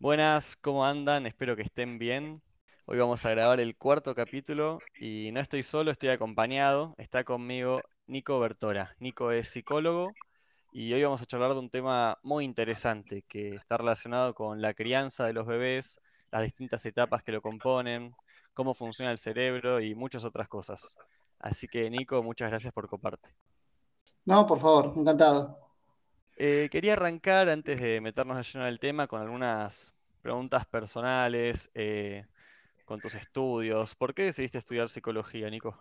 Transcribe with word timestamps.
Buenas, 0.00 0.56
¿cómo 0.56 0.86
andan? 0.86 1.26
Espero 1.26 1.56
que 1.56 1.62
estén 1.62 1.98
bien. 1.98 2.40
Hoy 2.86 2.96
vamos 2.98 3.26
a 3.26 3.30
grabar 3.32 3.60
el 3.60 3.76
cuarto 3.76 4.14
capítulo 4.14 4.78
y 4.98 5.28
no 5.30 5.40
estoy 5.40 5.62
solo, 5.62 5.90
estoy 5.90 6.08
acompañado. 6.08 6.94
Está 6.96 7.22
conmigo 7.22 7.82
Nico 8.06 8.40
Bertora. 8.40 8.96
Nico 8.98 9.30
es 9.30 9.50
psicólogo 9.50 10.10
y 10.72 10.90
hoy 10.94 11.02
vamos 11.02 11.20
a 11.20 11.26
charlar 11.26 11.52
de 11.52 11.58
un 11.58 11.68
tema 11.68 12.16
muy 12.22 12.46
interesante 12.46 13.24
que 13.28 13.56
está 13.56 13.76
relacionado 13.76 14.32
con 14.34 14.62
la 14.62 14.72
crianza 14.72 15.26
de 15.26 15.34
los 15.34 15.46
bebés, 15.46 16.00
las 16.32 16.44
distintas 16.44 16.86
etapas 16.86 17.22
que 17.22 17.32
lo 17.32 17.42
componen, 17.42 18.14
cómo 18.54 18.72
funciona 18.72 19.12
el 19.12 19.18
cerebro 19.18 19.82
y 19.82 19.94
muchas 19.94 20.24
otras 20.24 20.48
cosas. 20.48 20.96
Así 21.40 21.68
que 21.68 21.90
Nico, 21.90 22.22
muchas 22.22 22.48
gracias 22.48 22.72
por 22.72 22.88
compartir. 22.88 23.34
No, 24.24 24.46
por 24.46 24.58
favor, 24.58 24.94
encantado. 24.96 25.69
Eh, 26.42 26.70
quería 26.70 26.94
arrancar 26.94 27.50
antes 27.50 27.78
de 27.78 28.00
meternos 28.00 28.38
a 28.38 28.40
lleno 28.40 28.64
del 28.64 28.80
tema 28.80 29.06
con 29.06 29.20
algunas 29.20 29.92
preguntas 30.22 30.64
personales, 30.64 31.68
eh, 31.74 32.24
con 32.86 32.98
tus 32.98 33.14
estudios. 33.14 33.94
¿Por 33.94 34.14
qué 34.14 34.22
decidiste 34.22 34.56
estudiar 34.56 34.88
psicología, 34.88 35.50
Nico? 35.50 35.76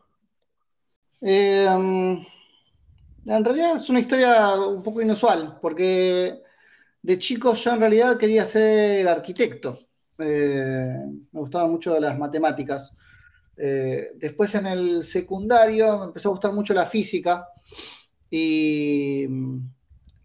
Eh, 1.22 1.66
en 1.66 2.26
realidad 3.46 3.78
es 3.78 3.90
una 3.90 4.02
historia 4.02 4.54
un 4.56 4.84
poco 4.84 5.02
inusual, 5.02 5.60
porque 5.62 6.42
de 7.04 7.20
chico 7.20 7.54
yo 7.54 7.72
en 7.72 7.80
realidad 7.80 8.18
quería 8.18 8.44
ser 8.44 9.08
arquitecto. 9.08 9.80
me 10.18 11.22
gustaban 11.32 11.72
mucho 11.72 11.98
las 12.02 12.20
matemáticas. 12.20 12.98
después 13.56 14.54
en 14.56 14.66
el 14.66 15.06
secundario 15.06 16.00
me 16.00 16.06
empezó 16.08 16.28
a 16.28 16.32
gustar 16.34 16.52
mucho 16.52 16.74
la 16.74 16.86
física 16.86 17.48
y 18.30 19.26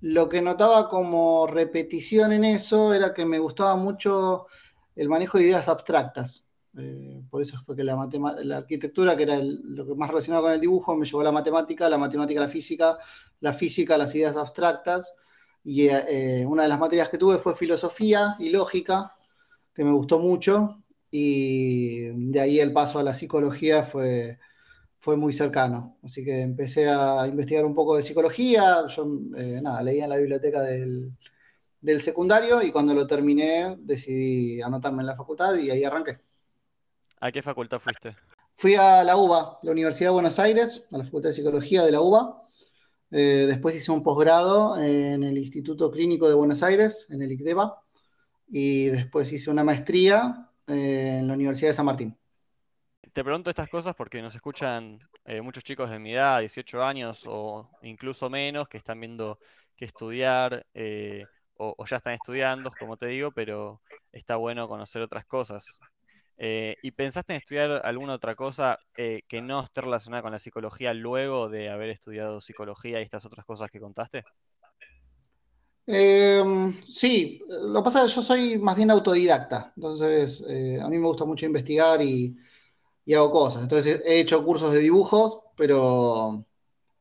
lo 0.05 0.29
que 0.29 0.43
notaba 0.43 0.91
como 0.91 1.47
repetición 1.47 2.35
en 2.35 2.45
eso 2.45 2.93
era 2.93 3.15
que 3.15 3.25
me 3.25 3.39
gustaba 3.39 3.75
mucho 3.75 4.49
el 4.95 5.09
manejo 5.09 5.39
de 5.39 5.45
ideas 5.45 5.67
abstractas. 5.67 6.47
Eh, 6.77 7.23
por 7.31 7.41
eso 7.41 7.57
fue 7.65 7.75
que 7.75 7.85
la, 7.85 7.97
la 8.43 8.59
arquitectura, 8.59 9.17
que 9.17 9.23
era 9.23 9.39
lo 9.41 9.87
que 9.87 9.95
más 9.95 10.11
relacionado 10.11 10.45
con 10.45 10.53
el 10.53 10.61
dibujo, 10.61 10.95
me 10.95 11.07
llevó 11.07 11.23
a 11.23 11.25
la 11.25 11.33
matemática, 11.33 11.89
la 11.89 11.97
matemática 11.97 12.39
la 12.39 12.49
física, 12.49 12.99
la 13.41 13.55
física 13.55 13.97
las 13.97 14.15
ideas 14.15 14.37
abstractas. 14.37 15.17
Y 15.65 15.89
eh, 15.89 16.45
una 16.47 16.65
de 16.65 16.69
las 16.69 16.81
materias 16.81 17.09
que 17.09 17.17
tuve 17.17 17.39
fue 17.39 17.57
filosofía 17.57 18.37
y 18.39 18.51
lógica, 18.51 19.15
que 19.75 19.85
me 19.85 19.93
gustó 19.93 20.19
mucho. 20.19 20.83
Y 21.11 22.09
de 22.31 22.41
ahí 22.43 22.61
el 22.61 22.75
paso 22.75 22.99
a 22.99 23.03
la 23.03 23.15
psicología 23.15 23.85
fue, 23.85 24.39
fue 25.05 25.19
muy 25.19 25.35
cercano. 25.35 25.99
Así 26.03 26.25
que 26.25 26.41
empecé 26.41 26.89
a 26.89 27.27
investigar 27.27 27.67
un 27.67 27.75
poco 27.75 27.95
de 27.95 28.03
psicología. 28.03 28.87
Yo, 28.89 29.07
eh, 29.37 29.61
nada, 29.63 29.83
leía 29.83 30.05
en 30.05 30.11
la 30.11 30.17
biblioteca 30.17 30.63
del, 30.63 31.13
secundario 32.01 32.63
y 32.63 32.73
cuando 32.73 32.95
lo 32.95 33.07
terminé 33.07 33.77
decidí 33.81 34.63
anotarme 34.63 35.03
en 35.03 35.09
la 35.09 35.15
facultad 35.15 35.57
y 35.57 35.71
ahí 35.71 35.85
arranqué. 35.85 36.21
¿A 37.21 37.31
qué 37.31 37.43
facultad 37.43 37.81
fuiste? 37.81 38.17
Fui 38.57 38.77
a 38.77 39.05
la 39.05 39.19
UBA, 39.19 39.59
la 39.63 39.73
Universidad 39.73 40.09
de 40.09 40.15
Buenos 40.15 40.39
Aires, 40.39 40.87
a 40.91 40.97
la 40.97 41.05
Facultad 41.05 41.29
de 41.29 41.35
Psicología 41.35 41.85
de 41.85 41.93
la 41.93 42.01
UBA. 42.01 42.43
Eh, 43.11 43.45
después 43.47 43.77
hice 43.77 43.93
un 43.93 44.03
posgrado 44.03 44.81
en 44.81 45.23
el 45.23 45.37
Instituto 45.37 45.91
Clínico 45.91 46.29
de 46.29 46.35
Buenos 46.35 46.63
Aires, 46.63 47.09
en 47.11 47.21
el 47.21 47.31
ICDEBA. 47.31 47.79
Y 48.49 48.87
después 48.87 49.31
hice 49.35 49.51
una 49.51 49.65
maestría 49.65 50.49
eh, 50.67 51.19
en 51.19 51.29
la 51.29 51.35
Universidad 51.35 51.73
de 51.73 51.75
San 51.75 51.85
Martín 51.85 52.17
te 53.15 53.23
pregunto 53.23 53.49
estas 53.49 53.69
cosas 53.69 53.95
porque 53.95 54.21
nos 54.21 54.35
escuchan 54.35 54.99
eh, 55.25 55.41
muchos 55.41 55.63
chicos 55.63 55.89
de 55.89 56.01
mi 56.01 56.15
edad, 56.15 56.41
18 56.41 56.83
años 56.83 57.23
o 57.29 57.71
incluso 57.83 58.29
menos, 58.29 58.69
que 58.69 58.77
están 58.77 58.99
viendo 58.99 59.39
qué 59.77 59.85
estudiar 59.85 60.67
eh, 60.75 61.25
o, 61.57 61.77
ya 61.87 61.99
están 61.99 62.15
estudiando, 62.15 62.73
como 62.77 62.97
te 62.97 63.07
digo, 63.07 63.31
pero 63.31 63.81
está 64.11 64.35
bueno 64.35 64.67
conocer 64.67 65.01
otras 65.01 65.25
cosas. 65.27 65.79
Eh, 66.37 66.75
¿Y 66.83 66.91
pensaste 66.91 67.35
en 67.35 67.39
estudiar 67.39 67.83
alguna 67.85 68.15
otra 68.15 68.35
cosa 68.35 68.81
que 68.93 69.41
no 69.41 69.63
esté 69.63 69.83
relacionada 69.83 70.23
con 70.23 70.33
la 70.33 70.41
psicología 70.41 70.93
luego 70.93 71.49
de 71.49 71.71
haber 71.71 71.91
estudiado 71.91 72.41
psicología 72.41 72.99
y 72.99 73.05
estas 73.05 73.25
otras 73.25 73.47
cosas 73.47 73.71
que 73.71 73.79
contaste? 73.79 74.25
Em, 75.87 76.83
sí, 76.83 77.41
lo 77.49 77.79
que 77.79 77.85
pasa 77.85 78.05
es 78.05 78.11
que 78.11 78.17
yo 78.17 78.23
soy 78.23 78.59
más 78.59 78.75
bien 78.75 78.91
autodidacta, 78.91 79.73
entonces 79.77 80.45
a 80.83 80.89
mí 80.89 80.99
me 80.99 81.07
gusta 81.07 81.25
mucho 81.25 81.47
investigar 81.47 82.03
y, 82.03 82.37
y 83.05 83.15
hago 83.15 83.31
cosas. 83.31 83.63
Entonces 83.63 84.01
he 84.05 84.21
hecho 84.21 84.45
cursos 84.45 84.73
de 84.73 84.81
dibujos, 84.81 85.41
pero 85.57 86.45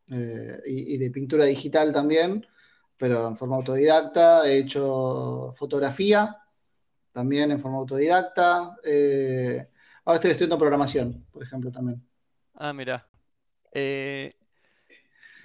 eh, 0.09 0.61
y, 0.65 0.97
de 0.97 1.11
pintura 1.11 1.45
digital 1.45 1.93
también, 1.93 2.45
pero 2.97 3.27
en 3.27 3.37
forma 3.37 3.55
autodidacta. 3.55 4.47
He 4.47 4.57
hecho 4.59 5.53
fotografía 5.55 6.37
también 7.11 7.51
en 7.51 7.59
forma 7.59 7.77
autodidacta. 7.77 8.75
Eh, 8.83 9.67
ahora 10.05 10.15
estoy 10.15 10.31
estudiando 10.31 10.59
programación, 10.59 11.25
por 11.31 11.43
ejemplo, 11.43 11.71
también. 11.71 12.05
Ah, 12.55 12.73
mira. 12.73 13.07
Eh, 13.71 14.31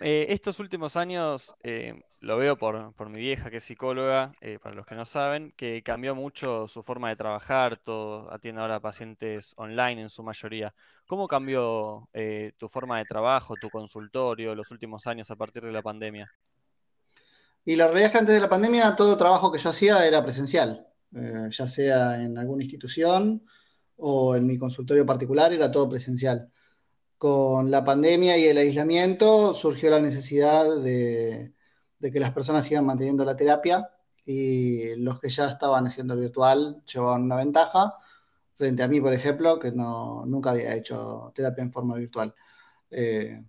eh, 0.01 0.27
estos 0.31 0.61
últimos 0.61 0.97
años 0.97 1.55
eh, 1.63 2.01
lo 2.21 2.37
veo 2.37 2.57
por, 2.57 3.09
mi 3.09 3.19
vieja, 3.19 3.51
que 3.51 3.57
es 3.57 3.65
psicóloga, 3.65 4.33
eh, 4.41 4.59
para 4.63 4.77
los 4.77 4.87
que 4.87 4.95
no 4.95 5.05
saben, 5.05 5.53
que 5.57 5.83
cambió 5.83 6.15
mucho 6.15 6.69
su 6.69 6.83
forma 6.85 7.09
de 7.09 7.17
trabajar, 7.17 7.79
todo, 7.79 8.33
atiende 8.33 8.61
ahora 8.61 8.79
pacientes 8.79 9.55
online 9.57 10.03
en 10.03 10.09
su 10.09 10.23
mayoría. 10.23 10.73
¿Cómo 11.07 11.27
cambió 11.27 12.09
tu 12.59 12.69
forma 12.69 12.99
de 12.99 13.07
trabajo, 13.07 13.55
tu 13.61 13.71
consultorio, 13.71 14.55
los 14.55 14.71
últimos 14.71 15.07
años 15.07 15.31
a 15.31 15.37
partir 15.37 15.63
de 15.65 15.73
la 15.73 15.83
pandemia? 15.83 16.31
Y 17.65 17.77
la 17.77 17.87
realidad 17.87 18.07
es 18.07 18.13
que 18.13 18.19
antes 18.19 18.35
de 18.35 18.41
la 18.41 18.49
pandemia 18.49 18.95
todo 18.95 19.17
trabajo 19.17 19.51
que 19.51 19.59
yo 19.59 19.71
hacía 19.71 20.07
era 20.07 20.23
presencial, 20.23 20.87
ya 21.11 21.67
sea 21.67 22.23
en 22.23 22.37
alguna 22.37 22.63
institución 22.63 23.43
o 23.97 24.37
en 24.37 24.47
mi 24.47 24.59
consultorio 24.59 25.07
particular, 25.07 25.53
era 25.53 25.71
todo 25.71 25.89
presencial 25.89 26.51
con 27.19 27.71
la 27.71 27.85
pandemia 27.85 28.39
y 28.39 28.45
el 28.45 28.59
aislamiento 28.59 29.53
surgió 29.53 29.91
la 29.91 30.01
necesidad 30.01 30.81
de, 30.81 31.53
que 32.01 32.21
las 32.21 32.33
personas 32.33 32.65
sigan 32.65 32.87
manteniendo 32.87 33.25
la 33.25 33.37
terapia 33.37 33.91
y 34.25 34.95
los 34.97 35.21
que 35.21 35.29
ya 35.29 35.49
estaban 35.49 35.87
haciendo 35.87 36.17
virtual 36.17 36.83
llevaban 36.87 37.25
una 37.25 37.37
ventaja 37.37 37.95
frente 38.55 38.83
a 38.83 38.89
mí, 38.89 39.01
por 39.01 39.13
ejemplo, 39.13 39.59
que 39.59 39.73
no, 39.73 40.25
nunca 40.27 40.51
había 40.51 40.75
hecho 40.75 41.33
terapia 41.35 41.63
en 41.63 41.73
forma 41.73 41.97
virtual. 41.97 42.35
Eh, 42.91 43.43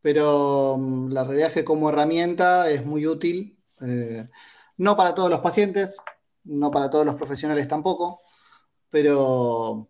pero 0.00 0.76
mm, 0.78 1.12
la 1.12 1.24
realidad 1.24 1.48
es 1.48 1.54
que 1.54 1.64
como 1.64 1.88
herramienta 1.88 2.70
es 2.70 2.84
muy 2.84 3.06
útil, 3.06 3.58
eh, 3.80 4.28
no 4.76 4.96
para 4.96 5.14
todos 5.14 5.30
los 5.30 5.40
pacientes, 5.40 6.00
no 6.44 6.70
para 6.70 6.90
todos 6.90 7.06
los 7.06 7.14
profesionales 7.16 7.68
tampoco, 7.68 8.20
pero 8.90 9.88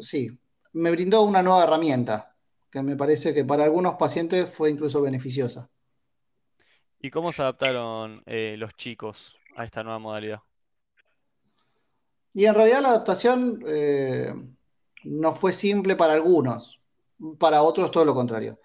sí, 0.00 0.38
me 0.72 0.90
brindó 0.90 1.22
una 1.22 1.42
nueva 1.42 1.64
herramienta 1.64 2.34
que 2.70 2.82
me 2.82 2.96
parece 2.96 3.34
que 3.34 3.44
para 3.44 3.64
algunos 3.64 3.96
pacientes 3.96 4.48
fue 4.48 4.70
incluso 4.70 5.02
beneficiosa. 5.02 5.68
¿Y 6.98 7.10
cómo 7.10 7.30
se 7.32 7.42
adaptaron 7.42 8.22
eh, 8.24 8.56
los 8.56 8.74
chicos 8.76 9.38
a 9.56 9.64
esta 9.64 9.82
nueva 9.82 9.98
modalidad? 9.98 10.40
Y 12.32 12.46
en 12.46 12.54
realidad 12.54 12.80
la 12.80 12.88
adaptación 12.88 13.62
eh, 13.66 14.32
no 15.04 15.34
fue 15.34 15.52
simple 15.52 15.96
para 15.96 16.14
algunos, 16.14 16.80
para 17.38 17.62
otros 17.62 17.90
todo 17.90 18.06
lo 18.06 18.14
contrario. 18.14 18.58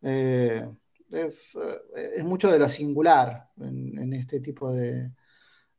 Eh, 0.00 0.66
es, 1.10 1.58
mucho 2.24 2.50
de 2.50 2.58
lo 2.58 2.68
singular 2.68 3.50
en, 3.58 4.14
este 4.14 4.40
tipo 4.40 4.72
de, 4.72 5.12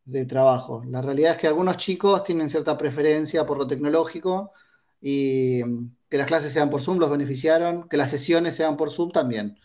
de, 0.03 0.25
trabajo. 0.25 0.83
La 0.85 1.01
realidad 1.01 1.31
es 1.31 1.37
que 1.37 1.47
algunos 1.47 1.77
chicos 1.77 2.23
tienen 2.23 2.49
cierta 2.49 2.77
preferencia 2.77 3.45
por 3.45 3.57
lo 3.57 3.65
tecnológico 3.65 4.51
y 5.01 5.63
mm, 5.65 5.95
que 6.09 6.17
las 6.17 6.27
clases 6.27 6.53
sean 6.53 6.69
por 6.69 6.81
Zoom 6.81 6.99
los 6.99 7.09
beneficiaron, 7.09 7.89
que 7.89 7.97
las 7.97 8.11
sesiones 8.11 8.55
sean 8.55 8.77
por 8.77 8.91
Zoom 8.91 9.11
también. 9.11 9.57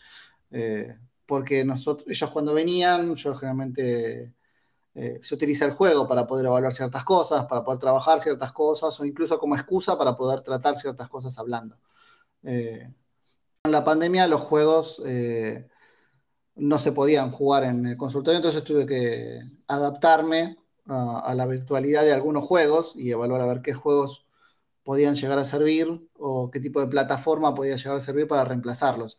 Eh, 0.51 0.97
porque 1.25 1.63
nosotros, 1.65 2.07
ellos 2.09 2.31
cuando 2.31 2.53
venían, 2.53 3.15
yo 3.15 3.35
generalmente 3.35 4.33
eh, 4.95 5.19
se 5.21 5.35
utiliza 5.35 5.65
el 5.65 5.73
juego 5.73 6.07
para 6.07 6.25
poder 6.25 6.45
evaluar 6.45 6.73
ciertas 6.73 7.03
cosas, 7.03 7.45
para 7.47 7.63
poder 7.63 7.79
trabajar 7.79 8.19
ciertas 8.19 8.51
cosas 8.53 8.99
o 8.99 9.05
incluso 9.05 9.37
como 9.39 9.55
excusa 9.55 9.97
para 9.97 10.15
poder 10.15 10.41
tratar 10.41 10.77
ciertas 10.77 11.09
cosas 11.09 11.37
hablando. 11.37 11.77
Eh, 12.43 12.89
en 13.63 13.71
la 13.71 13.83
pandemia 13.83 14.27
los 14.27 14.41
juegos 14.41 15.01
no 16.55 16.79
se 16.79 16.91
podían 16.91 17.31
jugar 17.31 17.63
en 17.65 17.85
el 17.85 17.97
consultorio, 17.97 18.37
entonces 18.37 18.63
tuve 18.63 18.85
que 18.85 19.41
adaptarme 19.67 20.57
a 20.85 21.33
la 21.35 21.45
virtualidad 21.45 22.03
de 22.03 22.13
algunos 22.13 22.45
juegos 22.45 22.95
y 22.95 23.11
evaluar 23.11 23.41
a 23.41 23.45
ver 23.45 23.61
qué 23.61 23.73
juegos 23.73 24.26
podían 24.87 25.15
llegar 25.15 25.37
a 25.37 25.43
servir 25.43 25.99
o 26.13 26.49
qué 26.49 26.61
tipo 26.61 26.79
de 26.79 26.87
plataforma 26.87 27.53
podía 27.53 27.75
llegar 27.75 27.97
a 27.97 27.99
servir 27.99 28.25
para 28.25 28.45
reemplazarlos. 28.45 29.17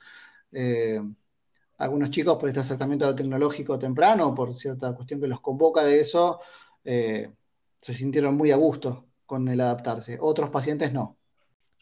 Eh, 0.50 0.99
algunos 1.76 2.09
chicos 2.09 2.38
por 2.38 2.49
este 2.49 2.61
acercamiento 2.61 3.05
a 3.05 3.09
lo 3.09 3.15
tecnológico 3.15 3.79
temprano, 3.79 4.35
por 4.35 4.55
cierta 4.55 4.94
cuestión 4.94 5.20
que 5.20 5.26
los 5.26 5.43
convoca 5.43 5.85
de 5.85 6.00
eso, 6.00 6.41
eh, 6.85 7.35
se 7.76 7.93
sintieron 7.93 8.35
muy 8.35 8.50
a 8.50 8.56
gusto 8.56 9.09
con 9.26 9.47
el 9.47 9.61
adaptarse. 9.61 10.17
Otros 10.19 10.49
pacientes 10.49 10.91
no. 10.91 11.19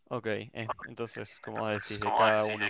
Ok, 0.08 0.26
eh, 0.26 0.66
entonces, 0.88 1.38
como 1.38 1.68
decís, 1.68 2.00
de 2.00 2.06
cada 2.06 2.44
uno. 2.44 2.66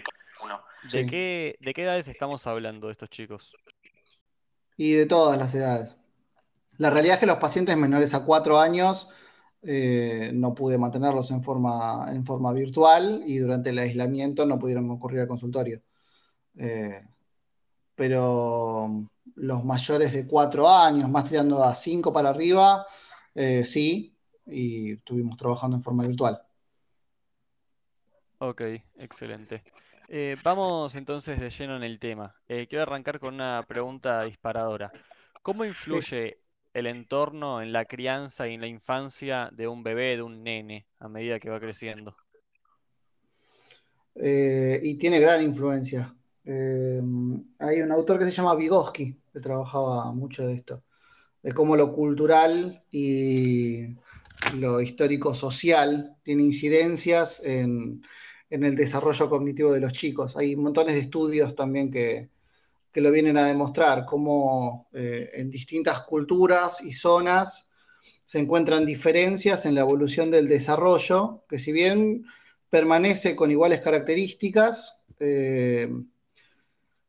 ¿De, 0.93 1.07
qué, 1.07 1.83
edades 1.83 2.09
estamos 2.09 2.47
hablando 2.47 2.89
de 2.89 2.93
estos 2.93 3.09
chicos? 3.09 3.57
Y 4.77 4.93
de 4.93 5.07
todas 5.07 5.39
las 5.39 5.55
edades. 5.55 5.97
La 6.77 6.91
realidad 6.91 7.15
es 7.15 7.21
que 7.21 7.27
los 7.27 7.39
pacientes 7.39 7.75
menores 7.75 8.13
a 8.13 8.27
cuatro 8.27 8.61
años 8.61 9.09
eh, 9.69 10.31
no 10.33 10.55
pude 10.55 10.79
mantenerlos 10.79 11.33
en 11.33 11.43
forma, 11.43 12.07
en 12.13 12.25
forma 12.25 12.53
virtual 12.53 13.25
y 13.27 13.39
durante 13.39 13.71
el 13.71 13.79
aislamiento 13.81 14.47
no 14.47 14.61
pudieron 14.61 14.87
concurrir 14.87 15.19
al 15.19 15.27
consultorio. 15.27 15.83
Eh, 16.57 17.03
pero 17.97 19.09
los 19.35 19.65
mayores 19.65 20.13
de 20.13 20.25
cuatro 20.25 20.69
años, 20.71 21.11
más 21.11 21.29
tirando 21.29 21.65
a 21.65 21.75
cinco 21.75 22.13
para 22.13 22.31
arriba, 22.31 22.87
eh, 23.35 23.65
sí, 23.65 24.17
y 24.47 24.93
estuvimos 24.93 25.37
trabajando 25.37 25.79
en 25.79 25.83
forma 25.83 26.07
virtual. 26.07 26.41
Ok, 28.39 28.63
excelente. 28.99 29.65
vamos 30.45 30.95
entonces 30.95 31.41
de 31.41 31.51
lleno 31.51 31.77
en 31.77 31.83
el 31.83 31.99
tema. 31.99 32.37
quiero 32.47 32.83
arrancar 32.83 33.19
con 33.19 33.35
una 33.35 33.65
pregunta 33.67 34.23
disparadora. 34.23 34.93
¿Cómo 35.43 35.65
influye 35.65 36.46
el 36.77 36.87
entorno 36.87 37.63
en 37.63 37.73
la 37.73 37.87
crianza 37.87 38.47
y 38.47 38.53
en 38.53 38.61
la 38.61 38.67
infancia 38.67 39.49
de 39.51 39.67
un 39.67 39.83
bebé, 39.83 40.17
de 40.17 40.23
un 40.23 40.45
nene, 40.45 40.85
a 40.99 41.09
medida 41.09 41.41
que 41.41 41.49
va 41.49 41.59
creciendo? 41.59 42.15
Eh, 44.15 44.79
y 44.83 44.97
tiene 44.97 45.19
gran 45.19 45.43
influencia. 45.43 46.15
Eh, 46.45 47.01
hay 47.61 47.81
un 47.81 47.93
autor 47.93 48.19
que 48.19 48.27
se 48.27 48.31
llama 48.31 48.55
Vygotsky, 48.55 49.17
que 49.33 49.41
trabajaba 49.41 50.13
mucho 50.13 50.47
de 50.47 50.53
esto, 50.53 50.83
de 51.43 51.53
cómo 51.53 51.77
lo 51.77 51.95
cultural 51.95 52.83
y 52.91 53.97
lo 54.59 54.83
histórico-social 54.83 56.15
tiene 56.25 56.43
incidencias 56.43 57.43
en, 57.43 58.03
en, 58.51 58.65
el 58.65 58.77
desarrollo 58.77 59.31
cognitivo 59.31 59.73
de 59.73 59.81
los 59.81 59.95
chicos. 59.95 60.37
Hay 60.37 60.57
montones 60.57 60.95
de 60.95 61.01
estudios 61.01 61.55
también 61.55 61.91
que, 61.91 62.29
que 62.97 63.03
lo 63.03 63.13
vienen 63.13 63.37
a 63.37 63.49
demostrar, 63.49 64.07
cómo 64.07 64.89
eh, 64.95 65.29
en 65.35 65.51
distintas 65.51 66.01
culturas 66.05 66.81
y 66.81 66.93
zonas 66.93 67.69
se 68.25 68.39
encuentran 68.39 68.87
diferencias 68.87 69.67
en 69.67 69.75
la 69.75 69.83
evolución 69.83 70.31
del 70.31 70.49
desarrollo, 70.49 71.45
que 71.47 71.59
si 71.59 71.73
bien 71.73 72.25
permanece 72.71 73.37
con 73.37 73.51
iguales 73.51 73.83
características, 73.83 75.05
eh, 75.21 75.91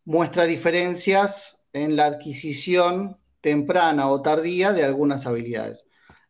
muestra 0.03 0.43
diferencias 0.43 1.63
en 1.71 1.95
la 1.95 2.07
adquisición 2.07 3.15
temprana 3.39 4.09
o 4.09 4.21
tardía 4.21 4.73
de 4.73 4.83
algunas 4.83 5.25
habilidades. 5.25 5.85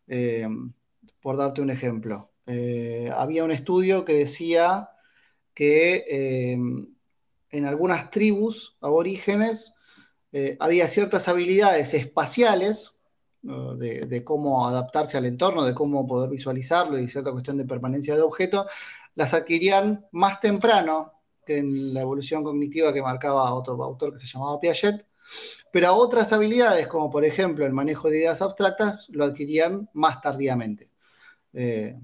Eh, 0.08 0.48
por 1.20 1.36
darte 1.36 1.62
un 1.62 1.72
ejemplo, 1.72 2.30
había 2.46 3.44
un 3.44 3.52
estudio 3.52 4.06
que 4.06 4.14
decía 4.14 4.92
que 5.56 6.56
en 7.52 7.66
algunas 7.66 8.10
tribus 8.10 8.78
aborígenes 8.82 9.76
eh, 10.32 10.58
había 10.60 10.88
ciertas 10.88 11.28
habilidades 11.28 11.94
espaciales 11.94 12.98
de, 13.42 14.24
cómo 14.26 14.68
adaptarse 14.68 15.18
al 15.18 15.26
entorno, 15.26 15.64
de 15.64 15.74
cómo 15.74 16.06
poder 16.06 16.30
visualizarlo 16.30 17.00
y 17.00 17.08
cierta 17.08 17.32
cuestión 17.32 17.58
de 17.58 17.66
permanencia 17.66 18.16
de 18.16 18.22
objeto, 18.22 18.66
las 19.16 19.34
adquirían 19.34 20.06
más 20.12 20.42
temprano 20.42 21.14
que 21.46 21.60
en 21.60 21.94
la 21.94 22.02
evolución 22.02 22.44
cognitiva 22.44 22.92
que 22.92 23.02
marcaba 23.02 23.54
otro 23.54 23.82
autor 23.82 24.12
que 24.12 24.20
se 24.20 24.28
llamaba 24.28 24.60
Piaget, 24.60 25.06
pero 25.72 25.94
otras 25.96 26.34
habilidades, 26.34 26.88
como 26.88 27.10
por 27.10 27.24
ejemplo 27.24 27.66
el 27.66 27.74
manejo 27.74 28.10
de 28.10 28.18
ideas 28.20 28.42
abstractas, 28.42 29.08
lo 29.10 29.24
adquirían 29.24 29.90
más 29.94 30.22
tardíamente. 30.22 30.90
Eh, 31.54 31.98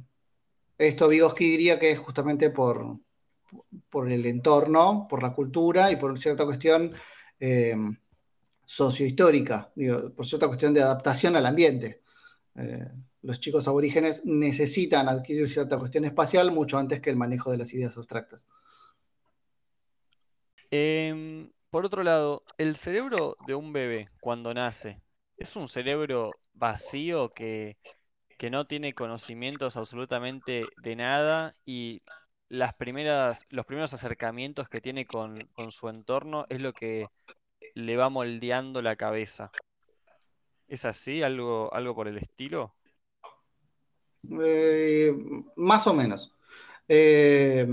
esto 0.78 1.08
Vygotsky 1.08 1.52
diría 1.52 1.78
que 1.80 1.92
es 1.92 2.00
justamente 2.00 2.50
por, 2.50 2.98
por 3.90 4.12
el 4.12 4.26
entorno, 4.26 5.08
por 5.10 5.22
la 5.22 5.34
cultura 5.34 5.92
y 5.92 5.96
por 5.96 6.18
cierta 6.20 6.46
cuestión 6.46 6.94
eh, 7.40 7.76
sociohistórica, 8.66 9.72
por 10.16 10.26
cierta 10.26 10.48
cuestión 10.48 10.74
de 10.74 10.82
adaptación 10.82 11.36
al 11.36 11.46
ambiente. 11.46 12.02
Eh, 12.56 12.88
los 13.22 13.40
chicos 13.40 13.68
aborígenes 13.68 14.26
necesitan 14.26 15.08
adquirir 15.08 15.50
cierta 15.50 15.78
cuestión 15.78 16.06
espacial 16.06 16.52
mucho 16.52 16.78
antes 16.78 17.02
que 17.02 17.10
el 17.10 17.16
manejo 17.16 17.52
de 17.52 17.58
las 17.58 17.74
ideas 17.74 17.96
abstractas. 17.98 18.48
Em, 20.72 21.52
por 21.70 21.86
otro 21.86 22.04
lado, 22.04 22.44
el 22.58 22.76
cerebro 22.76 23.38
de 23.48 23.56
un 23.56 23.74
bebé 23.74 24.10
cuando 24.22 24.54
nace, 24.54 25.02
¿es 25.38 25.56
un 25.56 25.68
cerebro 25.68 26.32
vacío 26.54 27.30
que, 27.30 27.78
que 28.38 28.50
no 28.50 28.66
tiene 28.66 28.94
conocimientos 28.94 29.78
absolutamente 29.78 30.66
de 30.82 30.96
nada 30.96 31.56
y 31.66 32.02
las 32.54 32.76
primeras, 32.76 33.48
los 33.50 33.66
primeros 33.66 33.96
acercamientos 33.96 34.70
que 34.70 34.80
tiene 34.80 35.08
con, 35.08 35.50
su 35.72 35.90
entorno 35.90 36.46
es 36.50 36.62
lo 36.62 36.72
que 36.72 37.08
le 37.74 37.98
va 37.98 38.10
moldeando 38.10 38.84
la 38.84 38.96
cabeza. 38.96 39.52
¿Es 40.68 40.86
así? 40.86 41.24
¿Algo, 41.24 41.74
algo 41.74 41.96
por 41.96 42.08
el 42.08 42.20
estilo? 42.20 42.76
Eh, 44.40 45.12
más 45.56 45.88
o 45.88 45.96
menos. 45.96 46.32
Eh, 46.88 47.68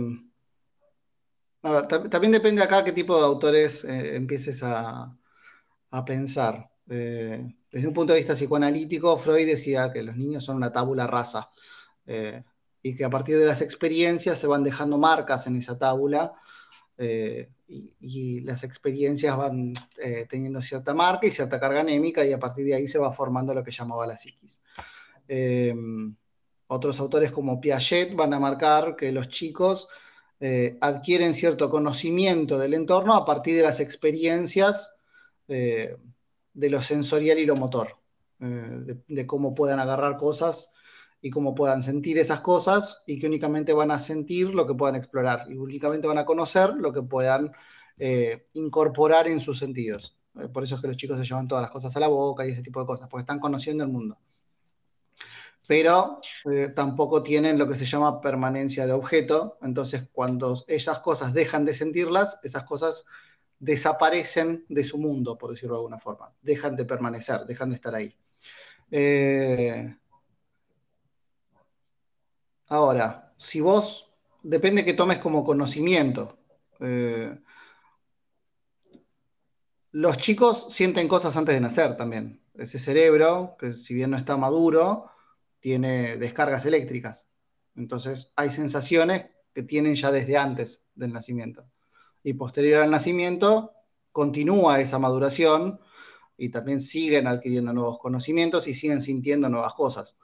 también 2.10 2.32
depende 2.32 2.62
acá 2.62 2.82
qué 2.82 2.92
tipo 2.92 3.18
de 3.18 3.26
autores 3.26 3.84
eh, 3.84 4.16
empieces 4.16 4.62
a, 4.62 5.14
pensar. 6.06 6.70
desde 6.86 7.86
un 7.86 7.92
punto 7.92 8.14
de 8.14 8.20
vista 8.20 8.32
psicoanalítico, 8.32 9.18
Freud 9.18 9.46
decía 9.46 9.92
que 9.92 10.02
los 10.02 10.16
niños 10.16 10.42
son 10.42 10.56
una 10.56 10.72
tabula 10.72 11.06
rasa 11.06 11.50
y 12.82 12.94
que 12.94 13.04
a 13.04 13.10
partir 13.10 13.38
de 13.38 13.46
las 13.46 13.60
experiencias 13.60 14.38
se 14.38 14.46
van 14.46 14.64
dejando 14.64 14.98
marcas 14.98 15.46
en 15.46 15.56
esa 15.56 15.78
tabla 15.78 16.32
eh, 17.02 17.48
y, 17.68 18.40
las 18.40 18.64
experiencias 18.64 19.34
van 19.36 19.72
eh, 20.02 20.26
teniendo 20.28 20.60
cierta 20.60 20.92
marca 20.92 21.26
y 21.26 21.30
cierta 21.30 21.60
carga 21.60 21.80
anémica 21.80 22.24
y 22.24 22.32
a 22.32 22.38
partir 22.38 22.64
de 22.66 22.74
ahí 22.74 22.88
se 22.88 22.98
va 22.98 23.12
formando 23.12 23.54
lo 23.54 23.62
que 23.62 23.70
llamaba 23.70 24.06
la 24.06 24.16
psiquis. 24.16 24.60
Eh, 25.28 25.74
otros 26.66 27.00
autores 27.00 27.32
como 27.32 27.60
Piaget 27.60 28.14
van 28.14 28.34
a 28.34 28.40
marcar 28.40 28.96
que 28.96 29.12
los 29.12 29.28
chicos 29.28 29.88
adquieren 30.80 31.34
cierto 31.34 31.68
conocimiento 31.68 32.56
del 32.56 32.72
entorno 32.72 33.12
a 33.14 33.26
partir 33.26 33.56
de 33.56 33.62
las 33.62 33.78
experiencias 33.78 34.94
de 35.46 35.98
lo 36.54 36.80
sensorial 36.80 37.38
y 37.38 37.44
lo 37.44 37.56
motor, 37.56 37.98
de, 38.38 39.26
cómo 39.26 39.54
puedan 39.54 39.80
agarrar 39.80 40.16
cosas 40.16 40.72
y 41.22 41.30
cómo 41.30 41.54
puedan 41.54 41.82
sentir 41.82 42.18
esas 42.18 42.40
cosas 42.40 43.02
y 43.06 43.18
que 43.18 43.26
únicamente 43.26 43.72
van 43.72 43.90
a 43.90 43.98
sentir 43.98 44.48
lo 44.54 44.66
que 44.66 44.74
puedan 44.74 44.96
explorar 44.96 45.46
y 45.50 45.56
únicamente 45.56 46.06
van 46.06 46.18
a 46.18 46.24
conocer 46.24 46.70
lo 46.74 46.92
que 46.92 47.02
puedan 47.02 47.52
eh, 47.98 48.46
incorporar 48.54 49.28
en 49.28 49.40
sus 49.40 49.58
sentidos. 49.58 50.16
Eh, 50.38 50.48
por 50.48 50.64
eso 50.64 50.76
es 50.76 50.80
que 50.80 50.86
los 50.88 50.96
chicos 50.96 51.18
se 51.18 51.24
llevan 51.24 51.46
todas 51.46 51.62
las 51.62 51.70
cosas 51.70 51.94
a 51.94 52.00
la 52.00 52.08
boca 52.08 52.46
y 52.46 52.52
ese 52.52 52.62
tipo 52.62 52.80
de 52.80 52.86
cosas, 52.86 53.08
porque 53.08 53.22
están 53.22 53.40
conociendo 53.40 53.84
el 53.84 53.90
mundo. 53.90 54.16
Pero 55.66 56.20
eh, 56.50 56.72
tampoco 56.74 57.22
tienen 57.22 57.58
lo 57.58 57.68
que 57.68 57.76
se 57.76 57.84
llama 57.84 58.20
permanencia 58.20 58.86
de 58.86 58.92
objeto, 58.92 59.58
entonces 59.62 60.04
cuando 60.12 60.64
esas 60.66 61.00
cosas 61.00 61.32
dejan 61.34 61.64
de 61.64 61.74
sentirlas, 61.74 62.40
esas 62.42 62.64
cosas 62.64 63.04
desaparecen 63.58 64.64
de 64.68 64.82
su 64.82 64.98
mundo, 64.98 65.36
por 65.36 65.50
decirlo 65.50 65.74
de 65.74 65.80
alguna 65.80 65.98
forma, 65.98 66.32
dejan 66.42 66.74
de 66.76 66.86
permanecer, 66.86 67.44
dejan 67.46 67.68
de 67.68 67.76
estar 67.76 67.94
ahí. 67.94 68.16
Ahora, 72.70 73.34
si 73.36 73.60
vos, 73.60 74.08
depende 74.42 74.84
que 74.84 74.94
tomes 74.94 75.18
como 75.18 75.44
conocimiento. 75.44 76.38
Eh, 76.78 77.36
los 79.90 80.18
chicos 80.18 80.68
sienten 80.70 81.08
cosas 81.08 81.36
antes 81.36 81.52
de 81.56 81.60
nacer 81.60 81.96
también. 81.96 82.40
Ese 82.54 82.78
cerebro, 82.78 83.56
que 83.58 83.72
si 83.72 83.92
bien 83.92 84.10
no 84.12 84.16
está 84.16 84.36
maduro, 84.36 85.10
tiene 85.58 86.16
descargas 86.16 86.64
eléctricas. 86.64 87.26
Entonces 87.74 88.30
hay 88.36 88.50
sensaciones 88.50 89.26
que 89.52 89.64
tienen 89.64 89.96
ya 89.96 90.12
desde 90.12 90.36
antes 90.36 90.86
del 90.94 91.12
nacimiento. 91.12 91.64
Y 92.22 92.34
posterior 92.34 92.82
al 92.82 92.90
nacimiento 92.92 93.72
continúa 94.12 94.80
esa 94.80 95.00
maduración 95.00 95.80
y 96.36 96.50
también 96.50 96.80
siguen 96.80 97.26
adquiriendo 97.26 97.72
nuevos 97.72 97.98
conocimientos 97.98 98.68
y 98.68 98.74
siguen 98.74 99.00
sintiendo 99.00 99.48
nuevas 99.48 99.74
cosas. 99.74 100.16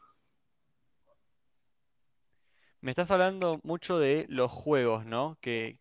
Me 2.87 2.93
estás 2.93 3.11
hablando 3.11 3.59
mucho 3.65 3.99
de 3.99 4.27
los 4.29 4.53
juegos, 4.53 5.05
¿no? 5.07 5.37
Que 5.41 5.81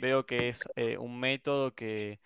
veo 0.00 0.26
que 0.26 0.48
es 0.48 0.68
eh, 0.74 0.98
un 0.98 1.20
método 1.20 1.76
que, 1.76 2.18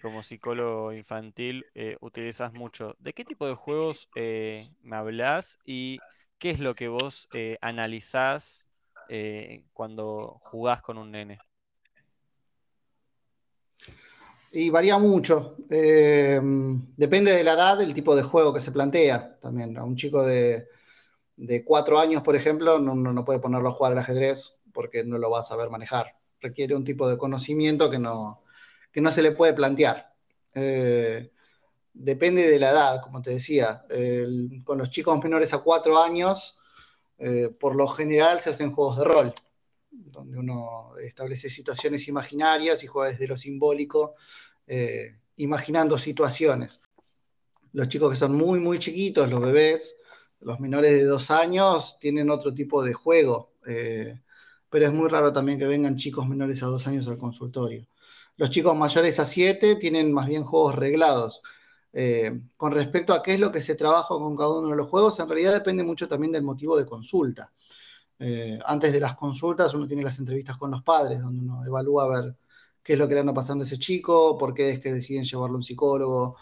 como 0.00 0.22
psicólogo 0.22 0.94
infantil 0.94 1.66
eh, 1.74 1.98
utilizas 2.00 2.54
mucho. 2.54 2.96
¿De 2.98 3.12
qué 3.12 3.26
tipo 3.26 3.46
de 3.46 3.52
juegos 3.52 4.08
eh, 4.14 4.66
me 4.80 4.96
hablas 4.96 5.58
y 5.66 5.98
qué 6.38 6.48
es 6.48 6.60
lo 6.60 6.74
que 6.74 6.88
vos 6.88 7.28
analizás 7.60 8.64
cuando 9.74 10.38
jugás 10.44 10.80
con 10.80 10.96
un 10.96 11.10
nene? 11.10 11.38
Y 14.50 14.70
varía 14.70 14.96
mucho. 14.96 15.56
depende 15.68 17.32
de 17.32 17.44
la 17.44 17.52
edad, 17.52 17.76
del 17.76 17.92
tipo 17.92 18.16
de 18.16 18.22
juego 18.22 18.54
que 18.54 18.60
se 18.60 18.72
plantea 18.72 19.38
también. 19.40 19.76
A 19.76 19.84
un 19.84 19.94
chico 19.94 20.24
de 20.24 20.68
de 21.38 21.64
cuatro 21.64 21.98
años, 21.98 22.22
por 22.22 22.34
ejemplo, 22.36 22.78
no, 22.78 22.94
no, 22.94 23.24
puede 23.24 23.38
ponerlo 23.38 23.70
a 23.70 23.72
jugar 23.72 23.92
al 23.92 23.98
ajedrez 23.98 24.56
porque 24.72 25.04
no 25.04 25.18
lo 25.18 25.30
va 25.30 25.40
a 25.40 25.44
saber 25.44 25.70
manejar. 25.70 26.16
Requiere 26.40 26.74
un 26.74 26.84
tipo 26.84 27.08
de 27.08 27.16
conocimiento 27.16 27.90
que 27.90 27.98
no, 27.98 28.42
no 28.94 29.10
se 29.10 29.22
le 29.22 29.32
puede 29.32 29.54
plantear. 29.54 30.12
Eh, 30.54 31.30
depende 31.92 32.50
de 32.50 32.58
la 32.58 32.70
edad, 32.70 33.02
como 33.02 33.22
te 33.22 33.30
decía. 33.30 33.84
con 34.64 34.78
los 34.78 34.90
chicos 34.90 35.22
menores 35.22 35.54
a 35.54 35.58
cuatro 35.58 35.98
años, 35.98 36.58
eh, 37.18 37.48
por 37.48 37.74
lo 37.74 37.86
general 37.86 38.40
se 38.40 38.50
hacen 38.50 38.72
juegos 38.72 38.98
de 38.98 39.04
rol, 39.04 39.34
donde 39.90 40.38
uno 40.38 40.96
establece 41.00 41.48
situaciones 41.48 42.06
imaginarias 42.08 42.82
y 42.82 42.86
juega 42.86 43.10
desde 43.10 43.28
lo 43.28 43.36
simbólico, 43.36 44.14
eh, 44.66 45.18
imaginando 45.36 45.98
situaciones. 45.98 46.82
Los 47.72 47.88
chicos 47.88 48.10
que 48.10 48.18
son 48.18 48.34
muy, 48.34 48.60
muy 48.60 48.78
chiquitos, 48.78 49.28
los 49.28 49.40
bebés, 49.40 49.97
los 50.40 50.60
menores 50.60 50.92
de 50.92 51.04
dos 51.04 51.30
años, 51.30 51.98
tienen 52.00 52.30
otro 52.30 52.54
tipo 52.54 52.82
de 52.84 52.94
juego, 52.94 53.52
eh, 53.66 54.20
pero 54.70 54.86
es 54.86 54.92
muy 54.92 55.08
raro 55.08 55.32
también 55.32 55.58
que 55.58 55.66
vengan 55.66 55.96
chicos 55.96 56.26
menores 56.28 56.62
a 56.62 56.66
dos 56.66 56.86
años 56.86 57.08
al 57.08 57.18
consultorio. 57.18 57.86
Los 58.36 58.50
chicos 58.50 58.76
mayores 58.76 59.18
a 59.20 59.26
siete 59.26 59.76
tienen 59.76 60.12
más 60.12 60.28
bien 60.28 60.44
juegos 60.44 60.76
reglados. 60.76 61.42
Eh, 61.92 62.40
con 62.56 62.72
respecto 62.72 63.12
a 63.12 63.22
qué 63.22 63.34
es 63.34 63.40
lo 63.40 63.50
que 63.50 63.60
se 63.62 63.74
trabaja 63.74 64.08
con 64.08 64.36
cada 64.36 64.58
uno 64.58 64.68
de 64.70 64.76
los 64.76 64.88
juegos, 64.88 65.18
en 65.18 65.28
realidad 65.28 65.52
depende 65.54 65.82
mucho 65.82 66.06
también 66.08 66.32
del 66.32 66.42
motivo 66.42 66.76
de 66.76 66.86
consulta. 66.86 67.52
Eh, 68.18 68.58
antes 68.64 68.92
de 68.92 69.00
las 69.00 69.16
consultas 69.16 69.74
uno 69.74 69.86
tiene 69.86 70.02
las 70.02 70.18
entrevistas 70.18 70.56
con 70.56 70.70
los 70.70 70.82
padres, 70.82 71.20
donde 71.20 71.40
uno 71.40 71.64
evalúa 71.64 72.04
a 72.04 72.22
ver 72.22 72.36
qué 72.82 72.94
es 72.94 72.98
lo 72.98 73.08
que 73.08 73.14
le 73.14 73.20
anda 73.20 73.34
pasando 73.34 73.64
a 73.64 73.66
ese 73.66 73.78
chico, 73.78 74.36
por 74.38 74.54
qué 74.54 74.70
es 74.72 74.80
que 74.80 74.92
deciden 74.92 75.24
llevarlo 75.24 75.54
a 75.56 75.58
un 75.58 75.64
psicólogo. 75.64 76.36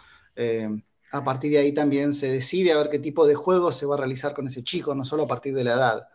A 1.12 1.24
partir 1.24 1.52
de 1.52 1.58
ahí 1.58 1.72
también 1.72 2.12
se 2.14 2.30
decide 2.30 2.72
a 2.72 2.78
ver 2.78 2.90
qué 2.90 2.98
tipo 2.98 3.26
de 3.26 3.34
juego 3.34 3.72
se 3.72 3.86
va 3.86 3.94
a 3.94 3.98
realizar 3.98 4.34
con 4.34 4.46
ese 4.46 4.64
chico, 4.64 4.94
no 4.94 5.04
solo 5.04 5.24
a 5.24 5.28
partir 5.28 5.54
de 5.54 5.64
la 5.64 5.74
edad. 5.74 6.08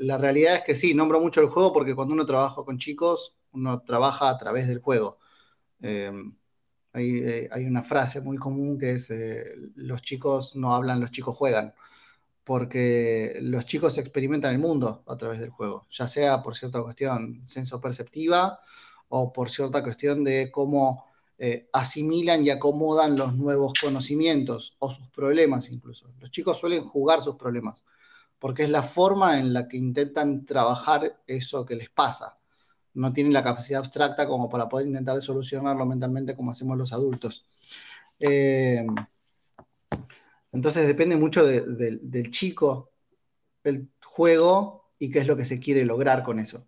la 0.00 0.18
realidad 0.18 0.56
es 0.56 0.64
que 0.64 0.74
sí, 0.74 0.94
nombro 0.94 1.20
mucho 1.20 1.40
el 1.40 1.48
juego 1.48 1.72
porque 1.72 1.94
cuando 1.94 2.14
uno 2.14 2.26
trabaja 2.26 2.62
con 2.64 2.78
chicos, 2.78 3.36
uno 3.52 3.82
trabaja 3.82 4.30
a 4.30 4.38
través 4.38 4.66
del 4.68 4.80
juego. 4.80 5.18
Eh, 5.82 6.12
hay, 6.94 7.64
una 7.66 7.82
frase 7.82 8.20
muy 8.20 8.36
común 8.36 8.78
que 8.78 8.92
es, 8.92 9.10
eh, 9.10 9.56
los 9.74 10.02
chicos 10.02 10.54
no 10.56 10.74
hablan, 10.74 11.00
los 11.00 11.10
chicos 11.10 11.36
juegan, 11.36 11.74
porque 12.44 13.38
los 13.42 13.66
chicos 13.66 13.98
experimentan 13.98 14.52
el 14.52 14.60
mundo 14.60 15.04
a 15.06 15.16
través 15.16 15.40
del 15.40 15.50
juego, 15.50 15.86
ya 15.90 16.06
sea 16.08 16.42
por 16.42 16.56
cierta 16.56 16.82
cuestión 16.82 17.42
senso-perceptiva 17.48 18.60
o 19.08 19.32
por 19.32 19.50
cierta 19.50 19.82
cuestión 19.82 20.24
de 20.24 20.50
cómo 20.52 21.06
eh, 21.38 21.68
asimilan 21.72 22.44
y 22.44 22.50
acomodan 22.50 23.16
los 23.16 23.34
nuevos 23.34 23.72
conocimientos 23.80 24.76
o 24.78 24.90
sus 24.90 25.08
problemas 25.08 25.70
incluso. 25.70 26.12
Los 26.20 26.30
chicos 26.30 26.58
suelen 26.58 26.84
jugar 26.84 27.22
sus 27.22 27.36
problemas, 27.36 27.84
porque 28.38 28.64
es 28.64 28.70
la 28.70 28.82
forma 28.82 29.38
en 29.38 29.52
la 29.52 29.68
que 29.68 29.76
intentan 29.76 30.46
trabajar 30.46 31.20
eso 31.26 31.64
que 31.64 31.76
les 31.76 31.90
pasa 31.90 32.38
no 32.94 33.12
tienen 33.12 33.32
la 33.32 33.42
capacidad 33.42 33.80
abstracta 33.80 34.26
como 34.26 34.48
para 34.48 34.68
poder 34.68 34.86
intentar 34.86 35.20
solucionarlo 35.20 35.84
mentalmente 35.84 36.34
como 36.34 36.52
hacemos 36.52 36.78
los 36.78 36.92
adultos. 36.92 37.44
Eh, 38.20 38.86
entonces 40.52 40.86
depende 40.86 41.16
mucho 41.16 41.44
del 41.44 42.30
chico, 42.30 42.92
el 43.64 43.88
juego 44.04 44.92
y 44.98 45.10
qué 45.10 45.20
es 45.20 45.26
lo 45.26 45.36
que 45.36 45.44
se 45.44 45.58
quiere 45.58 45.84
lograr 45.84 46.22
con 46.22 46.38
eso. 46.38 46.64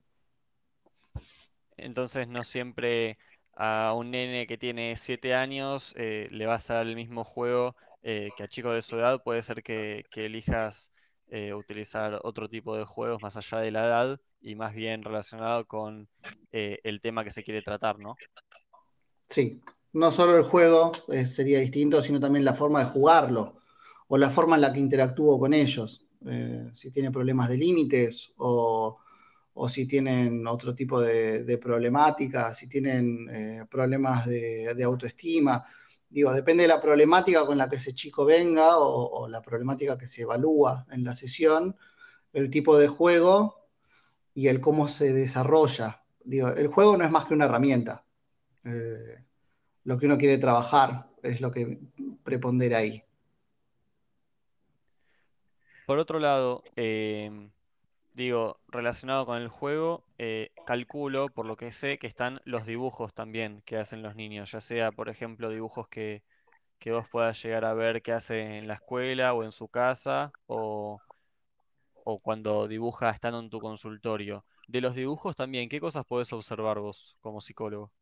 Entonces 1.76 2.26
no 2.26 2.42
siempre 2.42 3.18
a 3.56 3.94
un 3.96 4.10
nene 4.10 4.46
que 4.46 4.58
tiene 4.58 4.96
7 4.96 5.34
años 5.34 5.94
eh, 5.96 6.28
le 6.30 6.46
vas 6.46 6.70
a 6.70 6.75
dar 6.75 6.86
el 6.86 6.94
mismo 6.94 7.25
juego 7.25 7.75
eh, 8.02 8.30
que 8.36 8.44
a 8.44 8.48
chicos 8.48 8.75
de 8.75 8.82
su 8.82 8.96
edad. 8.96 9.22
Puede 9.22 9.42
ser 9.42 9.62
que, 9.62 10.04
elijas 10.14 10.92
utilizar 11.56 12.20
otro 12.22 12.48
tipo 12.48 12.76
de 12.76 12.84
juegos 12.84 13.20
más 13.20 13.36
allá 13.36 13.58
de 13.58 13.72
la 13.72 13.84
edad 13.84 14.20
y 14.40 14.54
más 14.54 14.75
bien 14.75 15.02
relacionado 15.02 15.66
con 15.66 16.08
eh, 16.52 16.78
el 16.84 17.00
tema 17.00 17.25
que 17.25 17.32
se 17.32 17.42
quiere 17.42 17.62
tratar, 17.62 17.98
¿no? 17.98 18.16
Sí, 19.28 19.60
no 19.92 20.12
solo 20.12 20.36
el 20.36 20.44
juego 20.44 20.92
eh, 21.08 21.26
sería 21.26 21.58
distinto, 21.58 22.00
sino 22.00 22.20
también 22.20 22.44
la 22.44 22.54
forma 22.54 22.80
de 22.84 22.90
jugarlo 22.90 23.56
o 24.08 24.16
la 24.16 24.30
forma 24.30 24.54
en 24.54 24.62
la 24.62 24.72
que 24.72 24.78
interactúo 24.78 25.38
con 25.38 25.52
ellos. 25.52 26.06
Eh, 26.26 26.70
si 26.72 26.90
tiene 26.90 27.10
problemas 27.10 27.48
de 27.48 27.56
límites 27.56 28.32
o, 28.36 28.98
si 29.68 29.86
tienen 29.86 30.46
otro 30.46 30.75
tipo 30.75 31.00
de, 31.00 31.58
problemática, 31.58 32.52
si 32.52 32.68
tienen 32.68 33.66
problemas 33.70 34.26
de, 34.26 34.82
autoestima. 34.84 35.64
Digo, 36.08 36.32
depende 36.32 36.62
de 36.62 36.68
la 36.68 36.80
problemática 36.80 37.44
con 37.46 37.58
la 37.58 37.68
que 37.68 37.76
ese 37.76 37.94
chico 37.94 38.25
venga 38.25 38.78
o, 38.78 39.22
o 39.22 39.28
la 39.28 39.42
problemática 39.42 39.98
que 39.98 40.06
se 40.06 40.22
evalúa 40.22 40.86
en 40.90 41.04
la 41.04 41.14
sesión, 41.14 41.75
el 42.32 42.50
tipo 42.50 42.78
de 42.78 42.88
juego 42.88 43.66
y 44.34 44.48
el 44.48 44.60
cómo 44.60 44.86
se 44.86 45.12
desarrolla. 45.12 46.02
Digo, 46.22 46.48
el 46.48 46.68
juego 46.68 46.96
no 46.96 47.04
es 47.04 47.10
más 47.10 47.25
que 47.25 47.34
una 47.34 47.46
herramienta. 47.46 48.04
Eh, 48.64 49.25
lo 49.84 49.96
que 49.96 50.06
uno 50.06 50.18
quiere 50.18 50.36
trabajar 50.38 51.08
es 51.22 51.40
lo 51.40 51.50
que 51.50 51.78
prepondera 52.22 52.78
ahí. 52.78 53.02
Por 55.86 55.98
otro 55.98 56.18
lado, 56.18 56.64
em, 56.75 57.50
digo, 58.16 58.61
relacionado 58.68 59.26
con 59.26 59.38
el 59.38 59.49
juego, 59.49 60.04
eh, 60.18 60.50
calculo, 60.66 61.28
por 61.30 61.46
lo 61.46 61.56
que 61.56 61.73
sé, 61.73 61.99
que 61.99 62.08
están 62.08 62.40
los 62.44 62.66
dibujos 62.66 63.14
también 63.14 63.62
que 63.66 63.78
hacen 63.78 64.02
los 64.02 64.16
niños, 64.16 64.52
ya 64.52 64.61
sea, 64.61 64.92
por 64.92 65.08
ejemplo, 65.11 65.50
dibujos 65.50 65.88
que, 65.88 66.25
que 66.80 66.92
vos 66.92 67.08
puedas 67.11 67.42
llegar 67.42 67.64
a 67.66 67.75
ver 67.75 68.02
que 68.02 68.12
hace 68.12 68.58
en 68.58 68.68
la 68.68 68.75
escuela 68.75 69.35
o 69.35 69.44
en 69.44 69.52
su 69.52 69.68
casa, 69.68 70.35
o, 70.46 71.02
o 72.04 72.20
cuando 72.20 72.68
dibuja 72.68 73.11
estando 73.11 73.38
en 73.40 73.50
tu 73.50 73.61
consultorio. 73.61 74.46
De 74.66 74.80
los 74.80 74.94
dibujos 74.94 75.37
también, 75.37 75.68
¿qué 75.68 75.80
cosas 75.80 76.06
podés 76.06 76.32
observar 76.32 76.78
vos 76.80 77.16
como 77.20 77.40
psicólogo? 77.42 77.92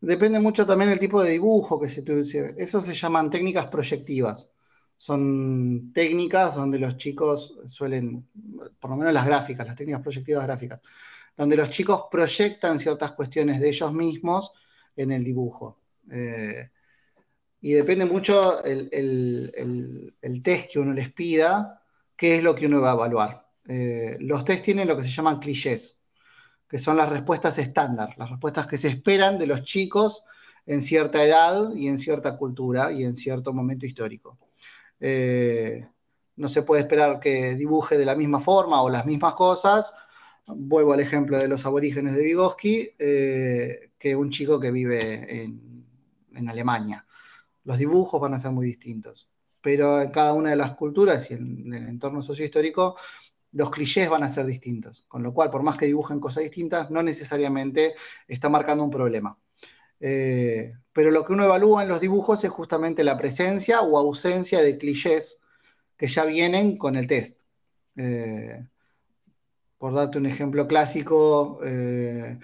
Depende 0.00 0.38
mucho 0.38 0.66
también 0.66 0.90
el 0.92 1.00
tipo 1.00 1.20
de 1.20 1.32
dibujo 1.32 1.80
que 1.80 1.88
se 1.88 2.02
utilice. 2.02 2.54
Eso 2.58 2.80
se 2.80 2.94
llaman 2.94 3.28
técnicas 3.30 3.66
proyectivas. 3.66 4.53
Son 5.04 5.92
técnicas 5.92 6.54
donde 6.54 6.78
los 6.78 6.96
chicos 6.96 7.58
suelen, 7.68 8.26
por 8.80 8.88
lo 8.88 8.96
menos 8.96 9.12
las 9.12 9.26
gráficas, 9.26 9.66
las 9.66 9.76
técnicas 9.76 10.00
proyectivas 10.00 10.44
gráficas, 10.46 10.80
donde 11.36 11.58
los 11.58 11.68
chicos 11.68 12.04
proyectan 12.10 12.78
ciertas 12.78 13.12
cuestiones 13.12 13.60
de 13.60 13.68
ellos 13.68 13.92
mismos 13.92 14.54
en 14.96 15.12
el 15.12 15.22
dibujo. 15.22 15.78
Eh, 16.10 16.70
y 17.60 17.72
depende 17.74 18.06
mucho 18.06 18.64
el, 18.64 20.40
test 20.42 20.72
que 20.72 20.78
uno 20.78 20.94
les 20.94 21.12
pida, 21.12 21.82
qué 22.16 22.38
es 22.38 22.42
lo 22.42 22.54
que 22.54 22.64
uno 22.64 22.80
va 22.80 22.92
a 22.92 22.94
evaluar. 22.94 23.46
Eh, 23.68 24.16
los 24.20 24.42
test 24.42 24.64
tienen 24.64 24.88
lo 24.88 24.96
que 24.96 25.02
se 25.02 25.10
llaman 25.10 25.38
clichés, 25.38 26.00
que 26.66 26.78
son 26.78 26.96
las 26.96 27.10
respuestas 27.10 27.58
estándar, 27.58 28.14
las 28.16 28.30
respuestas 28.30 28.66
que 28.66 28.78
se 28.78 28.88
esperan 28.88 29.38
de 29.38 29.48
los 29.48 29.64
chicos 29.64 30.24
en 30.64 30.80
cierta 30.80 31.22
edad 31.22 31.74
y 31.74 31.88
en 31.88 31.98
cierta 31.98 32.38
cultura 32.38 32.90
y 32.90 33.04
en 33.04 33.14
cierto 33.14 33.52
momento 33.52 33.84
histórico. 33.84 34.38
Eh, 35.00 35.88
no 36.36 36.48
se 36.48 36.62
puede 36.62 36.82
esperar 36.82 37.20
que 37.20 37.54
dibuje 37.54 37.98
de 37.98 38.04
la 38.04 38.14
misma 38.14 38.40
forma 38.40 38.82
o 38.82 38.90
las 38.90 39.06
mismas 39.06 39.34
cosas. 39.34 39.92
Vuelvo 40.46 40.92
al 40.92 41.00
ejemplo 41.00 41.38
de 41.38 41.48
los 41.48 41.64
aborígenes 41.66 42.14
de 42.14 42.24
Vygotsky, 42.24 42.90
eh, 42.98 43.90
que 43.98 44.16
un 44.16 44.30
chico 44.30 44.60
que 44.60 44.70
vive 44.70 45.42
en, 45.42 45.74
Alemania. 46.48 47.06
Los 47.62 47.78
dibujos 47.78 48.20
van 48.20 48.34
a 48.34 48.38
ser 48.38 48.50
muy 48.50 48.66
distintos 48.66 49.28
pero 49.64 50.02
en 50.02 50.10
cada 50.10 50.34
una 50.34 50.50
de 50.50 50.56
las 50.56 50.74
culturas 50.74 51.30
y 51.30 51.34
en, 51.34 51.72
el 51.72 51.88
entorno 51.88 52.22
sociohistórico, 52.22 52.96
los 53.52 53.70
clichés 53.70 54.10
van 54.10 54.22
a 54.22 54.28
ser 54.28 54.44
distintos, 54.44 55.06
con 55.08 55.22
lo 55.22 55.32
cual, 55.32 55.48
por 55.48 55.62
más 55.62 55.78
que 55.78 55.86
dibujen 55.86 56.20
cosas 56.20 56.42
distintas, 56.42 56.90
no 56.90 57.02
necesariamente 57.02 57.94
está 58.28 58.50
marcando 58.50 58.84
un 58.84 58.90
problema. 58.90 59.38
Eh, 60.00 60.72
pero 60.92 61.10
lo 61.10 61.24
que 61.24 61.32
uno 61.32 61.44
evalúa 61.44 61.82
en 61.82 61.88
los 61.88 62.00
dibujos 62.00 62.44
es 62.44 62.50
justamente 62.50 63.02
la 63.04 63.16
presencia 63.16 63.80
o 63.80 63.98
ausencia 63.98 64.60
de 64.62 64.78
clichés 64.78 65.40
que 65.96 66.08
ya 66.08 66.24
vienen 66.24 66.76
con 66.76 66.96
el 66.96 67.06
test. 67.06 67.40
Eh, 67.96 68.64
por 69.78 69.94
darte 69.94 70.18
un 70.18 70.26
ejemplo 70.26 70.66
clásico, 70.66 71.60
eh, 71.64 72.38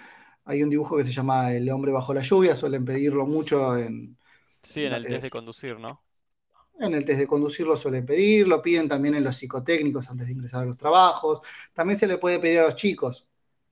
hay 0.45 0.63
un 0.63 0.69
dibujo 0.69 0.97
que 0.97 1.03
se 1.03 1.13
llama 1.13 1.53
El 1.53 1.69
hombre 1.69 1.91
bajo 1.91 2.13
la 2.13 2.21
lluvia, 2.21 2.55
suelen 2.55 2.85
pedirlo 2.85 3.25
mucho 3.25 3.77
en... 3.77 4.17
Sí, 4.63 4.83
en 4.85 4.93
el 4.93 5.05
test 5.05 5.23
de 5.23 5.29
conducir, 5.29 5.79
¿no? 5.79 6.03
En 6.79 6.93
el 6.93 7.05
test 7.05 7.19
de 7.19 7.27
conducir 7.27 7.65
lo 7.65 7.77
suelen 7.77 8.05
pedir, 8.05 8.47
lo 8.47 8.61
piden 8.61 8.87
también 8.87 9.15
en 9.15 9.23
los 9.23 9.35
psicotécnicos 9.35 10.09
antes 10.09 10.27
de 10.27 10.33
ingresar 10.33 10.63
a 10.63 10.65
los 10.65 10.77
trabajos. 10.77 11.41
También 11.73 11.97
se 11.97 12.07
le 12.07 12.17
puede 12.17 12.39
pedir 12.39 12.59
a 12.59 12.63
los 12.63 12.75
chicos, 12.75 13.27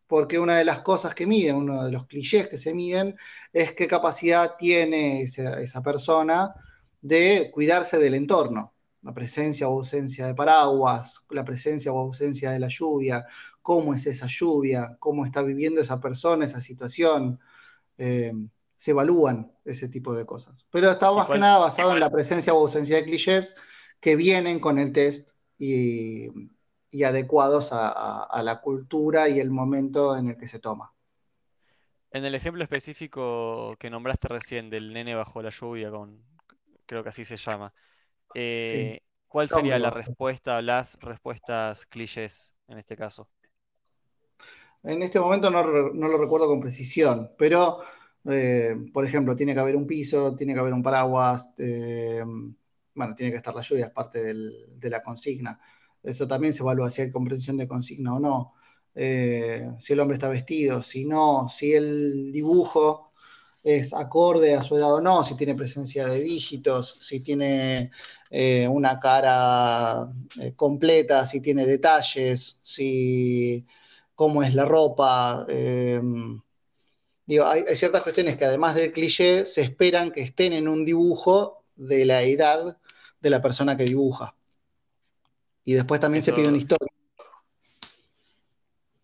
porque 0.09 0.39
una 0.39 0.57
de 0.57 0.65
las 0.65 0.81
cosas 0.81 1.13
que 1.13 1.27
miden, 1.27 1.55
uno 1.55 1.85
de 1.85 1.91
los 1.91 2.07
clichés 2.07 2.49
que 2.49 2.57
se 2.57 2.73
miden, 2.73 3.15
es 3.53 3.73
qué 3.73 3.87
capacidad 3.87 4.55
tiene 4.57 5.21
esa, 5.21 5.83
persona 5.83 6.51
de 6.99 7.51
cuidarse 7.53 7.99
del 7.99 8.15
entorno. 8.15 8.73
La 9.03 9.13
presencia 9.13 9.69
o 9.69 9.73
ausencia 9.73 10.25
de 10.25 10.33
paraguas, 10.33 11.27
la 11.29 11.45
presencia 11.45 11.93
o 11.93 11.99
ausencia 11.99 12.49
de 12.49 12.59
la 12.59 12.69
lluvia, 12.69 13.27
cómo 13.61 13.93
es 13.93 14.07
esa 14.07 14.25
lluvia, 14.27 14.97
cómo 14.97 15.25
está 15.25 15.43
viviendo 15.43 15.79
esa 15.79 15.99
persona, 15.99 16.45
esa 16.45 16.59
situación. 16.59 17.39
Eh, 17.99 18.33
se 18.75 18.91
evalúan 18.91 19.51
ese 19.63 19.89
tipo 19.89 20.15
de 20.15 20.25
cosas. 20.25 20.65
Pero 20.71 20.89
está 20.89 21.11
más 21.11 21.29
que 21.29 21.37
nada 21.37 21.59
basado 21.59 21.93
en 21.93 21.99
la 21.99 22.09
presencia 22.09 22.55
o 22.55 22.61
ausencia 22.61 22.95
de 22.95 23.05
clichés 23.05 23.55
que 23.99 24.15
vienen 24.15 24.59
con 24.59 24.79
el 24.79 24.91
test 24.91 25.33
y, 25.59 26.29
adecuados 27.03 27.69
a, 27.71 28.41
la 28.43 28.61
cultura 28.61 29.29
y 29.29 29.39
el 29.39 29.51
momento 29.51 30.17
en 30.17 30.29
el 30.29 30.37
que 30.37 30.47
se 30.47 30.59
toma. 30.59 30.93
En 32.11 32.25
el 32.25 32.33
ejemplo 32.35 32.63
específico 32.63 33.75
que 33.79 33.89
nombraste 33.89 34.27
recién 34.27 34.69
del 34.69 34.93
nene 34.93 35.15
bajo 35.15 35.41
la 35.41 35.49
lluvia, 35.51 35.91
con, 35.91 36.23
creo 36.85 37.03
que 37.03 37.09
así 37.09 37.23
se 37.25 37.37
llama, 37.37 37.73
Sí, 38.59 38.93
eh, 38.93 39.01
¿cuál 39.27 39.49
sería 39.49 39.79
la 39.79 39.91
respuesta, 39.91 40.61
las 40.61 40.97
respuestas 41.01 41.85
clichés 41.87 42.53
en 42.67 42.79
este 42.79 42.97
caso? 42.97 43.29
En 44.83 45.01
este 45.03 45.19
momento 45.19 45.49
no, 45.51 45.63
lo 45.63 46.17
recuerdo 46.17 46.47
con 46.47 46.59
precisión, 46.61 47.31
pero, 47.37 47.79
eh, 48.29 48.75
por 48.93 49.05
ejemplo, 49.05 49.35
tiene 49.35 49.53
que 49.53 49.59
haber 49.59 49.75
un 49.75 49.85
piso, 49.87 50.35
tiene 50.35 50.53
que 50.53 50.59
haber 50.59 50.73
un 50.73 50.83
paraguas, 50.83 51.51
eh, 51.57 52.23
bueno, 52.95 53.15
tiene 53.15 53.31
que 53.31 53.37
estar 53.37 53.53
la 53.55 53.61
lluvia, 53.61 53.85
es 53.87 53.91
parte 53.91 54.21
del- 54.23 54.67
de 54.79 54.89
la 54.89 55.01
consigna. 55.03 55.59
Eso 56.03 56.27
también 56.27 56.53
se 56.53 56.63
evalúa 56.63 56.89
si 56.89 57.01
hay 57.01 57.11
comprensión 57.11 57.57
de 57.57 57.67
consigna 57.67 58.15
o 58.15 58.19
no. 58.19 58.53
Eh, 58.95 59.69
si 59.79 59.93
el 59.93 59.99
hombre 59.99 60.15
está 60.15 60.27
vestido, 60.29 60.83
si 60.83 61.05
no, 61.05 61.47
si 61.49 61.73
el 61.73 62.31
dibujo 62.31 63.13
es 63.63 63.93
acorde 63.93 64.55
a 64.55 64.63
su 64.63 64.77
edad 64.77 64.93
o 64.95 65.01
no, 65.01 65.23
si 65.23 65.35
tiene 65.35 65.55
presencia 65.55 66.07
de 66.07 66.21
dígitos, 66.21 66.97
si 67.01 67.21
tiene 67.21 67.91
eh, 68.29 68.67
una 68.67 68.99
cara 68.99 70.11
eh, 70.41 70.53
completa, 70.55 71.25
si 71.27 71.41
tiene 71.41 71.65
detalles, 71.65 72.59
si 72.61 73.65
cómo 74.15 74.43
es 74.43 74.53
la 74.55 74.65
ropa. 74.65 75.45
digo, 77.25 77.45
hay, 77.45 77.63
hay 77.67 77.75
ciertas 77.75 78.01
cuestiones 78.01 78.37
que 78.37 78.45
además 78.45 78.75
del 78.75 78.91
cliché 78.91 79.45
se 79.45 79.61
esperan 79.61 80.11
que 80.11 80.21
estén 80.21 80.53
en 80.53 80.67
un 80.67 80.83
dibujo 80.85 81.63
de 81.75 82.05
la 82.05 82.21
edad 82.23 82.77
de 83.21 83.29
la 83.29 83.41
persona 83.41 83.77
que 83.77 83.85
dibuja. 83.85 84.35
Y 85.63 85.73
después 85.73 85.99
también 85.99 86.23
se 86.23 86.33
pide 86.33 86.47
una 86.47 86.57
historia. 86.57 86.89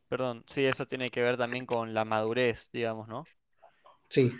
perdón, 0.07 0.43
sí, 0.47 0.65
eso 0.65 0.85
tiene 0.87 1.11
que 1.11 1.21
ver 1.21 1.37
también 1.37 1.65
con 1.65 1.93
la 1.93 2.05
madurez, 2.05 2.69
digamos, 2.71 3.07
¿no? 3.07 3.23
Sí, 4.09 4.31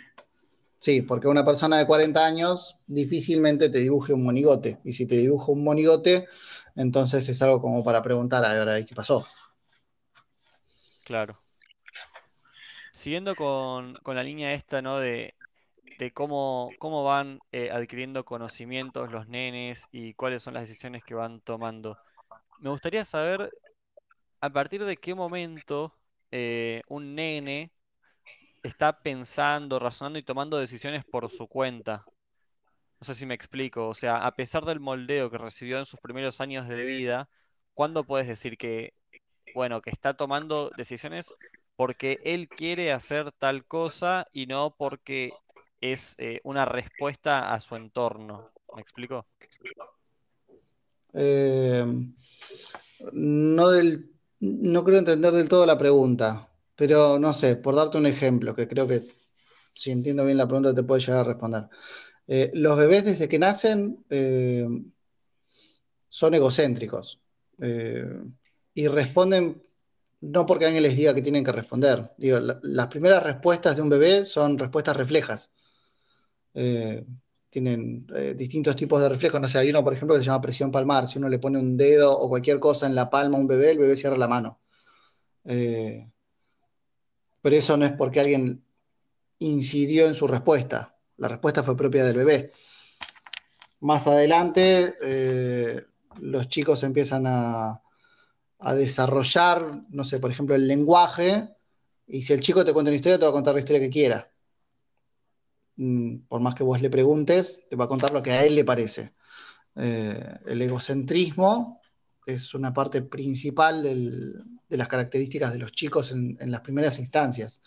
sí, 0.78 1.02
porque 1.02 1.28
una 1.28 1.44
persona 1.44 1.78
de 1.78 1.86
40 1.86 2.24
años 2.24 2.78
difícilmente 2.86 3.70
te 3.70 3.78
dibuje 3.78 4.12
un 4.12 4.24
monigote. 4.24 4.80
Y 4.84 4.92
si 4.92 5.06
te 5.06 5.16
dibuja 5.16 5.52
un 5.52 5.64
monigote, 5.64 6.26
entonces 6.76 7.28
es 7.28 7.42
algo 7.42 7.60
como 7.60 7.84
para 7.84 8.02
preguntar, 8.02 8.44
a 8.44 8.64
ver, 8.64 8.86
¿qué 8.86 8.94
pasó? 8.94 9.26
Claro. 11.04 11.38
Siguiendo 12.92 13.36
con, 13.36 13.94
con 14.02 14.16
la 14.16 14.22
línea 14.22 14.54
esta, 14.54 14.80
¿no? 14.82 14.98
De, 14.98 15.34
de 15.98 16.12
cómo, 16.12 16.70
cómo 16.78 17.04
van 17.04 17.40
eh, 17.52 17.70
adquiriendo 17.70 18.24
conocimientos 18.24 19.10
los 19.12 19.28
nenes 19.28 19.88
y 19.92 20.14
cuáles 20.14 20.42
son 20.42 20.54
las 20.54 20.64
decisiones 20.64 21.04
que 21.04 21.14
van 21.14 21.40
tomando. 21.40 21.98
Me 22.58 22.70
gustaría 22.70 23.04
saber 23.04 23.50
a 24.40 24.50
partir 24.50 24.84
de 24.84 24.96
qué 24.96 25.14
momento 25.14 25.94
eh, 26.30 26.82
un 26.88 27.14
nene 27.14 27.70
está 28.62 29.00
pensando, 29.00 29.78
razonando 29.78 30.18
y 30.18 30.22
tomando 30.22 30.58
decisiones 30.58 31.04
por 31.04 31.28
su 31.30 31.46
cuenta. 31.46 32.04
No 33.00 33.04
sé 33.04 33.14
si 33.14 33.26
me 33.26 33.34
explico. 33.34 33.88
O 33.88 33.94
sea, 33.94 34.26
a 34.26 34.34
pesar 34.34 34.64
del 34.64 34.80
moldeo 34.80 35.30
que 35.30 35.38
recibió 35.38 35.78
en 35.78 35.84
sus 35.84 36.00
primeros 36.00 36.40
años 36.40 36.66
de 36.68 36.84
vida, 36.84 37.28
¿cuándo 37.74 38.04
puedes 38.04 38.26
decir 38.26 38.56
que, 38.56 38.94
bueno, 39.54 39.80
que 39.82 39.90
está 39.90 40.14
tomando 40.14 40.70
decisiones 40.76 41.34
porque 41.76 42.18
él 42.24 42.48
quiere 42.48 42.92
hacer 42.92 43.32
tal 43.32 43.66
cosa 43.66 44.26
y 44.32 44.46
no 44.46 44.74
porque 44.76 45.32
es 45.80 46.14
eh, 46.18 46.40
una 46.42 46.64
respuesta 46.64 47.52
a 47.52 47.60
su 47.60 47.76
entorno? 47.76 48.50
¿Me 48.74 48.80
explico? 48.80 49.26
Eh, 51.18 51.84
no, 53.12 53.70
del, 53.70 54.10
no 54.40 54.84
creo 54.84 54.98
entender 54.98 55.32
del 55.32 55.48
todo 55.48 55.64
la 55.64 55.78
pregunta, 55.78 56.52
pero 56.74 57.18
no 57.18 57.32
sé, 57.32 57.56
por 57.56 57.74
darte 57.74 57.96
un 57.96 58.06
ejemplo, 58.06 58.54
que 58.54 58.68
creo 58.68 58.86
que 58.86 59.02
si 59.74 59.90
entiendo 59.90 60.24
bien 60.24 60.36
la 60.36 60.46
pregunta 60.46 60.74
te 60.74 60.82
puede 60.82 61.00
llegar 61.00 61.20
a 61.20 61.24
responder. 61.24 61.68
Eh, 62.26 62.50
los 62.54 62.76
bebés 62.76 63.04
desde 63.04 63.28
que 63.28 63.38
nacen 63.38 64.04
eh, 64.10 64.66
son 66.08 66.34
egocéntricos 66.34 67.20
y 68.74 68.88
responden 68.88 69.62
no 70.20 70.44
porque 70.44 70.66
alguien 70.66 70.82
les 70.82 70.94
diga 70.96 71.14
que 71.14 71.22
tienen 71.22 71.44
que 71.44 71.52
responder. 71.52 72.10
Digo, 72.18 72.38
la, 72.38 72.60
las 72.62 72.88
primeras 72.88 73.22
respuestas 73.22 73.76
de 73.76 73.82
un 73.82 73.88
bebé 73.88 74.26
son 74.26 74.58
respuestas 74.58 74.96
reflejas. 74.96 75.50
Tienen 77.56 78.06
eh, 78.14 78.34
distintos 78.36 78.76
tipos 78.76 79.00
de 79.00 79.08
reflejos. 79.08 79.40
No 79.40 79.48
sé, 79.48 79.56
hay 79.56 79.70
uno, 79.70 79.82
por 79.82 79.94
ejemplo, 79.94 80.14
que 80.14 80.20
se 80.20 80.26
llama 80.26 80.42
presión 80.42 80.70
palmar. 80.70 81.08
Si 81.08 81.16
uno 81.16 81.26
le 81.30 81.38
pone 81.38 81.58
un 81.58 81.74
dedo 81.74 82.12
o 82.12 82.28
cualquier 82.28 82.60
cosa 82.60 82.84
en 82.84 82.94
la 82.94 83.08
palma 83.08 83.38
a 83.38 83.40
un 83.40 83.46
bebé, 83.46 83.70
el 83.70 83.78
bebé 83.78 83.96
cierra 83.96 84.18
la 84.18 84.28
mano. 84.28 84.60
Eh, 85.46 86.12
pero 87.40 87.56
eso 87.56 87.78
no 87.78 87.86
es 87.86 87.92
porque 87.92 88.20
alguien 88.20 88.62
incidió 89.38 90.06
en 90.06 90.12
su 90.12 90.26
respuesta. 90.26 90.98
La 91.16 91.28
respuesta 91.28 91.62
fue 91.62 91.78
propia 91.78 92.04
del 92.04 92.18
bebé. 92.18 92.52
Más 93.80 94.06
adelante, 94.06 94.94
eh, 95.00 95.82
los 96.20 96.50
chicos 96.50 96.82
empiezan 96.82 97.26
a, 97.26 97.82
a, 98.58 98.74
desarrollar, 98.74 99.82
no 99.88 100.04
sé, 100.04 100.18
por 100.18 100.30
ejemplo, 100.30 100.54
el 100.54 100.68
lenguaje, 100.68 101.48
y 102.06 102.20
si 102.20 102.34
el 102.34 102.40
chico 102.40 102.66
te 102.66 102.74
cuenta 102.74 102.90
una 102.90 102.96
historia, 102.96 103.18
te 103.18 103.24
va 103.24 103.30
a 103.30 103.32
contar 103.32 103.54
la 103.54 103.60
historia 103.60 103.80
que 103.80 103.88
quiera. 103.88 104.30
Mm, 105.76 106.26
por 106.28 106.40
más 106.40 106.54
que 106.54 106.64
vos 106.64 106.80
le 106.80 106.90
preguntes, 106.90 107.66
te 107.68 107.76
va 107.76 107.84
a 107.84 107.88
contar 107.88 108.12
lo 108.12 108.22
que 108.22 108.32
a 108.32 108.44
él 108.44 108.54
le 108.54 108.64
parece. 108.64 109.14
Eh, 109.76 110.38
el 110.46 110.62
egocentrismo 110.62 111.80
es 112.26 112.54
una 112.54 112.72
parte 112.72 113.02
principal 113.02 113.82
de 113.82 114.76
las 114.76 114.88
características 114.88 115.52
de 115.52 115.58
los 115.58 115.72
chicos 115.72 116.12
en, 116.12 116.36
las 116.50 116.60
primeras 116.62 116.98
instancias. 116.98 117.62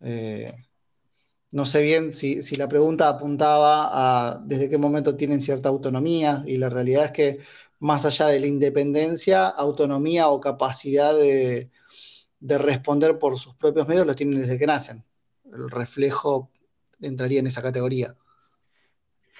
Eh, 0.00 0.54
no 1.52 1.66
sé 1.66 1.82
bien 1.82 2.12
si, 2.12 2.42
si, 2.42 2.56
la 2.56 2.68
pregunta 2.68 3.08
apuntaba 3.08 4.34
a 4.34 4.38
desde 4.44 4.68
qué 4.70 4.78
momento 4.78 5.16
tienen 5.16 5.40
cierta 5.40 5.68
autonomía 5.68 6.44
y 6.46 6.58
la 6.58 6.70
realidad 6.70 7.06
es 7.06 7.12
que 7.12 7.38
más 7.80 8.04
allá 8.04 8.26
de 8.28 8.40
la 8.40 8.46
independencia, 8.46 9.48
autonomía 9.48 10.28
o 10.28 10.40
capacidad 10.40 11.14
de, 11.14 11.70
de 12.40 12.58
responder 12.58 13.18
por 13.18 13.38
sus 13.38 13.54
propios 13.54 13.88
medios 13.88 14.06
lo 14.06 14.14
tienen 14.14 14.40
desde 14.40 14.58
que 14.58 14.66
nacen. 14.66 15.04
El 15.52 15.70
reflejo 15.70 16.50
entraría 17.00 17.40
en 17.40 17.46
esa 17.48 17.62
categoría. 17.62 18.14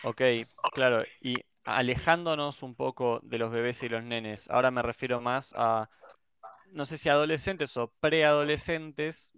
Ok, 0.02 0.22
claro. 0.72 1.04
Y 1.20 1.36
alejándonos 1.64 2.62
un 2.62 2.74
poco 2.74 3.20
de 3.22 3.38
los 3.38 3.50
bebés 3.52 3.82
y 3.82 3.88
los 3.88 4.02
nenes, 4.02 4.48
ahora 4.50 4.70
me 4.70 4.82
refiero 4.82 5.20
más 5.20 5.54
a, 5.56 5.90
no 6.72 6.84
sé 6.84 6.98
si 6.98 7.08
adolescentes 7.08 7.76
o 7.76 7.92
preadolescentes. 8.00 9.34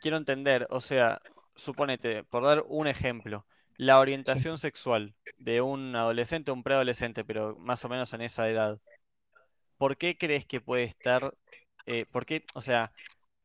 Quiero 0.00 0.16
entender, 0.18 0.66
o 0.70 0.80
sea, 0.80 1.20
suponete, 1.56 2.24
por 2.24 2.44
dar 2.44 2.64
un 2.68 2.86
ejemplo, 2.88 3.46
la 3.76 3.98
Sí. 3.98 4.00
orientación 4.00 4.58
sexual 4.58 5.14
de 5.38 5.60
un 5.60 5.96
adolescente 5.96 6.50
o 6.50 6.54
un 6.54 6.62
preadolescente, 6.62 7.24
pero 7.24 7.56
más 7.56 7.84
o 7.84 7.88
menos 7.88 8.12
en 8.12 8.22
esa 8.22 8.48
edad. 8.48 8.78
¿Por 9.78 9.96
qué 9.96 10.16
crees 10.16 10.46
que 10.46 10.60
puede 10.60 10.84
estar, 10.84 11.34
eh, 11.86 12.06
por 12.10 12.26
qué, 12.26 12.44
o 12.54 12.60
sea, 12.60 12.92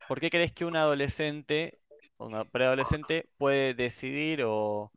¿por 0.08 0.20
qué 0.20 0.30
crees 0.30 0.52
que 0.52 0.64
un 0.64 0.76
adolescente 0.76 1.80
un 2.24 2.48
preadolescente 2.50 3.28
puede 3.36 3.74
decidir 3.74 4.42
o, 4.46 4.92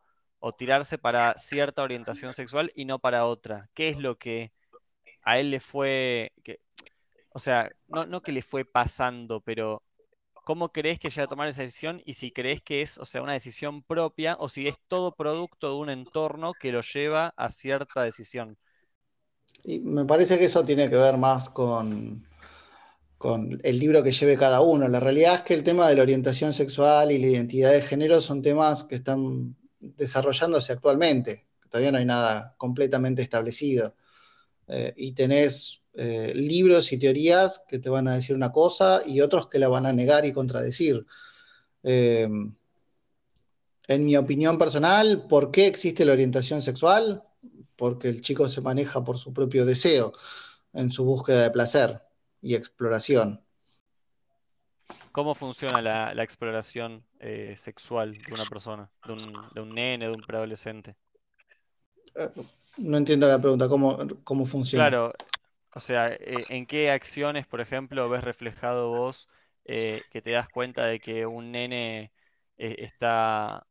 tirarse 0.57 0.99
para 0.99 1.33
cierta 1.37 1.81
orientación 1.81 2.33
sexual 2.33 2.71
y 2.75 2.85
no 2.85 2.99
para 2.99 3.25
otra? 3.25 3.69
¿Qué 3.73 3.89
es 3.89 3.97
lo 3.97 4.17
que 4.17 4.51
a 5.23 5.39
él 5.39 5.49
le 5.49 5.59
fue, 5.59 6.33
o 7.31 7.39
sea, 7.39 7.71
no, 7.87 8.05
no 8.05 8.21
que 8.21 8.31
le 8.31 8.43
fue 8.43 8.63
pasando, 8.63 9.41
pero 9.41 9.81
¿cómo 10.45 10.69
crees 10.69 10.99
que 10.99 11.09
llega 11.09 11.23
a 11.23 11.27
tomar 11.27 11.47
esa 11.49 11.63
decisión? 11.63 12.01
Y 12.05 12.13
si 12.13 12.31
crees 12.31 12.61
que 12.61 12.81
es, 12.81 12.97
o 12.99 13.05
sea, 13.05 13.21
una 13.21 13.33
decisión 13.33 13.81
propia 13.81 14.37
o 14.39 14.47
si 14.47 14.67
es 14.67 14.75
todo 14.87 15.15
producto 15.15 15.69
de 15.69 15.75
un 15.75 15.89
entorno 15.89 16.53
que 16.53 16.71
lo 16.71 16.81
lleva 16.81 17.33
a 17.35 17.51
cierta 17.51 18.03
decisión. 18.03 18.57
Y 19.63 19.79
me 19.79 20.05
parece 20.05 20.37
que 20.37 20.45
eso 20.45 20.63
tiene 20.63 20.89
que 20.89 20.95
ver 20.95 21.17
más 21.17 21.49
con, 21.49 22.23
con 23.25 23.59
el 23.63 23.79
libro 23.79 24.03
que 24.03 24.11
lleve 24.11 24.37
cada 24.37 24.61
uno. 24.61 24.87
La 24.87 24.99
realidad 24.99 25.33
es 25.33 25.41
que 25.41 25.55
el 25.55 25.63
tema 25.63 25.89
de 25.89 25.95
la 25.95 26.03
orientación 26.03 26.53
sexual 26.53 27.11
y 27.11 27.17
la 27.17 27.25
identidad 27.25 27.71
de 27.71 27.81
género 27.81 28.21
son 28.21 28.43
temas 28.43 28.83
que 28.83 28.93
están 28.93 29.55
desarrollándose 29.79 30.73
actualmente. 30.73 31.47
Todavía 31.67 31.91
no 31.91 31.97
hay 31.97 32.05
nada 32.05 32.53
completamente 32.55 33.23
establecido. 33.23 33.95
Eh, 34.67 34.93
y 34.95 35.13
tenés 35.13 35.81
eh, 35.95 36.33
libros 36.35 36.91
y 36.91 36.99
teorías 36.99 37.65
que 37.67 37.79
te 37.79 37.89
van 37.89 38.07
a 38.07 38.13
decir 38.13 38.35
una 38.35 38.51
cosa 38.51 39.01
y 39.03 39.21
otros 39.21 39.49
que 39.49 39.57
la 39.57 39.69
van 39.69 39.87
a 39.87 39.91
negar 39.91 40.23
y 40.27 40.31
contradecir. 40.31 41.03
Eh, 41.81 42.29
en 43.87 44.05
mi 44.05 44.15
opinión 44.17 44.59
personal, 44.59 45.25
¿por 45.27 45.49
qué 45.49 45.65
existe 45.65 46.05
la 46.05 46.13
orientación 46.13 46.61
sexual? 46.61 47.23
Porque 47.75 48.07
el 48.07 48.21
chico 48.21 48.47
se 48.47 48.61
maneja 48.61 49.03
por 49.03 49.17
su 49.17 49.33
propio 49.33 49.65
deseo 49.65 50.13
en 50.73 50.91
su 50.91 51.03
búsqueda 51.05 51.41
de 51.41 51.49
placer 51.49 52.05
y 52.45 52.53
exploración. 52.53 53.41
¿Cómo 55.11 55.33
funciona 55.33 55.81
la, 55.81 56.13
la 56.13 56.23
exploración 56.23 57.03
eh, 57.19 57.55
sexual 57.57 58.11
de 58.11 58.33
una 58.35 58.45
persona, 58.45 58.87
de 59.03 59.13
un, 59.13 59.49
de 59.51 59.61
un 59.61 59.73
nene, 59.73 60.05
de 60.05 60.11
un 60.11 60.21
preadolescente? 60.21 60.95
Eh, 62.15 62.29
no 62.77 62.97
entiendo 62.97 63.27
la 63.27 63.39
pregunta, 63.39 63.67
¿cómo, 63.67 63.97
cómo 64.23 64.45
funciona? 64.45 64.87
Claro, 64.87 65.13
o 65.73 65.79
sea, 65.79 66.13
eh, 66.13 66.45
¿en 66.49 66.67
qué 66.67 66.91
acciones, 66.91 67.47
por 67.47 67.61
ejemplo, 67.61 68.07
ves 68.09 68.23
reflejado 68.23 68.89
vos 68.89 69.27
eh, 69.65 70.03
que 70.11 70.21
te 70.21 70.29
das 70.29 70.47
cuenta 70.49 70.85
de 70.85 70.99
que 70.99 71.25
un 71.25 71.51
nene 71.51 72.11
está 72.57 73.65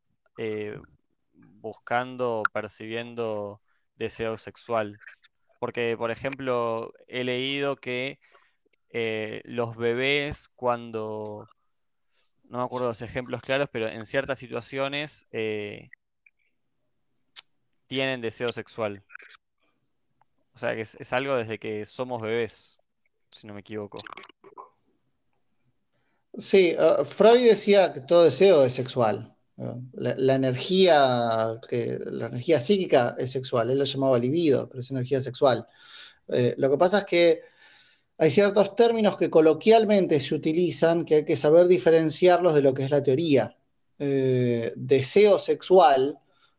buscando, 1.33 2.43
percibiendo 2.53 3.61
deseo 3.95 4.37
sexual. 4.37 4.97
Porque, 5.59 5.95
por 5.97 6.11
ejemplo, 6.11 6.93
he 7.07 7.23
leído 7.23 7.77
que 7.77 8.19
eh, 8.97 9.41
los 9.43 9.75
bebés 9.75 10.47
cuando, 10.55 11.49
no 12.45 12.59
me 12.59 12.63
acuerdo 12.63 12.87
los 12.87 13.01
ejemplos 13.01 13.41
claros, 13.41 13.67
pero 13.69 13.89
en 13.89 14.05
ciertas 14.05 14.39
situaciones 14.39 15.25
eh, 15.31 15.89
tienen 17.87 18.21
deseo 18.21 18.53
sexual. 18.53 19.03
O 20.53 20.57
sea, 20.57 20.75
que 20.75 20.81
es, 20.81 21.11
algo 21.11 21.35
desde 21.35 21.59
que 21.59 21.85
somos 21.85 22.21
bebés, 22.21 22.77
si 23.31 23.45
no 23.47 23.53
me 23.53 23.59
equivoco. 23.59 23.97
Sí, 26.37 26.73
uh, 26.79 27.03
Freud 27.03 27.49
decía 27.49 27.91
que 27.91 27.99
todo 27.99 28.23
deseo 28.23 28.63
es 28.63 28.75
sexual. 28.75 29.35
La, 29.91 30.15
la 30.15 30.35
energía 30.35 31.59
que, 31.69 31.99
la 31.99 32.27
energía 32.27 32.61
psíquica 32.61 33.13
es 33.17 33.33
sexual. 33.33 33.69
Él 33.71 33.77
lo 33.77 33.83
llamaba 33.83 34.17
libido, 34.17 34.69
pero 34.69 34.79
es 34.79 34.89
energía 34.89 35.19
sexual. 35.19 35.67
Eh, 36.29 36.55
lo 36.57 36.71
que 36.71 36.77
pasa 36.77 36.99
es 36.99 37.05
que 37.05 37.41
hay 38.17 38.31
ciertos 38.31 38.75
términos 38.75 39.17
que 39.17 39.29
coloquialmente 39.29 40.19
se 40.19 40.35
utilizan 40.35 41.05
que 41.05 41.15
hay 41.15 41.25
que 41.25 41.37
saber 41.37 41.67
diferenciarlos 41.67 42.53
de 42.53 42.61
lo 42.61 42.73
que 42.73 42.83
es 42.83 42.91
la 42.91 43.03
teoría. 43.03 43.57
Eh, 43.99 44.73
deseo 44.75 45.37
sexual, 45.37 46.17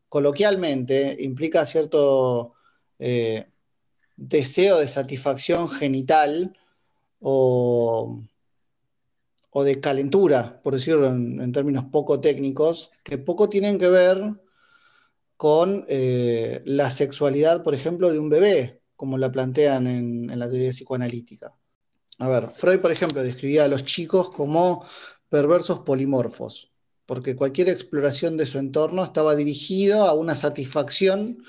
coloquialmente, 0.08 1.16
implica 1.20 1.66
cierto 1.66 2.54
eh, 2.98 3.46
deseo 4.16 4.78
de 4.78 4.88
satisfacción 4.88 5.70
genital 5.70 6.56
o, 7.20 8.22
de 9.54 9.80
calentura, 9.80 10.60
por 10.62 10.74
decirlo 10.74 11.06
en, 11.08 11.40
en 11.40 11.52
términos 11.52 11.84
poco 11.90 12.20
técnicos, 12.20 12.90
que 13.02 13.16
poco 13.16 13.48
tienen 13.48 13.78
que 13.78 13.88
ver 13.88 14.34
con 15.36 15.84
eh, 15.88 16.62
la 16.64 16.90
sexualidad, 16.90 17.62
por 17.62 17.74
ejemplo, 17.74 18.10
de 18.12 18.18
un 18.18 18.28
bebé, 18.28 18.80
como 18.96 19.18
la 19.18 19.30
plantean 19.30 19.86
en, 19.86 20.38
la 20.38 20.48
teoría 20.48 20.70
psicoanalítica. 20.70 21.56
A 22.18 22.28
ver, 22.28 22.46
Freud, 22.48 22.80
por 22.80 22.90
ejemplo, 22.90 23.22
describía 23.22 23.64
a 23.64 23.68
los 23.68 23.84
chicos 23.84 24.30
como 24.30 24.84
perversos 25.28 25.80
polimorfos, 25.80 26.72
porque 27.04 27.36
cualquier 27.36 27.68
exploración 27.68 28.36
de 28.36 28.46
su 28.46 28.58
entorno 28.58 29.04
estaba 29.04 29.34
dirigido 29.34 30.04
a 30.04 30.14
una 30.14 30.34
satisfacción 30.34 31.44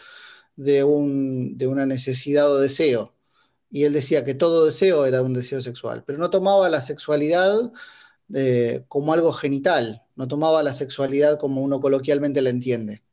de, 0.55 0.83
un, 0.83 1.57
de 1.57 1.67
una 1.67 1.85
necesidad 1.85 2.51
o 2.51 2.59
deseo. 2.59 3.15
Y 3.69 3.83
él 3.83 3.93
decía 3.93 4.23
que 4.25 4.33
todo 4.33 4.65
deseo 4.65 5.05
era 5.05 5.21
un 5.21 5.33
deseo 5.33 5.61
sexual, 5.61 6.03
pero 6.05 6.17
no 6.17 6.29
tomaba 6.29 6.69
la 6.69 6.81
sexualidad 6.81 7.71
eh, 8.33 8.83
como 8.87 9.13
algo 9.13 9.31
genital, 9.31 10.03
no 10.15 10.27
tomaba 10.27 10.63
la 10.63 10.73
sexualidad 10.73 11.39
como 11.39 11.61
uno 11.61 11.79
coloquialmente 11.79 12.41
la 12.41 12.49
entiende. 12.49 13.03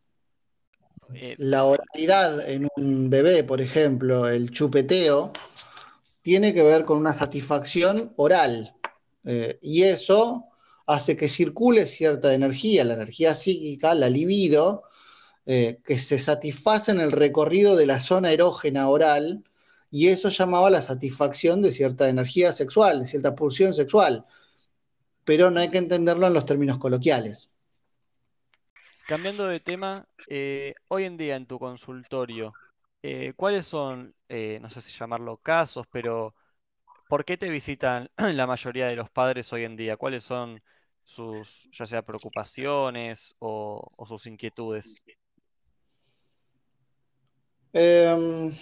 Eh, 1.13 1.35
La 1.39 1.65
oralidad 1.65 2.49
en 2.49 2.69
un 2.77 3.11
bebé, 3.11 3.45
por 3.45 3.61
ejemplo, 3.61 4.29
el 4.29 4.51
chupeteo, 4.51 5.33
tiene 6.23 6.55
que 6.55 6.63
ver 6.63 6.85
con 6.85 6.99
una 6.99 7.13
satisfacción 7.13 8.13
oral. 8.17 8.75
Eh, 9.25 9.59
y 9.61 9.83
eso 9.83 10.47
hace 10.87 11.17
que 11.17 11.29
circule 11.29 11.87
cierta 11.87 12.33
energía, 12.35 12.85
la 12.85 12.95
energía 12.95 13.35
psíquica, 13.35 13.95
la 13.95 14.09
libido, 14.09 14.85
eh, 15.47 15.81
que 15.85 15.99
se 15.99 16.19
satisface 16.19 16.91
en 16.91 17.01
el 17.01 17.13
recorrido 17.13 17.77
de 17.77 17.87
la 17.87 18.01
zona 18.01 18.33
erógena 18.33 18.89
oral, 18.89 19.45
y 19.91 20.09
eso 20.09 20.29
llamaba 20.29 20.71
la 20.71 20.81
satisfacción 20.81 21.63
de 21.63 21.71
cierta 21.71 22.09
energía 22.09 22.53
sexual, 22.53 23.01
de 23.01 23.07
cierta 23.07 23.35
pulsión 23.35 23.73
sexual. 23.73 24.25
Pero 25.25 25.51
no 25.51 25.61
hay 25.61 25.71
que 25.71 25.79
entenderlo 25.79 26.27
en 26.27 26.35
los 26.35 26.47
términos 26.47 26.79
coloquiales. 26.79 27.51
cambiando 29.07 29.47
de 29.47 29.61
tema, 29.61 30.09
eh, 30.29 30.75
hoy 30.89 31.05
en 31.05 31.17
día 31.17 31.37
en 31.37 31.47
tu 31.47 31.59
consultorio, 31.59 32.53
eh, 33.03 33.33
¿cuáles 33.37 33.67
son, 33.67 34.15
eh, 34.29 34.59
no 34.61 34.71
sé 34.71 34.81
si 34.81 34.97
llamarlo 34.97 35.37
casos, 35.37 35.87
pero 35.91 36.35
¿por 37.09 37.25
qué 37.25 37.37
te 37.37 37.49
visitan 37.49 38.11
la 38.17 38.47
mayoría 38.47 38.87
de 38.87 38.97
los 38.97 39.11
padres 39.11 39.53
hoy 39.53 39.65
en 39.65 39.77
día? 39.77 39.97
¿Cuáles 39.97 40.25
son 40.25 40.63
sus, 41.05 41.69
ya 41.73 41.87
sea 41.87 42.03
preocupaciones 42.03 43.35
o, 43.39 43.91
sus 44.07 44.27
inquietudes? 44.27 45.03
Eh, 47.73 48.53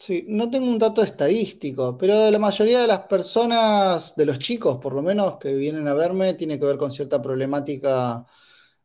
Sí, 0.00 0.24
no 0.28 0.50
tengo 0.50 0.66
un 0.66 0.78
dato 0.78 1.02
estadístico, 1.02 1.98
pero 1.98 2.30
la 2.30 2.38
mayoría 2.38 2.80
de 2.80 2.86
las 2.86 3.00
personas, 3.00 4.16
de 4.16 4.24
los 4.24 4.38
chicos 4.38 4.78
por 4.78 4.94
lo 4.94 5.02
menos, 5.02 5.36
que 5.38 5.52
vienen 5.54 5.86
a 5.88 5.92
verme, 5.94 6.32
tiene 6.34 6.58
que 6.58 6.64
ver 6.64 6.78
con 6.78 6.90
cierta 6.90 7.20
problemática 7.20 8.24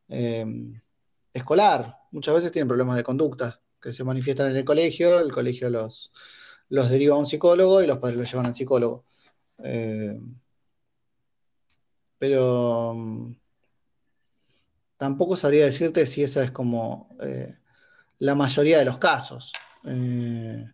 eh, 0.09 0.45
escolar. 1.33 1.97
Muchas 2.11 2.35
veces 2.35 2.51
tienen 2.51 2.67
problemas 2.67 2.95
de 2.95 3.03
conducta 3.03 3.61
que 3.81 3.93
se 3.93 4.03
manifiestan 4.03 4.49
en 4.49 4.57
el 4.57 4.65
colegio, 4.65 5.19
el 5.19 5.31
colegio 5.31 5.69
los, 5.69 6.11
los 6.69 6.89
deriva 6.89 7.15
a 7.15 7.19
un 7.19 7.25
psicólogo 7.25 7.81
y 7.83 7.87
los 7.87 7.99
padres 7.99 8.17
los 8.17 8.31
llevan 8.31 8.47
al 8.47 8.55
psicólogo. 8.55 9.05
Eh, 9.59 10.19
pero 12.17 12.93
mm, 12.95 13.35
tampoco 14.97 15.35
sabría 15.35 15.65
decirte 15.65 16.05
si 16.05 16.23
esa 16.23 16.43
es 16.43 16.51
como 16.51 17.09
eh, 17.21 17.55
la 18.19 18.35
mayoría 18.35 18.79
de 18.79 18.85
los 18.85 18.97
casos. 18.97 19.51
Eh, 19.85 20.65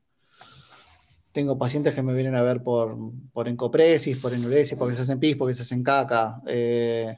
tengo 1.31 1.57
pacientes 1.57 1.95
que 1.95 2.01
me 2.01 2.13
vienen 2.13 2.35
a 2.35 2.41
ver 2.41 2.61
por, 2.63 2.97
por 3.31 3.47
encopresis, 3.47 4.19
por 4.19 4.33
enuresis, 4.33 4.77
porque 4.77 4.95
se 4.95 5.01
hacen 5.01 5.19
pis, 5.19 5.35
porque 5.37 5.53
se 5.53 5.63
hacen 5.63 5.83
caca, 5.83 6.41
eh, 6.45 7.17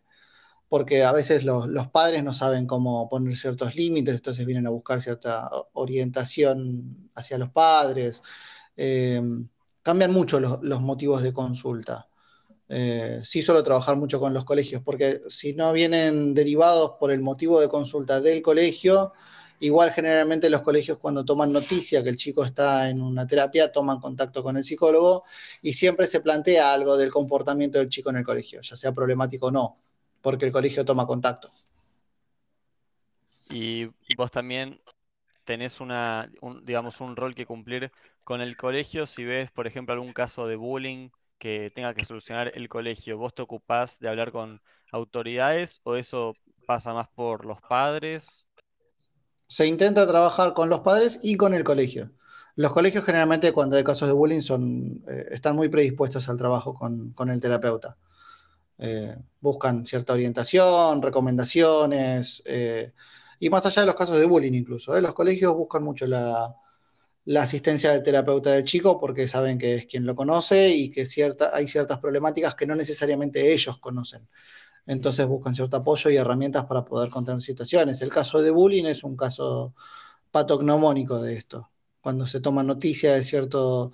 porque 0.73 1.03
a 1.03 1.11
veces 1.11 1.43
los, 1.43 1.67
padres 1.89 2.23
no 2.23 2.33
saben 2.33 2.65
cómo 2.65 3.07
poner 3.07 3.35
ciertos 3.35 3.75
límites, 3.75 4.15
entonces 4.15 4.43
vienen 4.43 4.65
a 4.65 4.71
buscar 4.71 4.99
cierta 4.99 5.47
orientación 5.73 7.11
hacia 7.13 7.37
los 7.37 7.51
padres. 7.51 8.23
Eh, 8.75 9.21
cambian 9.83 10.11
mucho 10.11 10.39
los, 10.39 10.63
los 10.63 10.81
motivos 10.81 11.21
de 11.21 11.31
consulta. 11.31 12.07
Eh, 12.69 13.19
sí 13.23 13.43
suelo 13.43 13.61
trabajar 13.61 13.97
mucho 13.97 14.19
con 14.19 14.33
los 14.33 14.45
colegios, 14.45 14.81
porque 14.83 15.21
si 15.27 15.53
no 15.53 15.71
vienen 15.73 16.33
derivados 16.33 16.93
por 16.99 17.11
el 17.11 17.21
motivo 17.21 17.61
de 17.61 17.69
consulta 17.69 18.19
del 18.19 18.41
colegio, 18.41 19.13
igual 19.59 19.91
generalmente 19.91 20.49
los 20.49 20.63
colegios 20.63 20.97
cuando 20.97 21.23
toman 21.23 21.51
noticia 21.51 22.03
que 22.03 22.09
el 22.09 22.17
chico 22.17 22.43
está 22.43 22.89
en 22.89 22.99
una 22.99 23.27
terapia, 23.27 23.71
toman 23.71 23.99
contacto 23.99 24.41
con 24.41 24.57
el 24.57 24.63
psicólogo 24.63 25.21
y 25.61 25.73
siempre 25.73 26.07
se 26.07 26.21
plantea 26.21 26.73
algo 26.73 26.97
del 26.97 27.11
comportamiento 27.11 27.77
del 27.77 27.89
chico 27.89 28.09
en 28.09 28.15
el 28.17 28.25
colegio, 28.25 28.59
ya 28.61 28.75
sea 28.75 28.91
problemático 28.91 29.45
o 29.45 29.51
no, 29.51 29.77
porque 30.23 30.45
el 30.45 30.51
colegio 30.51 30.85
toma 30.85 31.05
contacto. 31.05 31.49
Y 33.49 33.85
vos 34.17 34.31
también 34.31 34.81
tenés 35.43 35.81
una, 35.81 36.31
un, 36.41 36.65
digamos, 36.65 37.01
un 37.01 37.15
rol 37.15 37.35
que 37.35 37.45
cumplir 37.45 37.91
con 38.23 38.41
el 38.41 38.57
colegio. 38.57 39.05
Si 39.05 39.23
ves, 39.23 39.51
por 39.51 39.67
ejemplo, 39.67 39.93
algún 39.93 40.13
caso 40.13 40.47
de 40.47 40.55
bullying 40.55 41.09
que 41.37 41.71
tenga 41.75 41.93
que 41.93 42.05
solucionar 42.05 42.51
el 42.55 42.69
colegio, 42.69 43.17
¿vos 43.17 43.35
te 43.35 43.41
ocupás 43.41 43.99
de 43.99 44.07
hablar 44.07 44.31
con 44.31 44.59
autoridades 44.91 45.81
o 45.83 45.97
eso 45.97 46.35
pasa 46.65 46.93
más 46.93 47.09
por 47.09 47.45
los 47.45 47.61
padres? 47.61 48.47
Se 49.47 49.67
intenta 49.67 50.07
trabajar 50.07 50.53
con 50.53 50.69
los 50.69 50.79
padres 50.79 51.19
y 51.21 51.35
con 51.35 51.53
el 51.53 51.65
colegio. 51.65 52.11
Los 52.55 52.71
colegios 52.71 53.03
generalmente 53.03 53.51
cuando 53.51 53.75
hay 53.75 53.83
casos 53.83 54.07
de 54.07 54.13
bullying 54.13 54.41
son, 54.41 55.03
eh, 55.07 55.27
están 55.31 55.55
muy 55.55 55.67
predispuestos 55.67 56.29
al 56.29 56.37
trabajo 56.37 56.73
con, 56.73 57.11
con 57.11 57.29
el 57.29 57.41
terapeuta. 57.41 57.97
Eh, 58.77 59.15
buscan 59.39 59.85
cierta 59.85 60.13
orientación, 60.13 61.01
recomendaciones, 61.01 62.41
eh, 62.45 62.93
y 63.39 63.49
más 63.49 63.65
allá 63.65 63.81
de 63.81 63.85
los 63.87 63.95
casos 63.95 64.17
de 64.17 64.25
bullying 64.25 64.53
incluso. 64.53 64.95
¿eh? 64.95 65.01
Los 65.01 65.13
colegios 65.13 65.55
buscan 65.55 65.83
mucho 65.83 66.07
la, 66.07 66.55
asistencia 67.37 67.91
del 67.91 68.03
terapeuta 68.03 68.51
del 68.51 68.65
chico 68.65 68.99
porque 68.99 69.27
saben 69.27 69.57
que 69.57 69.75
es 69.75 69.85
quien 69.85 70.05
lo 70.05 70.15
conoce 70.15 70.69
y 70.69 70.89
que 70.91 71.05
cierta, 71.05 71.51
hay 71.53 71.67
ciertas 71.67 71.99
problemáticas 71.99 72.55
que 72.55 72.65
no 72.65 72.75
necesariamente 72.75 73.53
ellos 73.53 73.77
conocen. 73.79 74.27
Entonces 74.85 75.25
buscan 75.27 75.53
cierto 75.53 75.77
apoyo 75.77 76.09
y 76.09 76.17
herramientas 76.17 76.65
para 76.65 76.83
poder 76.85 77.09
contener 77.09 77.41
situaciones. 77.41 78.01
El 78.01 78.09
caso 78.09 78.41
de 78.41 78.51
bullying 78.51 78.85
es 78.85 79.03
un 79.03 79.15
caso 79.15 79.75
patognomónico 80.31 81.21
de 81.21 81.35
esto. 81.37 81.71
Cuando 82.01 82.27
se 82.27 82.41
toma 82.41 82.63
noticia 82.63 83.13
de, 83.13 83.23
cierto, 83.23 83.93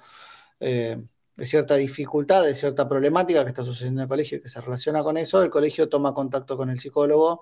de 1.40 1.46
cierta 1.46 1.76
dificultad, 1.76 2.44
de 2.44 2.54
cierta 2.54 2.90
problemática 2.90 3.44
que 3.44 3.50
está 3.50 3.64
sucediendo 3.64 4.02
en 4.02 4.04
el 4.04 4.10
colegio 4.10 4.38
y 4.38 4.42
que 4.42 4.50
se 4.50 4.60
relaciona 4.60 5.02
con 5.04 5.16
eso, 5.16 5.42
el 5.42 5.50
colegio 5.50 5.88
toma 5.88 6.14
contacto 6.14 6.58
con 6.58 6.70
el 6.70 6.78
psicólogo 6.78 7.42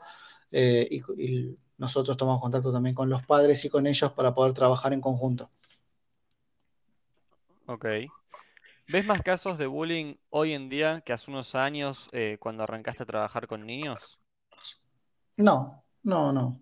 eh, 0.51 0.87
y, 0.91 0.97
y 1.19 1.57
nosotros 1.79 2.15
tomamos 2.15 2.39
contacto 2.39 2.71
también 2.71 2.93
con 2.93 3.09
los 3.09 3.25
padres 3.25 3.65
y 3.65 3.69
con 3.69 3.87
ellos 3.87 4.11
para 4.13 4.35
poder 4.35 4.53
trabajar 4.53 4.93
en 4.93 5.01
conjunto. 5.01 5.49
Ok. 7.65 7.85
¿Ves 8.87 9.05
más 9.05 9.23
casos 9.23 9.57
de 9.57 9.65
bullying 9.65 10.13
hoy 10.29 10.53
en 10.53 10.69
día 10.69 11.01
que 11.01 11.11
hace 11.11 11.31
unos 11.31 11.55
años 11.55 12.07
eh, 12.11 12.37
cuando 12.39 12.63
arrancaste 12.63 13.01
a 13.01 13.07
trabajar 13.07 13.47
con 13.47 13.65
niños? 13.65 14.19
No, 15.37 15.83
no, 16.03 16.31
no. 16.31 16.61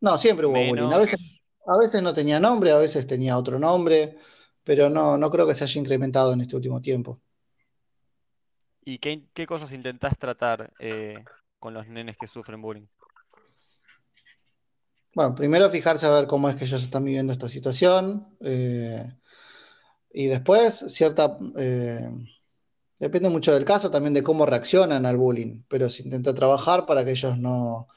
No, 0.00 0.18
siempre 0.18 0.46
hubo 0.46 0.54
bullying. 0.54 0.92
A 0.92 0.98
veces, 0.98 1.20
Menos. 1.20 1.40
a 1.66 1.78
veces 1.78 2.02
no 2.02 2.12
tenía 2.12 2.40
nombre, 2.40 2.72
a 2.72 2.78
veces 2.78 3.06
tenía 3.06 3.38
otro 3.38 3.58
nombre, 3.60 4.18
pero 4.68 4.90
no, 4.90 5.16
no 5.16 5.30
creo 5.30 5.46
que 5.46 5.54
se 5.54 5.64
haya 5.64 5.80
incrementado 5.80 6.34
en 6.34 6.42
este 6.42 6.54
último 6.54 6.82
tiempo. 6.82 7.18
¿Y 8.84 8.98
qué, 8.98 9.22
qué 9.32 9.46
cosas 9.46 9.72
intentás 9.72 10.18
tratar 10.18 10.74
eh, 10.78 11.24
con 11.58 11.72
los 11.72 11.88
nenes 11.88 12.18
que 12.18 12.26
sufren 12.26 12.60
bullying? 12.60 12.84
Bueno, 15.14 15.34
primero 15.34 15.70
fijarse 15.70 16.04
a 16.04 16.10
ver 16.10 16.26
cómo 16.26 16.50
es 16.50 16.56
que 16.56 16.66
ellos 16.66 16.82
están 16.82 17.02
viviendo 17.02 17.32
esta 17.32 17.48
situación. 17.48 18.36
eh, 18.40 19.10
y 20.12 20.26
después, 20.26 20.84
cierta, 20.88 21.38
eh, 21.56 22.10
depende 23.00 23.30
mucho 23.30 23.54
del 23.54 23.64
caso, 23.64 23.90
también 23.90 24.12
de 24.12 24.22
cómo 24.22 24.44
reaccionan 24.44 25.06
al 25.06 25.16
bullying, 25.16 25.62
pero 25.66 25.88
se 25.88 26.02
intenta 26.02 26.34
trabajar 26.34 26.84
para 26.84 27.06
que 27.06 27.12
ellos 27.12 27.38
no, 27.38 27.88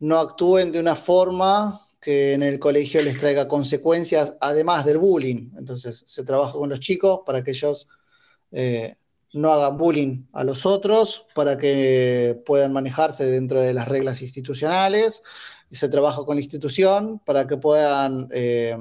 no 0.00 0.18
actúen 0.18 0.72
de 0.72 0.80
una 0.80 0.96
forma 0.96 1.83
que 2.04 2.34
en 2.34 2.42
el 2.42 2.58
colegio 2.58 3.00
les 3.00 3.16
traiga 3.16 3.48
consecuencias 3.48 4.34
además 4.38 4.84
del 4.84 4.98
bullying. 4.98 5.52
Entonces 5.56 6.02
se 6.04 6.22
trabaja 6.22 6.52
con 6.52 6.68
los 6.68 6.78
chicos 6.78 7.20
para 7.24 7.42
que 7.42 7.52
ellos 7.52 7.88
eh, 8.52 8.96
no 9.32 9.50
hagan 9.50 9.78
bullying 9.78 10.26
a 10.34 10.44
los 10.44 10.66
otros, 10.66 11.24
para 11.34 11.56
que 11.56 12.38
puedan 12.44 12.74
manejarse 12.74 13.24
dentro 13.24 13.58
de 13.62 13.72
las 13.72 13.88
reglas 13.88 14.20
institucionales, 14.20 15.22
se 15.72 15.88
trabaja 15.88 16.22
con 16.26 16.36
la 16.36 16.42
institución 16.42 17.20
para 17.24 17.46
que 17.46 17.56
puedan 17.56 18.28
eh, 18.32 18.76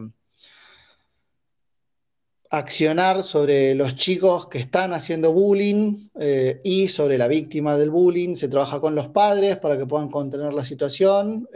accionar 2.49 3.23
sobre 3.23 3.73
los 3.73 3.95
chicos 3.95 4.47
que 4.47 4.59
están 4.59 4.93
haciendo 4.93 5.31
bullying 5.31 6.09
eh, 6.19 6.59
y 6.61 6.89
sobre 6.89 7.17
la 7.17 7.29
víctima 7.29 7.77
del 7.77 7.89
bullying. 7.89 8.35
Se 8.35 8.49
trabaja 8.49 8.81
con 8.81 8.95
los 8.95 9.07
padres 9.07 9.55
para 9.57 9.77
que 9.77 9.85
puedan 9.85 10.11
contener 10.11 10.53
la 10.53 10.65
situación 10.65 11.47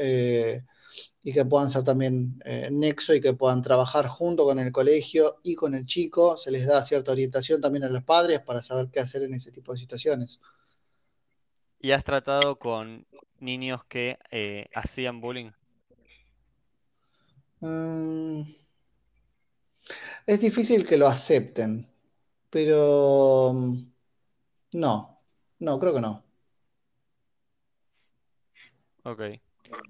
y 1.28 1.34
que 1.34 1.44
puedan 1.44 1.70
ser 1.70 1.84
también 1.84 2.42
eh, 2.46 2.70
nexo 2.72 3.14
y 3.14 3.20
que 3.20 3.34
puedan 3.34 3.62
trabajar 3.62 4.08
junto 4.08 4.46
con 4.46 4.60
el 4.60 4.72
colegio 4.72 5.42
y 5.44 5.56
con 5.56 5.76
el 5.76 5.86
chico. 5.86 6.38
Se 6.38 6.52
les 6.52 6.66
da 6.66 6.82
cierta 6.86 7.12
orientación 7.12 7.60
también 7.60 7.84
a 7.84 7.90
los 7.90 8.02
padres 8.04 8.40
para 8.40 8.62
saber 8.62 8.88
qué 8.90 9.02
hacer 9.02 9.24
en 9.24 9.34
ese 9.34 9.52
tipo 9.52 9.74
de 9.74 9.78
situaciones. 9.78 10.40
¿Y 11.82 11.92
has 11.92 12.06
tratado 12.06 12.58
con 12.58 13.06
niños 13.40 13.84
que 13.90 14.18
eh, 14.32 14.68
hacían 14.74 15.20
bullying? 15.20 15.52
Mm, 17.60 18.44
es 20.28 20.40
difícil 20.40 20.88
que 20.88 20.96
lo 20.96 21.10
acepten, 21.10 21.92
pero 22.50 23.52
mm, 23.54 23.92
no, 24.76 25.20
no, 25.60 25.78
creo 25.78 25.94
que 25.94 26.02
no. 26.02 26.24
Ok. 29.04 29.42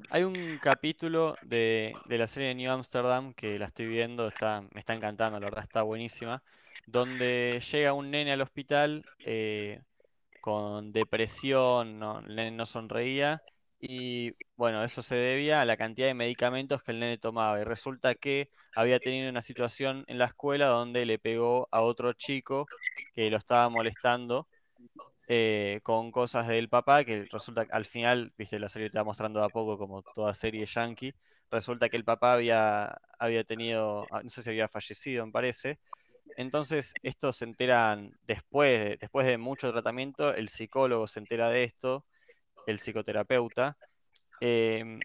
Hay 0.09 0.23
un 0.23 0.57
capítulo 0.61 1.35
de, 1.43 1.93
de 2.05 2.17
la 2.17 2.27
serie 2.27 2.49
de 2.49 2.55
New 2.55 2.71
Amsterdam 2.71 3.33
que 3.33 3.59
la 3.59 3.65
estoy 3.65 3.87
viendo, 3.87 4.27
está, 4.27 4.61
me 4.73 4.79
está 4.79 4.93
encantando, 4.93 5.39
la 5.39 5.47
verdad 5.47 5.63
está 5.63 5.81
buenísima, 5.81 6.41
donde 6.85 7.61
llega 7.71 7.93
un 7.93 8.09
nene 8.11 8.31
al 8.31 8.41
hospital 8.41 9.03
eh, 9.25 9.81
con 10.41 10.93
depresión, 10.93 11.99
no, 11.99 12.19
el 12.19 12.35
nene 12.35 12.51
no 12.51 12.65
sonreía 12.65 13.41
y 13.79 14.33
bueno, 14.55 14.83
eso 14.83 15.01
se 15.01 15.15
debía 15.15 15.61
a 15.61 15.65
la 15.65 15.77
cantidad 15.77 16.07
de 16.07 16.13
medicamentos 16.13 16.81
que 16.81 16.91
el 16.91 16.99
nene 16.99 17.17
tomaba 17.17 17.59
y 17.59 17.63
resulta 17.63 18.15
que 18.15 18.49
había 18.75 18.99
tenido 18.99 19.29
una 19.29 19.41
situación 19.41 20.05
en 20.07 20.17
la 20.17 20.25
escuela 20.25 20.67
donde 20.67 21.05
le 21.05 21.19
pegó 21.19 21.67
a 21.71 21.81
otro 21.81 22.13
chico 22.13 22.67
que 23.13 23.29
lo 23.29 23.37
estaba 23.37 23.69
molestando 23.69 24.47
eh, 25.27 25.81
con 25.83 26.11
cosas 26.11 26.47
del 26.47 26.69
papá, 26.69 27.03
que 27.03 27.25
resulta 27.31 27.65
que 27.65 27.73
al 27.73 27.85
final, 27.85 28.31
viste, 28.37 28.59
la 28.59 28.69
serie 28.69 28.89
te 28.89 28.97
va 28.97 29.03
mostrando 29.03 29.39
de 29.39 29.45
a 29.45 29.49
poco 29.49 29.77
como 29.77 30.01
toda 30.01 30.33
serie 30.33 30.65
yankee, 30.65 31.13
resulta 31.51 31.89
que 31.89 31.97
el 31.97 32.05
papá 32.05 32.33
había, 32.33 32.97
había 33.19 33.43
tenido, 33.43 34.07
ah, 34.11 34.21
no 34.23 34.29
sé 34.29 34.41
si 34.41 34.49
había 34.49 34.67
fallecido, 34.67 35.25
me 35.25 35.31
parece. 35.31 35.79
Entonces, 36.37 36.93
estos 37.03 37.37
se 37.37 37.45
enteran 37.45 38.11
después 38.25 38.79
de, 38.79 38.97
después 38.97 39.25
de 39.25 39.37
mucho 39.37 39.71
tratamiento, 39.71 40.33
el 40.33 40.49
psicólogo 40.49 41.07
se 41.07 41.19
entera 41.19 41.49
de 41.49 41.63
esto, 41.65 42.05
el 42.65 42.79
psicoterapeuta, 42.79 43.77
em, 44.39 44.99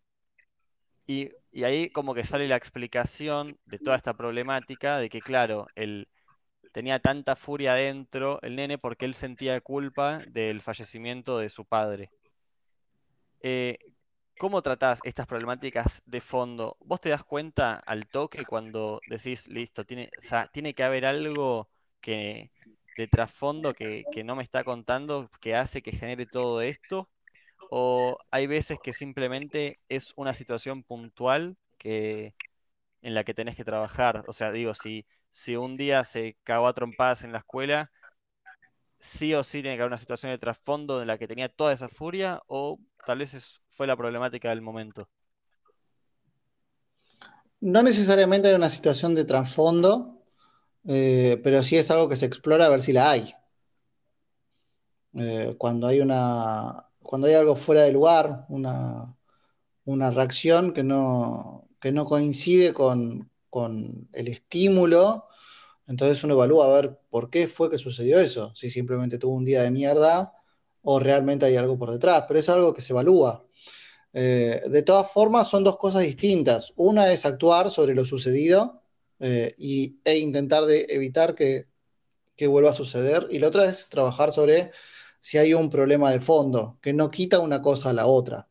y 1.06 1.30
ahí 1.64 1.90
como 1.90 2.14
que 2.14 2.24
sale 2.24 2.48
la 2.48 2.56
explicación 2.56 3.58
de 3.66 3.78
toda 3.78 3.96
esta 3.96 4.14
problemática, 4.14 4.98
de 4.98 5.10
que 5.10 5.20
claro, 5.20 5.66
el 5.74 6.08
tenía 6.72 6.98
tanta 6.98 7.36
furia 7.36 7.72
adentro 7.72 8.40
el 8.42 8.56
nene 8.56 8.78
porque 8.78 9.04
él 9.04 9.14
sentía 9.14 9.60
culpa 9.60 10.22
del 10.26 10.60
fallecimiento 10.60 11.38
de 11.38 11.48
su 11.48 11.64
padre. 11.64 12.10
Eh, 13.40 13.78
¿cómo 14.38 14.62
tratás 14.62 15.00
estas 15.04 15.26
problemáticas 15.26 16.02
de 16.06 16.20
fondo? 16.20 16.76
¿Vos 16.80 17.00
te 17.00 17.10
das 17.10 17.24
cuenta 17.24 17.74
al 17.74 18.06
toque 18.08 18.44
cuando 18.44 19.00
decís, 19.06 19.46
listo, 19.48 19.84
tiene, 19.84 20.10
o 20.18 20.22
sea, 20.22 20.48
tiene 20.48 20.74
que 20.74 20.82
haber 20.82 21.06
algo 21.06 21.68
que 22.00 22.50
de 22.96 23.06
trasfondo 23.06 23.72
que, 23.72 24.04
que 24.12 24.24
no 24.24 24.34
me 24.36 24.42
está 24.42 24.64
contando 24.64 25.30
que 25.40 25.54
hace 25.54 25.82
que 25.82 25.92
genere 25.92 26.26
todo 26.26 26.60
esto? 26.60 27.08
¿O 27.70 28.18
hay 28.30 28.46
veces 28.46 28.78
que 28.82 28.92
simplemente 28.92 29.78
es 29.88 30.12
una 30.16 30.34
situación 30.34 30.82
puntual 30.82 31.56
que, 31.78 32.34
en 33.00 33.14
la 33.14 33.24
que 33.24 33.34
tenés 33.34 33.56
que 33.56 33.64
trabajar? 33.64 34.24
O 34.26 34.32
sea, 34.32 34.52
digo, 34.52 34.74
si, 34.74 35.06
si 35.32 35.56
un 35.56 35.76
día 35.78 36.04
se 36.04 36.38
cagó 36.44 36.68
a 36.68 36.74
trompadas 36.74 37.24
en 37.24 37.32
la 37.32 37.40
escuela, 37.40 37.92
sí 39.00 39.34
o 39.34 39.42
sí 39.44 39.62
tiene 39.62 39.76
que 39.76 39.82
haber 39.82 39.90
una 39.90 39.98
situación 39.98 40.32
de 40.32 40.38
trasfondo 40.38 41.02
en 41.02 41.08
la 41.08 41.18
que 41.18 41.28
tenía 41.28 41.48
toda 41.50 41.72
esa 41.72 41.88
furia, 41.88 42.42
o 42.46 42.78
tal 43.06 43.18
vez 43.18 43.34
es- 43.34 43.62
fue 43.70 43.86
la 43.86 43.96
problemática 43.96 44.50
del 44.50 44.62
momento. 44.62 45.08
No 47.62 47.82
necesariamente 47.82 48.50
en 48.50 48.56
una 48.56 48.68
situación 48.68 49.14
de 49.14 49.24
trasfondo, 49.24 50.22
eh, 50.86 51.40
pero 51.44 51.62
sí 51.62 51.76
es 51.78 51.90
algo 51.90 52.08
que 52.08 52.16
se 52.16 52.26
explora 52.26 52.66
a 52.66 52.70
ver 52.70 52.80
si 52.82 52.92
la 52.92 53.10
hay. 53.10 53.32
Eh, 55.14 55.56
cuando 55.58 55.86
hay 55.88 56.00
una, 56.00 56.88
cuando 57.02 57.26
hay 57.26 57.34
algo 57.34 57.54
fuera 57.56 57.82
de 57.82 57.92
lugar, 57.92 58.46
una, 58.48 59.16
una 59.86 60.12
reacción 60.12 60.74
que 60.74 60.84
no, 60.84 61.68
que 61.80 61.92
no 61.92 62.06
coincide 62.06 62.74
con, 62.74 63.31
con 63.52 64.08
el 64.12 64.28
estímulo, 64.28 65.26
entonces 65.86 66.24
uno 66.24 66.32
evalúa 66.32 66.64
a 66.64 66.80
ver 66.80 66.98
por 67.10 67.28
qué 67.28 67.48
fue 67.48 67.68
que 67.70 67.76
sucedió 67.76 68.18
eso, 68.18 68.50
si 68.56 68.70
simplemente 68.70 69.18
tuvo 69.18 69.34
un 69.34 69.44
día 69.44 69.60
de 69.62 69.70
mierda 69.70 70.32
o 70.80 70.98
realmente 70.98 71.44
hay 71.44 71.56
algo 71.56 71.78
por 71.78 71.92
detrás, 71.92 72.24
pero 72.26 72.40
es 72.40 72.48
algo 72.48 72.72
que 72.72 72.80
se 72.80 72.94
evalúa. 72.94 73.44
Eh, 74.14 74.62
de 74.66 74.82
todas 74.82 75.12
formas, 75.12 75.48
son 75.48 75.64
dos 75.64 75.76
cosas 75.76 76.02
distintas. 76.02 76.72
Una 76.76 77.12
es 77.12 77.26
actuar 77.26 77.70
sobre 77.70 77.94
lo 77.94 78.06
sucedido 78.06 78.82
eh, 79.20 79.54
y, 79.58 80.00
e 80.02 80.16
intentar 80.16 80.64
de 80.64 80.86
evitar 80.88 81.34
que, 81.34 81.66
que 82.34 82.46
vuelva 82.46 82.70
a 82.70 82.74
suceder, 82.74 83.26
y 83.30 83.38
la 83.38 83.48
otra 83.48 83.66
es 83.66 83.90
trabajar 83.90 84.32
sobre 84.32 84.70
si 85.20 85.36
hay 85.36 85.52
un 85.52 85.68
problema 85.68 86.10
de 86.10 86.20
fondo, 86.20 86.78
que 86.80 86.94
no 86.94 87.10
quita 87.10 87.38
una 87.40 87.60
cosa 87.60 87.90
a 87.90 87.92
la 87.92 88.06
otra. 88.06 88.48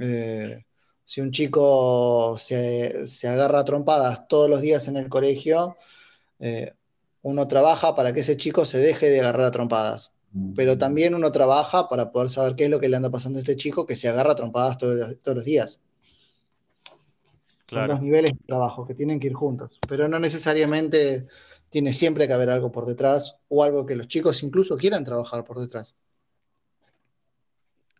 Eh, 0.00 0.64
si 1.04 1.20
un 1.20 1.30
chico 1.30 2.36
se, 2.38 3.06
se 3.06 3.28
agarra 3.28 3.60
a 3.60 3.64
trompadas 3.64 4.28
todos 4.28 4.48
los 4.48 4.60
días 4.60 4.88
en 4.88 4.96
el 4.96 5.08
colegio, 5.08 5.76
eh, 6.38 6.72
uno 7.22 7.46
trabaja 7.46 7.94
para 7.94 8.12
que 8.12 8.20
ese 8.20 8.36
chico 8.36 8.64
se 8.64 8.78
deje 8.78 9.08
de 9.08 9.20
agarrar 9.20 9.46
a 9.46 9.50
trompadas. 9.50 10.14
Pero 10.56 10.78
también 10.78 11.14
uno 11.14 11.30
trabaja 11.30 11.88
para 11.88 12.10
poder 12.10 12.30
saber 12.30 12.56
qué 12.56 12.64
es 12.64 12.70
lo 12.70 12.80
que 12.80 12.88
le 12.88 12.96
anda 12.96 13.10
pasando 13.10 13.38
a 13.38 13.42
este 13.42 13.54
chico 13.54 13.84
que 13.84 13.94
se 13.94 14.08
agarra 14.08 14.32
a 14.32 14.36
trompadas 14.36 14.78
todos, 14.78 15.20
todos 15.20 15.36
los 15.36 15.44
días. 15.44 15.80
Son 17.68 17.86
Claro. 17.86 17.98
niveles 17.98 18.32
de 18.32 18.46
trabajo 18.46 18.86
que 18.86 18.94
tienen 18.94 19.20
que 19.20 19.28
ir 19.28 19.34
juntos, 19.34 19.78
pero 19.88 20.08
no 20.08 20.18
necesariamente 20.18 21.26
tiene 21.70 21.92
siempre 21.92 22.26
que 22.26 22.34
haber 22.34 22.50
algo 22.50 22.70
por 22.70 22.84
detrás 22.86 23.38
o 23.48 23.62
algo 23.62 23.86
que 23.86 23.96
los 23.96 24.08
chicos 24.08 24.42
incluso 24.42 24.76
quieran 24.76 25.04
trabajar 25.04 25.44
por 25.44 25.58
detrás. 25.58 25.96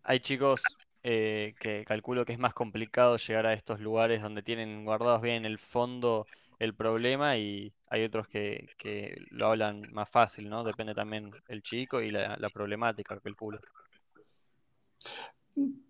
Hay 0.02 0.20
chicos 0.20 0.62
eh, 1.02 1.54
que 1.60 1.84
calculo 1.84 2.24
que 2.24 2.32
es 2.32 2.38
más 2.38 2.54
complicado 2.54 3.16
llegar 3.16 3.46
a 3.46 3.54
estos 3.54 3.80
lugares 3.80 4.22
donde 4.22 4.42
tienen 4.42 4.84
guardados 4.84 5.20
bien 5.22 5.36
en 5.36 5.46
el 5.46 5.58
fondo 5.58 6.26
el 6.58 6.74
problema 6.74 7.36
y 7.36 7.72
hay 7.88 8.04
otros 8.04 8.28
que, 8.28 8.68
que 8.78 9.16
lo 9.30 9.48
hablan 9.48 9.92
más 9.92 10.08
fácil, 10.08 10.48
¿no? 10.48 10.62
Depende 10.64 10.94
también 10.94 11.32
el 11.48 11.62
chico 11.62 12.00
y 12.00 12.10
la, 12.10 12.36
la 12.36 12.50
problemática, 12.50 13.18
calculo. 13.20 13.58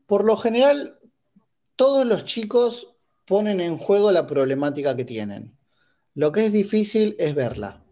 Por 0.06 0.24
lo 0.24 0.36
general, 0.36 0.98
todos 1.76 2.06
los 2.06 2.24
chicos 2.24 2.94
ponen 3.26 3.60
en 3.60 3.78
juego 3.78 4.10
la 4.12 4.26
problemática 4.26 4.96
que 4.96 5.04
tienen. 5.04 5.56
Lo 6.14 6.32
que 6.32 6.46
es 6.46 6.52
difícil 6.52 7.16
es 7.18 7.34
verla. 7.34 7.82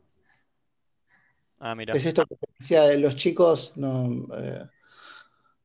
Ah, 1.58 1.74
mira, 1.74 1.94
Es 1.94 2.06
esto 2.06 2.24
que 2.26 2.36
decía, 2.58 2.84
de 2.84 2.98
los 2.98 3.16
chicos, 3.16 3.72
no, 3.76 4.26
eh, 4.36 4.66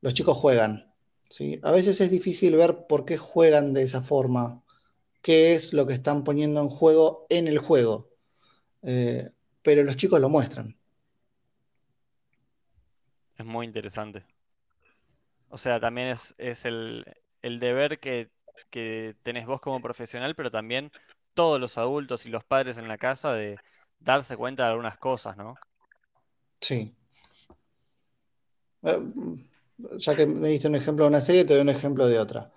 los 0.00 0.14
chicos 0.14 0.36
juegan, 0.38 0.85
¿sí? 1.28 1.60
A 1.62 1.72
veces 1.72 2.00
es 2.00 2.10
difícil 2.10 2.56
ver 2.56 2.86
por 2.88 3.04
qué 3.04 3.16
juegan 3.18 3.72
de 3.72 3.82
esa 3.82 4.02
forma, 4.02 4.62
qué 5.22 5.54
es 5.54 5.72
lo 5.74 5.86
que 5.86 5.94
están 5.94 6.24
poniendo 6.24 6.60
en 6.62 6.68
juego 6.70 7.26
en 7.30 7.48
el 7.48 7.58
juego, 7.58 8.10
Eh, 8.82 9.30
pero 9.62 9.84
los 9.84 9.96
chicos 9.96 10.20
lo 10.20 10.28
muestran. 10.30 10.76
es 13.36 13.46
muy 13.46 13.64
interesante. 13.66 14.26
O 15.48 15.58
sea, 15.58 15.80
también 15.80 16.08
es, 16.08 16.34
es 16.38 16.64
el, 16.64 17.04
el 17.42 17.60
deber 17.60 17.98
que, 18.00 18.30
que 18.70 19.16
tenés 19.22 19.46
vos 19.46 19.60
como 19.60 19.80
profesional, 19.80 20.34
pero 20.34 20.50
también 20.50 20.90
todos 21.34 21.60
los 21.60 21.78
adultos 21.78 22.26
y 22.26 22.30
los 22.30 22.44
padres 22.44 22.78
en 22.78 22.88
la 22.88 22.98
casa 22.98 23.32
de 23.32 23.60
darse 23.98 24.36
cuenta 24.36 24.64
de 24.64 24.70
algunas 24.70 24.98
cosas, 24.98 25.36
¿no? 25.36 25.60
Sí. 26.60 26.94
Ya 29.78 30.16
que 30.16 30.26
me 30.26 30.48
diste 30.48 30.68
un 30.68 30.74
ejemplo 30.74 31.04
de 31.04 31.10
una 31.10 31.20
serie, 31.20 31.44
te 31.44 31.54
doy 31.54 31.62
un 31.62 31.68
ejemplo 31.68 32.06
de 32.08 32.18
otra. 32.18 32.52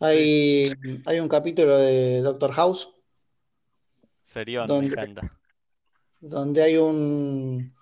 Hay, 0.00 0.70
hay 1.06 1.20
un 1.20 1.28
capítulo 1.28 1.78
de 1.78 2.20
Doctor 2.20 2.52
House. 2.52 2.90
Encanta. 4.82 5.40
Donde 6.20 6.62
hay 6.62 6.76
un, 6.76 7.74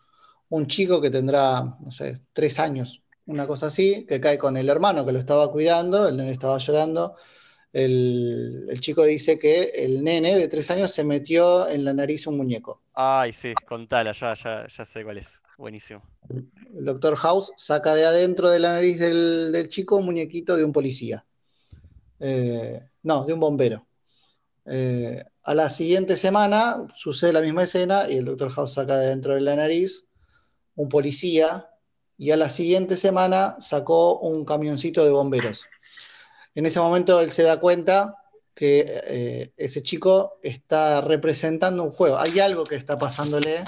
un 0.48 0.66
chico 0.66 1.00
que 1.00 1.10
tendrá, 1.10 1.62
no 1.80 1.90
sé, 1.90 2.20
tres 2.32 2.58
años, 2.58 3.02
una 3.26 3.46
cosa 3.46 3.66
así, 3.66 4.04
que 4.06 4.20
cae 4.20 4.36
con 4.36 4.56
el 4.56 4.68
hermano 4.68 5.06
que 5.06 5.12
lo 5.12 5.18
estaba 5.18 5.50
cuidando, 5.50 6.08
el 6.08 6.16
nene 6.16 6.32
estaba 6.32 6.58
llorando. 6.58 7.16
El, 7.72 8.68
chico 8.80 9.02
dice 9.04 9.38
que 9.38 9.64
el 9.74 10.04
nene 10.04 10.36
de 10.36 10.48
tres 10.48 10.70
años 10.70 10.92
se 10.92 11.04
metió 11.04 11.66
en 11.68 11.84
la 11.84 11.94
nariz 11.94 12.26
un 12.26 12.36
muñeco. 12.36 12.82
Ay, 12.92 13.32
sí, 13.32 13.54
contala, 13.66 14.12
ya, 14.12 14.34
ya, 14.34 14.66
ya 14.66 14.84
sé 14.84 15.02
cuál 15.02 15.18
es. 15.18 15.40
Buenísimo. 15.56 16.02
El 16.28 16.84
doctor 16.84 17.16
House 17.16 17.52
saca 17.56 17.94
de 17.94 18.04
adentro 18.04 18.50
de 18.50 18.58
la 18.58 18.74
nariz 18.74 18.98
del, 18.98 19.66
chico 19.68 19.96
un 19.96 20.04
muñequito 20.04 20.56
de 20.56 20.64
un 20.64 20.72
policía. 20.72 21.24
Eh, 22.20 22.80
no, 23.02 23.24
de 23.24 23.32
un 23.32 23.40
bombero. 23.40 23.86
Eh, 24.66 25.24
a 25.42 25.54
la 25.54 25.70
siguiente 25.70 26.16
semana 26.16 26.86
sucede 26.94 27.32
la 27.32 27.40
misma 27.40 27.62
escena 27.62 28.08
y 28.08 28.16
el 28.18 28.26
doctor 28.26 28.50
House 28.52 28.74
saca 28.74 28.98
de 28.98 29.08
dentro 29.08 29.34
de 29.34 29.40
la 29.40 29.56
nariz 29.56 30.08
un 30.76 30.88
policía 30.88 31.68
y 32.18 32.30
a 32.30 32.36
la 32.36 32.48
siguiente 32.48 32.96
semana 32.96 33.56
sacó 33.58 34.18
un 34.18 34.44
camioncito 34.44 35.04
de 35.04 35.10
bomberos. 35.10 35.66
En 36.54 36.66
ese 36.66 36.80
momento 36.80 37.20
él 37.20 37.30
se 37.30 37.42
da 37.42 37.60
cuenta 37.60 38.16
que 38.54 38.84
eh, 38.86 39.52
ese 39.56 39.82
chico 39.82 40.38
está 40.42 41.00
representando 41.00 41.82
un 41.82 41.90
juego. 41.90 42.18
Hay 42.18 42.38
algo 42.40 42.64
que 42.64 42.76
está 42.76 42.98
pasándole 42.98 43.64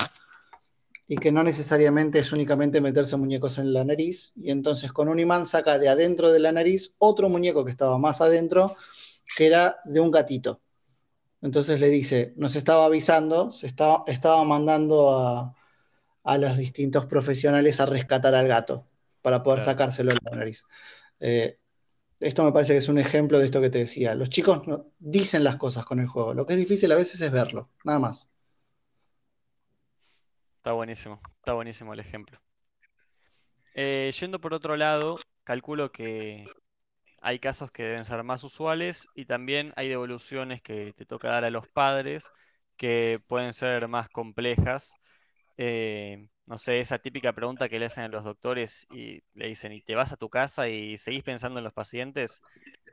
y 1.06 1.16
que 1.16 1.32
no 1.32 1.42
necesariamente 1.42 2.18
es 2.18 2.32
únicamente 2.32 2.80
meterse 2.80 3.16
muñecos 3.16 3.58
en 3.58 3.72
la 3.72 3.84
nariz. 3.84 4.32
Y 4.36 4.50
entonces 4.50 4.92
con 4.92 5.08
un 5.08 5.18
imán 5.18 5.46
saca 5.46 5.78
de 5.78 5.88
adentro 5.88 6.30
de 6.30 6.40
la 6.40 6.52
nariz 6.52 6.92
otro 6.98 7.28
muñeco 7.28 7.64
que 7.64 7.70
estaba 7.70 7.98
más 7.98 8.20
adentro, 8.20 8.76
que 9.36 9.46
era 9.46 9.78
de 9.84 10.00
un 10.00 10.10
gatito. 10.10 10.60
Entonces 11.40 11.80
le 11.80 11.88
dice, 11.88 12.32
nos 12.36 12.56
estaba 12.56 12.86
avisando, 12.86 13.50
se 13.50 13.66
estaba, 13.66 14.04
estaba 14.06 14.44
mandando 14.44 15.14
a, 15.14 15.54
a 16.24 16.38
los 16.38 16.56
distintos 16.56 17.06
profesionales 17.06 17.80
a 17.80 17.86
rescatar 17.86 18.34
al 18.34 18.48
gato 18.48 18.86
para 19.20 19.42
poder 19.42 19.60
sacárselo 19.60 20.12
de 20.12 20.18
la 20.22 20.36
nariz. 20.36 20.64
Eh, 21.20 21.58
esto 22.20 22.44
me 22.44 22.52
parece 22.52 22.72
que 22.72 22.78
es 22.78 22.88
un 22.88 22.98
ejemplo 22.98 23.38
de 23.38 23.46
esto 23.46 23.60
que 23.60 23.70
te 23.70 23.78
decía. 23.78 24.14
Los 24.14 24.30
chicos 24.30 24.62
dicen 24.98 25.44
las 25.44 25.56
cosas 25.56 25.84
con 25.84 26.00
el 26.00 26.06
juego. 26.06 26.34
Lo 26.34 26.46
que 26.46 26.54
es 26.54 26.58
difícil 26.58 26.90
a 26.92 26.96
veces 26.96 27.20
es 27.20 27.30
verlo, 27.30 27.70
nada 27.84 27.98
más. 27.98 28.30
Está 30.56 30.72
buenísimo, 30.72 31.20
está 31.36 31.52
buenísimo 31.52 31.92
el 31.92 32.00
ejemplo. 32.00 32.40
Eh, 33.74 34.12
yendo 34.18 34.40
por 34.40 34.54
otro 34.54 34.76
lado, 34.76 35.18
calculo 35.42 35.90
que 35.92 36.46
hay 37.20 37.38
casos 37.38 37.70
que 37.70 37.82
deben 37.82 38.04
ser 38.04 38.22
más 38.22 38.44
usuales 38.44 39.08
y 39.14 39.26
también 39.26 39.72
hay 39.76 39.88
devoluciones 39.88 40.62
que 40.62 40.92
te 40.92 41.06
toca 41.06 41.28
dar 41.28 41.44
a 41.44 41.50
los 41.50 41.68
padres 41.68 42.30
que 42.76 43.20
pueden 43.26 43.52
ser 43.52 43.88
más 43.88 44.08
complejas 44.08 44.94
eh, 45.56 46.28
no 46.46 46.58
sé, 46.58 46.80
esa 46.80 46.98
típica 46.98 47.32
pregunta 47.32 47.68
que 47.68 47.78
le 47.78 47.86
hacen 47.86 48.04
a 48.04 48.08
los 48.08 48.24
doctores 48.24 48.86
y 48.90 49.22
le 49.34 49.48
dicen, 49.48 49.72
¿y 49.72 49.80
te 49.82 49.94
vas 49.94 50.12
a 50.12 50.16
tu 50.16 50.28
casa 50.28 50.68
y 50.68 50.98
seguís 50.98 51.22
pensando 51.24 51.58
en 51.58 51.64
los 51.64 51.72
pacientes? 51.72 52.42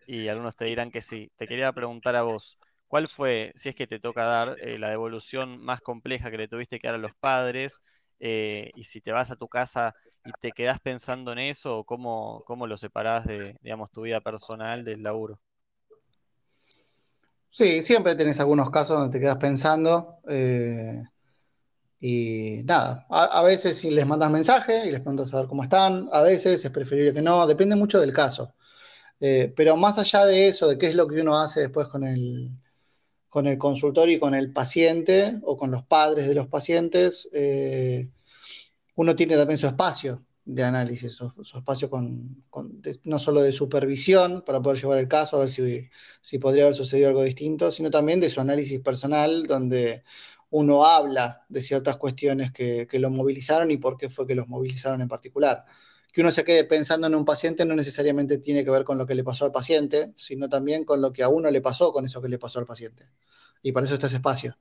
Y 0.05 0.27
algunos 0.29 0.55
te 0.55 0.65
dirán 0.65 0.91
que 0.91 1.01
sí. 1.01 1.31
Te 1.37 1.47
quería 1.47 1.71
preguntar 1.73 2.15
a 2.15 2.23
vos, 2.23 2.57
¿cuál 2.87 3.07
fue, 3.07 3.51
si 3.55 3.69
es 3.69 3.75
que 3.75 3.87
te 3.87 3.99
toca 3.99 4.23
dar, 4.25 4.57
eh, 4.61 4.77
la 4.79 4.89
devolución 4.89 5.59
más 5.63 5.81
compleja 5.81 6.31
que 6.31 6.37
le 6.37 6.47
tuviste 6.47 6.79
que 6.79 6.87
dar 6.87 6.95
a 6.95 6.99
los 6.99 7.15
padres? 7.15 7.81
Eh, 8.19 8.71
y 8.75 8.85
si 8.85 9.01
te 9.01 9.11
vas 9.11 9.31
a 9.31 9.35
tu 9.35 9.47
casa 9.47 9.95
y 10.23 10.33
te 10.33 10.53
quedás 10.53 10.79
pensando 10.79 11.31
en 11.33 11.39
eso, 11.39 11.79
o 11.79 11.83
cómo, 11.85 12.43
cómo 12.45 12.67
lo 12.67 12.77
separás 12.77 13.25
de, 13.25 13.57
digamos, 13.61 13.91
tu 13.91 14.01
vida 14.03 14.21
personal 14.21 14.85
del 14.85 15.03
laburo. 15.03 15.39
Sí, 17.49 17.81
siempre 17.81 18.15
tenés 18.15 18.39
algunos 18.39 18.69
casos 18.69 18.97
donde 18.97 19.11
te 19.17 19.21
quedas 19.21 19.37
pensando. 19.37 20.19
Y 22.03 22.63
nada, 22.65 23.05
a, 23.09 23.43
veces 23.43 23.77
si 23.77 23.91
les 23.91 24.07
mandas 24.07 24.31
mensaje 24.31 24.87
y 24.87 24.91
les 24.91 25.01
preguntas 25.01 25.31
a 25.33 25.41
ver 25.41 25.47
cómo 25.47 25.61
están, 25.61 26.09
a 26.11 26.21
veces 26.23 26.65
es 26.65 26.71
preferible 26.71 27.13
que 27.13 27.21
no, 27.21 27.45
depende 27.45 27.75
mucho 27.75 27.99
del 27.99 28.11
caso. 28.11 28.55
Eh, 29.19 29.53
pero 29.55 29.77
más 29.77 29.99
allá 29.99 30.25
de 30.25 30.47
eso, 30.47 30.67
de 30.67 30.79
qué 30.79 30.87
es 30.87 30.95
lo 30.95 31.07
que 31.07 31.21
uno 31.21 31.39
hace 31.39 31.61
después 31.61 31.87
con 31.87 32.03
el, 32.03 32.49
con 33.29 33.47
el 33.47 33.59
y 34.09 34.19
con 34.19 34.35
el 34.35 34.51
paciente 34.51 35.39
o 35.43 35.57
con 35.57 35.69
los 35.71 35.83
padres 35.83 36.27
de 36.27 36.35
los 36.35 36.47
pacientes, 36.47 37.29
eh, 37.33 38.09
uno 38.95 39.15
tiene 39.15 39.35
también 39.37 39.59
su 39.59 39.67
espacio 39.67 40.25
de 40.43 40.63
análisis, 40.63 41.13
su, 41.13 41.31
espacio 41.55 41.89
con, 41.89 42.43
no 43.03 43.19
solo 43.19 43.43
de 43.43 43.51
supervisión 43.51 44.43
para 44.43 44.59
poder 44.59 44.79
llevar 44.81 44.97
el 44.97 45.07
caso, 45.07 45.37
a 45.37 45.41
ver 45.41 45.49
si, 45.49 45.87
si 46.19 46.39
podría 46.39 46.63
haber 46.63 46.75
sucedido 46.75 47.09
algo 47.09 47.23
distinto, 47.23 47.69
sino 47.69 47.91
también 47.91 48.19
de 48.19 48.29
su 48.31 48.41
análisis 48.41 48.79
personal, 48.81 49.45
donde 49.45 50.03
uno 50.51 50.85
habla 50.85 51.45
de 51.49 51.61
ciertas 51.61 51.95
cuestiones 51.97 52.51
que, 52.51 52.87
lo 52.93 53.09
movilizaron 53.09 53.71
y 53.71 53.77
por 53.77 53.97
qué 53.97 54.09
fue 54.09 54.27
que 54.27 54.35
los 54.35 54.47
movilizaron 54.47 55.01
en 55.01 55.07
particular. 55.07 55.65
Que 56.11 56.21
uno 56.21 56.31
se 56.31 56.43
quede 56.43 56.65
pensando 56.65 57.07
en 57.07 57.15
un 57.15 57.23
paciente 57.23 57.65
no 57.65 57.73
necesariamente 57.73 58.37
tiene 58.37 58.65
que 58.65 58.69
ver 58.69 58.83
con 58.83 58.97
lo 58.97 59.07
que 59.07 59.15
le 59.15 59.23
pasó 59.23 59.45
al 59.45 59.53
paciente, 59.53 60.11
sino 60.15 60.49
también 60.49 60.83
con 60.83 61.01
lo 61.01 61.13
que 61.13 61.23
a 61.23 61.29
uno 61.29 61.49
le 61.49 61.61
pasó 61.61 61.93
con 61.93 62.05
eso 62.05 62.21
que 62.21 62.27
le 62.27 62.37
pasó 62.37 62.59
al 62.59 62.65
paciente. 62.65 63.05
Y 63.63 63.71
para 63.71 63.85
eso 63.85 63.93
está 63.95 64.07
ese 64.07 64.17
espacio. 64.17 64.57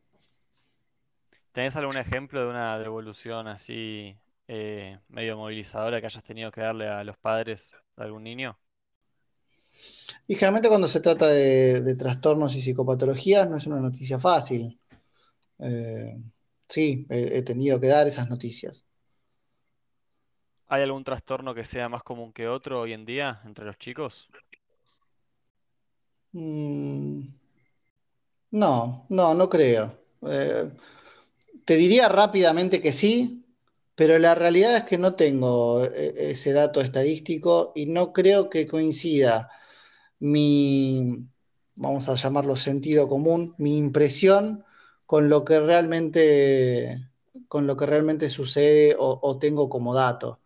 ¿Tenés 1.51 1.75
algún 1.75 1.97
ejemplo 1.97 2.41
de 2.41 2.51
una 2.51 2.79
devolución 2.79 3.49
así 3.49 4.17
eh, 4.47 4.97
medio 5.09 5.37
movilizadora 5.37 6.01
que 6.01 6.07
hayas 6.07 6.23
tenido 6.23 6.53
que 6.53 6.61
darle 6.61 6.87
a 6.87 7.03
los 7.03 7.19
padres 7.19 7.75
de 7.97 8.05
algún 8.05 8.23
niño? 8.23 8.57
Y 10.29 10.37
generalmente 10.37 10.69
cuando 10.69 10.87
se 10.87 11.01
trata 11.01 11.27
de 11.27 11.97
trastornos 11.97 12.55
y 12.55 12.63
psicopatologías 12.63 13.51
no 13.51 13.57
es 13.57 13.67
una 13.67 13.81
noticia 13.81 14.21
fácil. 14.21 14.80
Eh, 15.63 16.17
sí, 16.69 17.07
he, 17.11 17.43
tenido 17.43 17.81
que 17.81 17.89
dar 17.89 18.07
esas 18.07 18.29
noticias. 18.29 18.87
¿Hay 20.69 20.83
algún 20.83 21.05
trastorno 21.05 21.55
que 21.55 21.65
sea 21.65 21.89
más 21.89 22.03
común 22.03 22.33
que 22.33 22.49
otro 22.49 22.81
hoy 22.81 22.93
en 22.93 23.05
día 23.05 23.41
entre 23.45 23.65
los 23.65 23.77
chicos? 23.77 24.29
Mm, 26.33 27.23
no, 28.53 29.07
no, 29.09 29.35
no 29.35 29.49
creo. 29.49 29.99
Eh, 30.27 30.71
te 31.65 31.77
diría 31.77 32.09
rápidamente 32.09 32.81
que 32.81 32.93
sí, 32.93 33.45
pero 33.95 34.19
la 34.19 34.35
realidad 34.35 34.77
es 34.77 34.85
que 34.85 34.99
no 34.99 35.15
tengo 35.15 35.85
eh, 35.85 36.31
ese 36.31 36.53
dato 36.53 36.81
estadístico 36.81 37.73
y 37.75 37.87
no 37.87 38.13
creo 38.13 38.49
que 38.49 38.67
coincida 38.67 39.51
mi, 40.21 41.27
vamos 41.75 42.09
a 42.09 42.15
llamarlo 42.15 42.57
sentido 42.57 43.09
común, 43.09 43.55
mi 43.59 43.77
impresión 43.77 44.65
con 45.11 45.29
lo 45.29 45.45
que 45.45 45.59
realmente, 45.59 47.11
con 47.49 47.67
lo 47.67 47.77
que 47.77 47.85
realmente 47.85 48.31
sucede 48.31 48.95
o, 48.97 49.39
tengo 49.41 49.69
como 49.69 49.93
dato. 49.93 50.39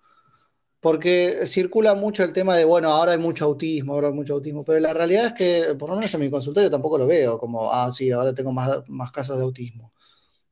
Porque 0.80 1.46
circula 1.46 1.94
mucho 1.94 2.24
el 2.24 2.32
tema 2.32 2.56
de, 2.56 2.64
bueno, 2.64 2.88
ahora 2.88 3.12
hay 3.12 3.18
mucho 3.18 3.44
autismo, 3.44 3.92
ahora 3.92 4.08
hay 4.08 4.14
mucho 4.14 4.32
autismo, 4.32 4.64
pero 4.64 4.80
la 4.80 4.94
realidad 4.94 5.26
es 5.26 5.32
que, 5.34 5.74
por 5.78 5.90
lo 5.90 5.96
menos 5.96 6.14
en 6.14 6.20
mi 6.20 6.30
consultorio 6.30 6.70
tampoco 6.70 6.96
lo 6.96 7.06
veo 7.06 7.38
como, 7.38 7.70
ah, 7.70 7.92
sí, 7.92 8.10
ahora 8.10 8.32
tengo 8.32 8.52
más, 8.52 8.88
más 8.88 9.12
casos 9.12 9.36
de 9.36 9.44
autismo. 9.44 9.92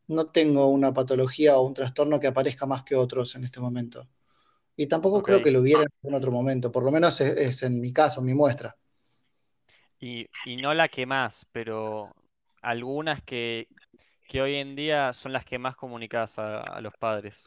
No 0.08 0.26
tengo 0.26 0.66
una 0.66 0.92
patología 0.92 1.56
o 1.56 1.66
un 1.66 1.72
trastorno 1.72 2.20
que 2.20 2.26
aparezca 2.26 2.66
más 2.66 2.84
que 2.84 2.94
otros 2.94 3.34
en 3.36 3.44
este 3.44 3.60
momento. 3.60 4.06
Y 4.76 4.88
tampoco 4.88 5.22
creo 5.22 5.42
que 5.42 5.50
lo 5.50 5.60
hubiera 5.60 5.86
en 6.02 6.14
otro 6.14 6.30
momento, 6.30 6.70
por 6.70 6.82
lo 6.82 6.90
menos 6.90 7.18
es, 7.22 7.62
en 7.62 7.80
mi 7.80 7.94
caso, 7.94 8.20
mi 8.20 8.34
muestra. 8.34 8.76
Y, 9.98 10.26
y, 10.44 10.56
no 10.56 10.74
la 10.74 10.88
que 10.88 11.06
más, 11.06 11.46
pero 11.50 12.14
algunas 12.60 13.22
que, 13.22 13.68
que 14.32 14.40
hoy 14.40 14.54
en 14.54 14.74
día 14.74 15.12
son 15.12 15.34
las 15.34 15.44
que 15.44 15.58
más 15.58 15.76
comunicas 15.76 16.38
a, 16.38 16.80
los 16.80 16.96
padres. 16.96 17.44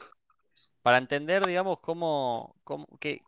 Para 0.82 0.98
entender, 0.98 1.44
digamos, 1.44 1.80
cómo, 1.80 2.54
cómo 2.62 2.86
que, 3.00 3.22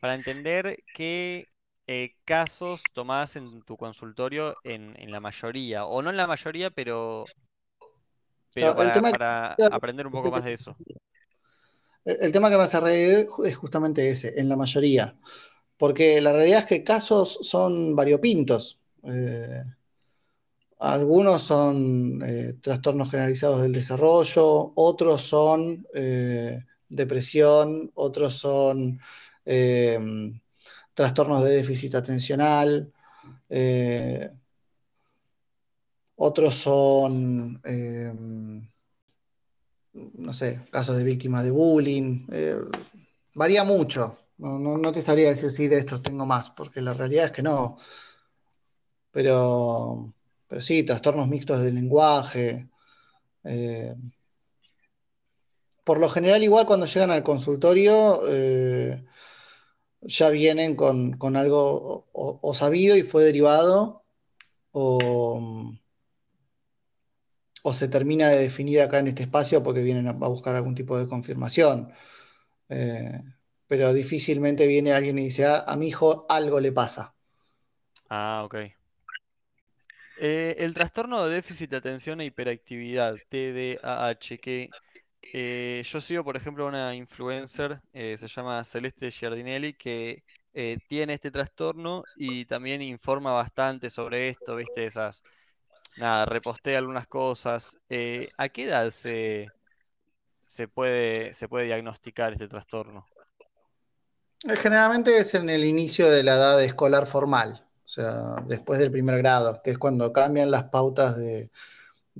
para 0.00 0.14
entender 0.14 0.78
qué 0.94 1.46
eh, 1.86 2.14
casos 2.24 2.82
tomás 2.94 3.36
en 3.36 3.60
tu 3.64 3.76
consultorio 3.76 4.56
en, 4.64 4.94
la 5.10 5.20
mayoría, 5.20 5.84
o 5.84 6.00
no 6.00 6.08
en 6.08 6.16
la 6.16 6.26
mayoría, 6.26 6.70
pero, 6.70 7.26
pero 8.54 8.74
para, 8.74 9.54
aprender 9.70 10.06
un 10.06 10.12
poco 10.14 10.30
más 10.30 10.42
de 10.42 10.54
eso. 10.54 10.74
El, 12.02 12.32
tema 12.32 12.48
que 12.48 12.56
me 12.56 12.62
hace 12.62 12.80
reír 12.80 13.28
es 13.44 13.56
justamente 13.56 14.08
ese, 14.08 14.40
en 14.40 14.48
la 14.48 14.56
mayoría. 14.56 15.14
Porque 15.76 16.18
la 16.22 16.32
realidad 16.32 16.60
es 16.60 16.64
que 16.64 16.82
casos 16.82 17.40
son 17.42 17.94
variopintos. 17.94 18.80
Eh, 19.02 19.64
algunos 20.78 21.42
son 21.42 22.22
eh, 22.24 22.54
trastornos 22.60 23.10
generalizados 23.10 23.62
del 23.62 23.72
desarrollo, 23.72 24.72
otros 24.74 25.22
son 25.22 25.86
eh, 25.94 26.64
depresión, 26.88 27.90
otros 27.94 28.34
son 28.34 29.00
eh, 29.44 29.98
trastornos 30.94 31.44
de 31.44 31.50
déficit 31.50 31.94
atencional, 31.94 32.92
otros 36.16 36.54
son, 36.54 37.60
no 39.92 40.32
sé, 40.32 40.62
casos 40.70 40.96
de 40.96 41.04
víctimas 41.04 41.44
de 41.44 41.50
bullying. 41.50 42.26
varía 43.34 43.64
mucho. 43.64 44.16
No, 44.38 44.58
no, 44.58 44.76
no 44.76 44.92
te 44.92 45.00
sabría 45.02 45.30
decir 45.30 45.50
si 45.50 45.68
de 45.68 45.78
estos 45.78 46.02
tengo 46.02 46.26
más, 46.26 46.50
porque 46.50 46.80
la 46.82 46.92
realidad 46.92 47.26
es 47.26 47.32
que 47.32 47.42
no. 47.42 47.78
Pero, 49.10 50.12
pero 50.48 50.60
sí, 50.60 50.82
trastornos 50.84 51.28
mixtos 51.28 51.62
del 51.62 51.74
lenguaje. 51.76 52.68
eh, 53.44 53.94
por 55.84 55.98
lo 56.00 56.08
general, 56.08 56.42
igual 56.42 56.66
cuando 56.66 56.86
llegan 56.86 57.10
al 57.10 57.22
consultorio, 57.22 58.22
eh, 58.28 59.04
ya 60.02 60.30
vienen 60.30 60.76
con, 60.76 61.12
con 61.18 61.36
algo 61.36 62.08
o, 62.12 62.54
sabido 62.54 62.96
y 62.96 63.02
fue 63.02 63.24
derivado, 63.24 64.04
o, 64.72 65.40
o 67.62 67.74
se 67.74 67.88
termina 67.88 68.28
de 68.30 68.38
definir 68.38 68.80
acá 68.80 68.98
en 69.00 69.08
este 69.08 69.24
espacio 69.24 69.62
porque 69.62 69.82
vienen 69.82 70.06
a, 70.08 70.10
a 70.10 70.28
buscar 70.28 70.54
algún 70.54 70.74
tipo 70.74 70.98
de 70.98 71.06
confirmación. 71.08 71.92
Eh, 72.70 73.22
pero 73.68 73.92
difícilmente 73.94 74.66
viene 74.66 74.92
alguien 74.92 75.18
y 75.18 75.24
dice, 75.26 75.46
"Ah, 75.46 75.64
a 75.66 75.76
mi 75.76 75.88
hijo 75.88 76.26
algo 76.28 76.60
le 76.60 76.72
pasa. 76.72 77.14
Ah, 78.10 78.42
ok. 78.44 78.56
Eh, 80.18 80.56
el 80.58 80.72
trastorno 80.72 81.26
de 81.26 81.34
déficit 81.34 81.70
de 81.70 81.76
atención 81.76 82.20
e 82.20 82.24
hiperactividad, 82.24 83.16
TDAH, 83.28 84.38
que 84.38 84.70
eh, 85.22 85.82
yo 85.84 86.00
sigo, 86.00 86.24
por 86.24 86.36
ejemplo, 86.36 86.66
una 86.66 86.94
influencer, 86.94 87.80
eh, 87.92 88.16
se 88.18 88.26
llama 88.28 88.64
Celeste 88.64 89.10
Giardinelli, 89.10 89.74
que 89.74 90.22
tiene 90.88 91.12
este 91.12 91.30
trastorno 91.30 92.02
y 92.16 92.46
también 92.46 92.80
informa 92.80 93.32
bastante 93.32 93.90
sobre 93.90 94.30
esto, 94.30 94.56
¿viste? 94.56 94.86
Esas, 94.86 95.22
nada, 95.98 96.24
repostea 96.24 96.78
algunas 96.78 97.06
cosas. 97.06 97.76
¿a 98.38 98.48
qué 98.48 98.64
edad 98.64 98.90
se, 98.90 99.48
se 100.46 100.66
puede, 100.66 101.34
se 101.34 101.46
puede 101.46 101.66
diagnosticar 101.66 102.32
este 102.32 102.48
trastorno? 102.48 103.06
Generalmente 104.54 105.18
es 105.18 105.34
en 105.34 105.50
el 105.50 105.64
inicio 105.64 106.10
de 106.10 106.22
la 106.22 106.36
edad 106.36 106.62
escolar 106.62 107.06
formal, 107.06 107.65
o 107.86 107.88
sea, 107.88 108.36
después 108.46 108.80
del 108.80 108.90
primer 108.90 109.18
grado, 109.18 109.62
que 109.62 109.70
es 109.70 109.78
cuando 109.78 110.12
cambian 110.12 110.50
las 110.50 110.64
pautas 110.64 111.16
de, 111.16 111.50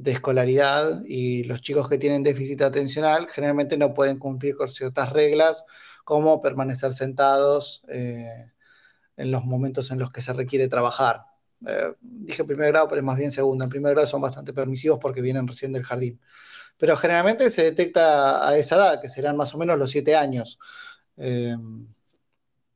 escolaridad 0.04 1.02
y 1.06 1.42
los 1.44 1.60
chicos 1.60 1.88
que 1.88 1.98
tienen 1.98 2.22
déficit 2.22 2.62
atencional 2.62 3.28
generalmente 3.30 3.76
no 3.76 3.94
pueden 3.94 4.18
cumplir 4.18 4.56
con 4.56 4.68
ciertas 4.68 5.12
reglas, 5.12 5.64
como 6.04 6.40
permanecer 6.40 6.92
sentados 6.92 7.82
eh, 7.88 8.52
en 9.16 9.30
los 9.32 9.44
momentos 9.44 9.90
en 9.90 9.98
los 9.98 10.12
que 10.12 10.20
se 10.20 10.32
requiere 10.32 10.68
trabajar. 10.68 11.22
Eh, 11.66 11.94
dije 12.00 12.44
primer 12.44 12.68
grado, 12.68 12.88
pero 12.88 13.00
es 13.00 13.04
más 13.04 13.18
bien 13.18 13.32
segundo. 13.32 13.64
En 13.64 13.70
primer 13.70 13.92
grado 13.92 14.06
son 14.06 14.20
bastante 14.20 14.52
permisivos 14.52 14.98
porque 15.00 15.22
vienen 15.22 15.48
recién 15.48 15.72
del 15.72 15.84
jardín. 15.84 16.20
Pero 16.78 16.96
generalmente 16.96 17.50
se 17.50 17.64
detecta 17.64 18.48
a 18.48 18.56
esa 18.56 18.76
edad, 18.76 19.00
que 19.00 19.08
serán 19.08 19.36
más 19.36 19.54
o 19.54 19.58
menos 19.58 19.78
los 19.78 19.90
siete 19.90 20.14
años. 20.14 20.58
Eh, 21.16 21.56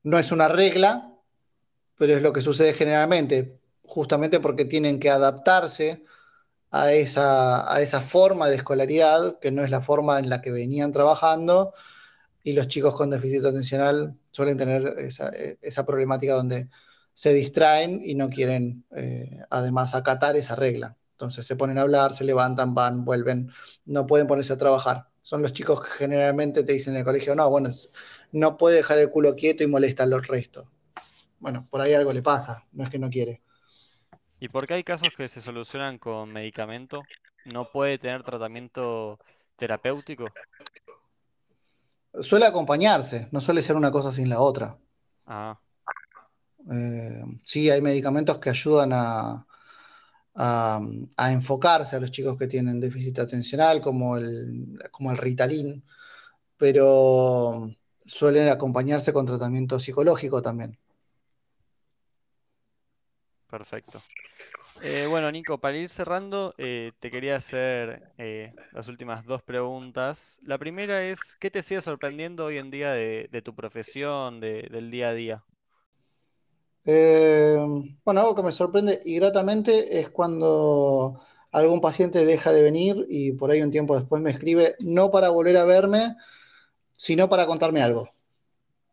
no 0.03 0.19
es 0.19 0.33
una 0.33 0.49
regla, 0.49 1.10
pero 2.01 2.17
es 2.17 2.23
lo 2.23 2.33
que 2.33 2.41
sucede 2.41 2.73
generalmente, 2.73 3.61
justamente 3.83 4.41
porque 4.41 4.65
tienen 4.65 4.99
que 4.99 5.11
adaptarse 5.11 6.03
a 6.71 6.95
esa, 6.95 7.71
a 7.71 7.83
esa 7.83 8.01
forma 8.01 8.49
de 8.49 8.57
escolaridad, 8.57 9.39
que 9.39 9.51
no 9.51 9.63
es 9.63 9.71
la 9.71 9.83
forma 9.83 10.19
en 10.19 10.31
la 10.31 10.41
que 10.41 10.51
venían 10.51 10.93
trabajando, 10.93 11.75
y 12.43 12.55
los 12.55 12.69
chicos 12.69 12.95
con 12.95 13.11
déficit 13.11 13.45
atencional 13.45 14.17
suelen 14.31 14.57
tener 14.57 14.83
esa, 15.01 15.29
esa 15.61 15.85
problemática 15.85 16.33
donde 16.33 16.71
se 17.13 17.35
distraen 17.35 18.01
y 18.03 18.15
no 18.15 18.31
quieren 18.31 18.87
eh, 18.97 19.43
además 19.51 19.95
acatar 19.95 20.37
esa 20.37 20.57
regla. 20.57 20.97
Entonces 21.13 21.45
se 21.47 21.57
ponen 21.57 21.77
a 21.77 21.83
hablar, 21.83 22.15
se 22.15 22.25
levantan, 22.25 22.75
van, 22.75 23.05
vuelven, 23.05 23.53
no 23.85 24.07
pueden 24.07 24.27
ponerse 24.27 24.55
a 24.55 24.59
trabajar. 24.59 25.09
Son 25.21 25.43
los 25.43 25.53
chicos 25.53 25.83
que 25.85 25.91
generalmente 25.91 26.65
te 26.65 26.73
dicen 26.73 26.95
en 26.95 27.01
el 27.01 27.05
colegio, 27.05 27.35
no, 27.35 27.51
bueno, 27.51 27.69
no 28.33 28.57
puede 28.57 28.77
dejar 28.77 29.01
el 29.01 29.11
culo 29.11 29.37
quieto 29.37 29.65
y 29.65 29.67
molesta 29.67 30.05
a 30.05 30.07
los 30.07 30.27
restos. 30.29 30.67
Bueno, 31.41 31.67
por 31.71 31.81
ahí 31.81 31.93
algo 31.95 32.13
le 32.13 32.23
pasa, 32.23 32.67
no 32.73 32.85
es 32.85 32.91
que 32.91 32.99
no 33.01 33.11
quiere. 33.11 33.43
¿Y 34.41 34.49
por 34.49 34.67
qué 34.67 34.75
hay 34.75 34.83
casos 34.85 35.13
que 35.13 35.29
se 35.29 35.41
solucionan 35.41 35.99
con 35.99 36.33
medicamento? 36.33 37.09
¿No 37.45 37.71
puede 37.71 37.99
tener 37.99 38.23
tratamiento 38.25 39.21
terapéutico? 39.57 40.37
Suele 42.21 42.47
acompañarse, 42.47 43.27
no 43.33 43.41
suele 43.41 43.63
ser 43.63 43.75
una 43.75 43.91
cosa 43.91 44.13
sin 44.13 44.29
la 44.29 44.41
otra. 44.41 44.79
Ah, 45.27 45.61
Eh, 46.73 47.23
sí, 47.43 47.71
hay 47.71 47.81
medicamentos 47.83 48.39
que 48.39 48.51
ayudan 48.51 48.93
a, 48.93 49.47
a- 50.37 50.81
a 51.19 51.33
enfocarse 51.33 51.97
a 51.97 52.01
los 52.01 52.13
chicos 52.13 52.39
que 52.39 52.49
tienen 52.49 52.81
déficit 52.81 53.21
atencional, 53.21 53.83
como 53.83 54.19
el, 54.19 54.79
como 54.93 55.13
el 55.13 55.19
Ritalin, 55.19 55.85
pero 56.59 57.71
suelen 58.07 58.49
acompañarse 58.51 59.15
con 59.15 59.27
tratamiento 59.27 59.81
psicológico 59.81 60.43
también. 60.43 60.80
Perfecto. 63.51 64.05
Eh, 64.81 65.07
bueno, 65.09 65.31
Nico, 65.33 65.61
para 65.61 65.77
ir 65.79 65.91
cerrando, 65.91 66.55
eh, 66.59 66.93
te 67.01 67.11
quería 67.11 67.37
hacer 67.37 68.03
eh, 68.19 68.55
las 68.73 68.89
últimas 68.89 69.25
dos 69.27 69.43
preguntas. 69.43 70.39
La 70.43 70.59
primera 70.59 71.05
es, 71.05 71.37
¿qué 71.41 71.51
te 71.51 71.63
sigue 71.63 71.81
sorprendiendo 71.83 72.47
hoy 72.47 72.59
en 72.59 72.71
día 72.71 72.93
de, 72.93 73.43
tu 73.45 73.55
profesión, 73.57 74.41
de- 74.41 74.69
del 74.71 74.91
día 74.91 75.11
a 75.11 75.15
día? 75.15 75.45
Eh, 76.85 77.59
bueno, 78.05 78.21
algo 78.21 78.35
que 78.35 78.43
me 78.43 78.53
sorprende 78.53 79.01
y 79.05 79.17
gratamente 79.17 80.01
es 80.01 80.09
cuando 80.11 81.21
algún 81.53 81.81
paciente 81.81 82.25
deja 82.25 82.53
de 82.53 82.63
venir 82.63 83.07
y 83.09 83.33
por 83.33 83.51
ahí 83.51 83.61
un 83.63 83.71
tiempo 83.71 83.97
después 83.99 84.23
me 84.23 84.31
escribe, 84.31 84.77
no 84.81 85.11
para 85.11 85.29
volver 85.31 85.57
a 85.59 85.65
verme, 85.65 86.17
sino 86.97 87.29
para 87.29 87.47
contarme 87.47 87.83
algo 87.83 88.11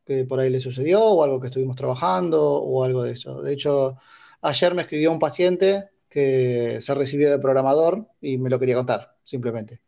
que 0.06 0.26
por 0.26 0.40
ahí 0.40 0.50
le 0.50 0.60
sucedió 0.62 1.02
o 1.04 1.24
algo 1.24 1.40
que 1.42 1.48
estuvimos 1.48 1.76
trabajando 1.76 2.44
o 2.44 2.84
algo 2.84 3.04
de 3.04 3.14
eso. 3.14 3.42
De 3.44 3.54
hecho, 3.54 3.98
ayer 4.42 4.74
me 4.76 4.84
escribió 4.84 5.12
un 5.12 5.20
paciente 5.20 5.90
que 6.10 6.80
se 6.82 6.94
recibió 6.96 7.32
de 7.32 7.40
programador 7.40 8.08
y 8.22 8.38
me 8.38 8.50
lo 8.50 8.60
quería 8.60 8.76
contar, 8.76 9.16
simplemente. 9.24 9.82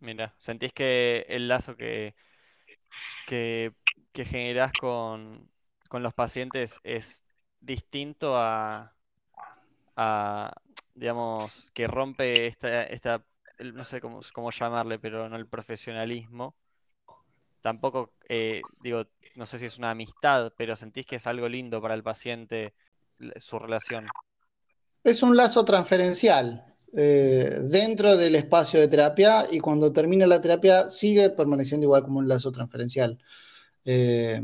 Mira, 0.00 0.34
¿sentís 0.38 0.72
que 0.72 1.26
el 1.28 1.48
lazo 1.48 1.76
que, 1.76 2.14
que, 3.26 3.72
que 4.12 4.24
generás 4.24 4.72
con, 4.72 5.50
con 5.88 6.02
los 6.02 6.14
pacientes 6.14 6.80
es 6.84 7.24
distinto 7.60 8.36
a, 8.36 8.94
a, 9.96 10.52
digamos, 10.94 11.70
que 11.74 11.86
rompe 11.86 12.46
esta, 12.46 12.84
esta, 12.84 13.24
no 13.60 13.84
sé 13.84 14.00
cómo, 14.00 14.20
cómo 14.32 14.50
llamarle, 14.50 14.98
pero 14.98 15.28
no 15.28 15.36
el 15.36 15.48
profesionalismo? 15.48 16.56
Tampoco, 17.66 18.12
eh, 18.28 18.62
digo, 18.80 19.08
no 19.34 19.44
sé 19.44 19.58
si 19.58 19.64
es 19.64 19.76
una 19.76 19.90
amistad, 19.90 20.52
pero 20.56 20.76
sentís 20.76 21.04
que 21.04 21.16
es 21.16 21.26
algo 21.26 21.48
lindo 21.48 21.82
para 21.82 21.94
el 21.94 22.04
paciente 22.04 22.74
su 23.38 23.58
relación. 23.58 24.04
Es 25.02 25.20
un 25.20 25.36
lazo 25.36 25.64
transferencial 25.64 26.76
eh, 26.92 27.58
dentro 27.62 28.16
del 28.16 28.36
espacio 28.36 28.78
de 28.78 28.86
terapia 28.86 29.46
y 29.50 29.58
cuando 29.58 29.92
termina 29.92 30.28
la 30.28 30.40
terapia 30.40 30.88
sigue 30.88 31.30
permaneciendo 31.30 31.86
igual 31.86 32.04
como 32.04 32.20
un 32.20 32.28
lazo 32.28 32.52
transferencial. 32.52 33.18
Eh, 33.84 34.40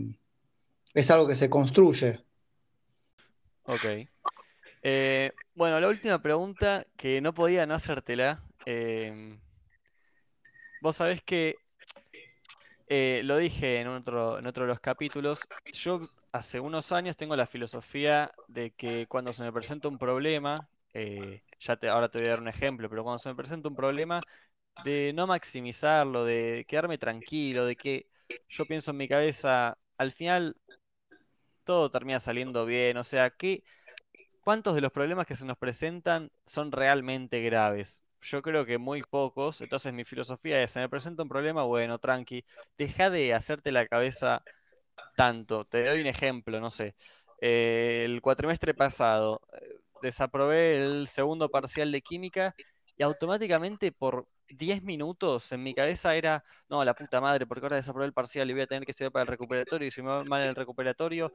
es 0.92 1.10
algo 1.12 1.28
que 1.28 1.36
se 1.36 1.48
construye. 1.48 2.24
Ok. 3.66 3.84
Eh, 4.82 5.30
bueno, 5.54 5.78
la 5.78 5.86
última 5.86 6.20
pregunta 6.20 6.88
que 6.96 7.20
no 7.20 7.32
podía 7.32 7.66
no 7.66 7.74
hacértela. 7.76 8.42
vos 10.80 10.96
sabés 10.96 11.22
que 11.22 11.61
eh, 12.94 13.22
lo 13.24 13.38
dije 13.38 13.80
en 13.80 13.88
otro, 13.88 14.38
en 14.38 14.46
otro 14.46 14.64
de 14.64 14.68
los 14.68 14.78
capítulos. 14.78 15.48
Yo 15.72 15.98
hace 16.30 16.60
unos 16.60 16.92
años 16.92 17.16
tengo 17.16 17.34
la 17.34 17.46
filosofía 17.46 18.30
de 18.48 18.72
que 18.72 19.06
cuando 19.06 19.32
se 19.32 19.42
me 19.42 19.50
presenta 19.50 19.88
un 19.88 19.96
problema, 19.96 20.54
eh, 20.92 21.42
ya 21.58 21.76
te, 21.76 21.88
ahora 21.88 22.10
te 22.10 22.18
voy 22.18 22.26
a 22.26 22.30
dar 22.32 22.40
un 22.40 22.48
ejemplo, 22.48 22.90
pero 22.90 23.02
cuando 23.02 23.18
se 23.18 23.30
me 23.30 23.34
presenta 23.34 23.70
un 23.70 23.76
problema, 23.76 24.20
de 24.84 25.12
no 25.14 25.26
maximizarlo, 25.26 26.26
de 26.26 26.66
quedarme 26.68 26.98
tranquilo, 26.98 27.64
de 27.64 27.76
que 27.76 28.08
yo 28.50 28.66
pienso 28.66 28.90
en 28.90 28.98
mi 28.98 29.08
cabeza, 29.08 29.78
al 29.96 30.12
final 30.12 30.54
todo 31.64 31.90
termina 31.90 32.20
saliendo 32.20 32.66
bien. 32.66 32.98
O 32.98 33.04
sea, 33.04 33.30
¿qué, 33.30 33.64
cuántos 34.42 34.74
de 34.74 34.82
los 34.82 34.92
problemas 34.92 35.26
que 35.26 35.36
se 35.36 35.46
nos 35.46 35.56
presentan 35.56 36.30
son 36.44 36.70
realmente 36.70 37.40
graves? 37.40 38.04
Yo 38.22 38.40
creo 38.42 38.64
que 38.64 38.78
muy 38.78 39.02
pocos. 39.02 39.60
Entonces 39.60 39.92
mi 39.92 40.04
filosofía 40.04 40.62
es, 40.62 40.70
se 40.72 40.80
me 40.80 40.88
presenta 40.88 41.22
un 41.22 41.28
problema, 41.28 41.64
bueno, 41.64 41.98
tranqui, 41.98 42.44
deja 42.78 43.10
de 43.10 43.34
hacerte 43.34 43.72
la 43.72 43.86
cabeza 43.86 44.42
tanto. 45.16 45.64
Te 45.66 45.84
doy 45.86 46.00
un 46.00 46.06
ejemplo, 46.06 46.60
no 46.60 46.70
sé. 46.70 46.94
Eh, 47.40 48.02
el 48.06 48.20
cuatrimestre 48.22 48.74
pasado, 48.74 49.40
eh, 49.54 49.80
desaprobé 50.02 50.76
el 50.84 51.08
segundo 51.08 51.48
parcial 51.50 51.92
de 51.92 52.02
química 52.02 52.54
y 52.96 53.02
automáticamente 53.02 53.92
por 53.92 54.26
10 54.56 54.82
minutos 54.82 55.50
en 55.52 55.62
mi 55.62 55.74
cabeza 55.74 56.14
era, 56.14 56.44
no, 56.68 56.84
la 56.84 56.94
puta 56.94 57.20
madre, 57.20 57.46
porque 57.46 57.64
ahora 57.66 57.76
desaprobé 57.76 58.06
el 58.06 58.12
parcial 58.12 58.48
y 58.50 58.52
voy 58.52 58.62
a 58.62 58.66
tener 58.66 58.84
que 58.84 58.92
estudiar 58.92 59.12
para 59.12 59.22
el 59.22 59.28
recuperatorio 59.28 59.88
y 59.88 59.90
si 59.90 60.02
me 60.02 60.08
va 60.08 60.24
mal 60.24 60.42
el 60.42 60.54
recuperatorio, 60.54 61.32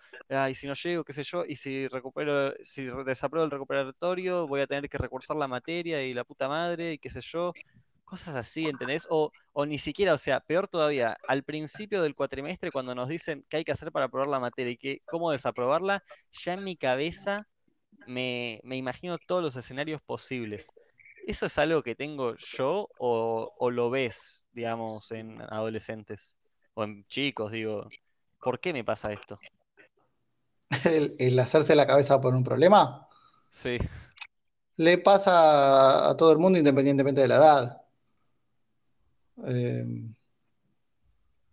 y 0.49 0.55
si 0.55 0.67
no 0.67 0.73
llego, 0.73 1.03
qué 1.03 1.13
sé 1.13 1.23
yo, 1.23 1.43
y 1.45 1.55
si 1.55 1.87
recupero, 1.87 2.53
si 2.61 2.85
desapruebo 3.05 3.45
el 3.45 3.51
recuperatorio, 3.51 4.47
voy 4.47 4.61
a 4.61 4.67
tener 4.67 4.89
que 4.89 4.97
recursar 4.97 5.37
la 5.37 5.47
materia 5.47 6.03
y 6.03 6.13
la 6.13 6.23
puta 6.23 6.47
madre 6.47 6.93
y 6.93 6.99
qué 6.99 7.09
sé 7.09 7.21
yo. 7.21 7.57
cosas 8.05 8.35
así, 8.35 8.67
¿entendés? 8.69 9.05
O, 9.09 9.31
o 9.53 9.65
ni 9.65 9.77
siquiera, 9.77 10.13
o 10.13 10.17
sea, 10.17 10.39
peor 10.39 10.67
todavía, 10.67 11.17
al 11.27 11.43
principio 11.43 12.01
del 12.01 12.15
cuatrimestre, 12.15 12.71
cuando 12.71 12.95
nos 12.95 13.09
dicen 13.09 13.45
qué 13.49 13.57
hay 13.57 13.63
que 13.65 13.71
hacer 13.73 13.91
para 13.91 14.05
aprobar 14.05 14.29
la 14.29 14.39
materia 14.39 14.71
y 14.73 14.77
que, 14.77 15.01
cómo 15.07 15.31
desaprobarla, 15.31 16.03
ya 16.31 16.53
en 16.53 16.63
mi 16.63 16.77
cabeza 16.77 17.47
me, 18.05 18.59
me 18.63 18.77
imagino 18.77 19.17
todos 19.19 19.43
los 19.43 19.55
escenarios 19.57 20.01
posibles. 20.03 20.73
¿Eso 21.27 21.45
es 21.47 21.57
algo 21.59 21.83
que 21.83 21.95
tengo 21.95 22.35
yo 22.37 22.89
o, 22.97 23.53
o 23.57 23.71
lo 23.71 23.89
ves, 23.89 24.47
digamos, 24.53 25.11
en 25.11 25.41
adolescentes 25.41 26.37
o 26.73 26.83
en 26.85 27.05
chicos? 27.07 27.51
Digo, 27.51 27.89
¿por 28.41 28.59
qué 28.61 28.71
me 28.73 28.83
pasa 28.85 29.11
esto? 29.13 29.43
El, 30.85 31.15
el 31.19 31.39
hacerse 31.39 31.75
la 31.75 31.85
cabeza 31.87 32.21
por 32.21 32.33
un 32.35 32.43
problema 32.43 33.07
Sí, 33.49 33.77
le 34.77 34.97
pasa 34.97 36.09
a 36.09 36.15
todo 36.17 36.31
el 36.31 36.37
mundo 36.39 36.57
independientemente 36.59 37.21
de 37.21 37.27
la 37.27 37.35
edad. 37.37 37.81
Eh, 39.45 39.83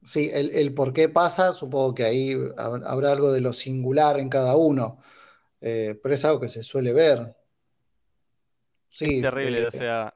sí, 0.04 0.30
el, 0.32 0.50
el 0.50 0.74
por 0.74 0.92
qué 0.92 1.08
pasa, 1.08 1.52
supongo 1.52 1.94
que 1.94 2.04
ahí 2.04 2.34
hab- 2.34 2.84
habrá 2.86 3.12
algo 3.12 3.32
de 3.32 3.40
lo 3.40 3.52
singular 3.52 4.18
en 4.18 4.28
cada 4.28 4.56
uno, 4.56 4.98
eh, 5.60 5.98
pero 6.02 6.14
es 6.16 6.24
algo 6.24 6.40
que 6.40 6.48
se 6.48 6.62
suele 6.62 6.92
ver. 6.92 7.36
Es 9.00 9.16
Sí, 9.16 9.18
terrible, 9.18 9.64
eh, 9.64 9.66
o 9.66 9.70
sea, 9.70 10.14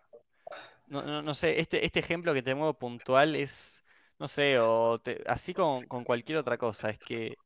no, 0.87 1.03
no, 1.03 1.22
no 1.22 1.35
sé, 1.35 1.61
este, 1.61 1.85
este 1.87 2.01
ejemplo 2.01 2.35
que 2.35 2.43
te 2.43 2.55
muevo 2.55 2.74
puntual 2.79 3.37
es, 3.37 3.85
no 4.18 4.29
sé, 4.29 4.59
o 4.61 5.01
te- 5.01 5.22
así 5.26 5.55
con, 5.55 5.87
con 5.87 6.05
cualquier 6.05 6.39
otra 6.39 6.59
cosa, 6.59 6.91
es 6.91 7.01
que 7.01 7.39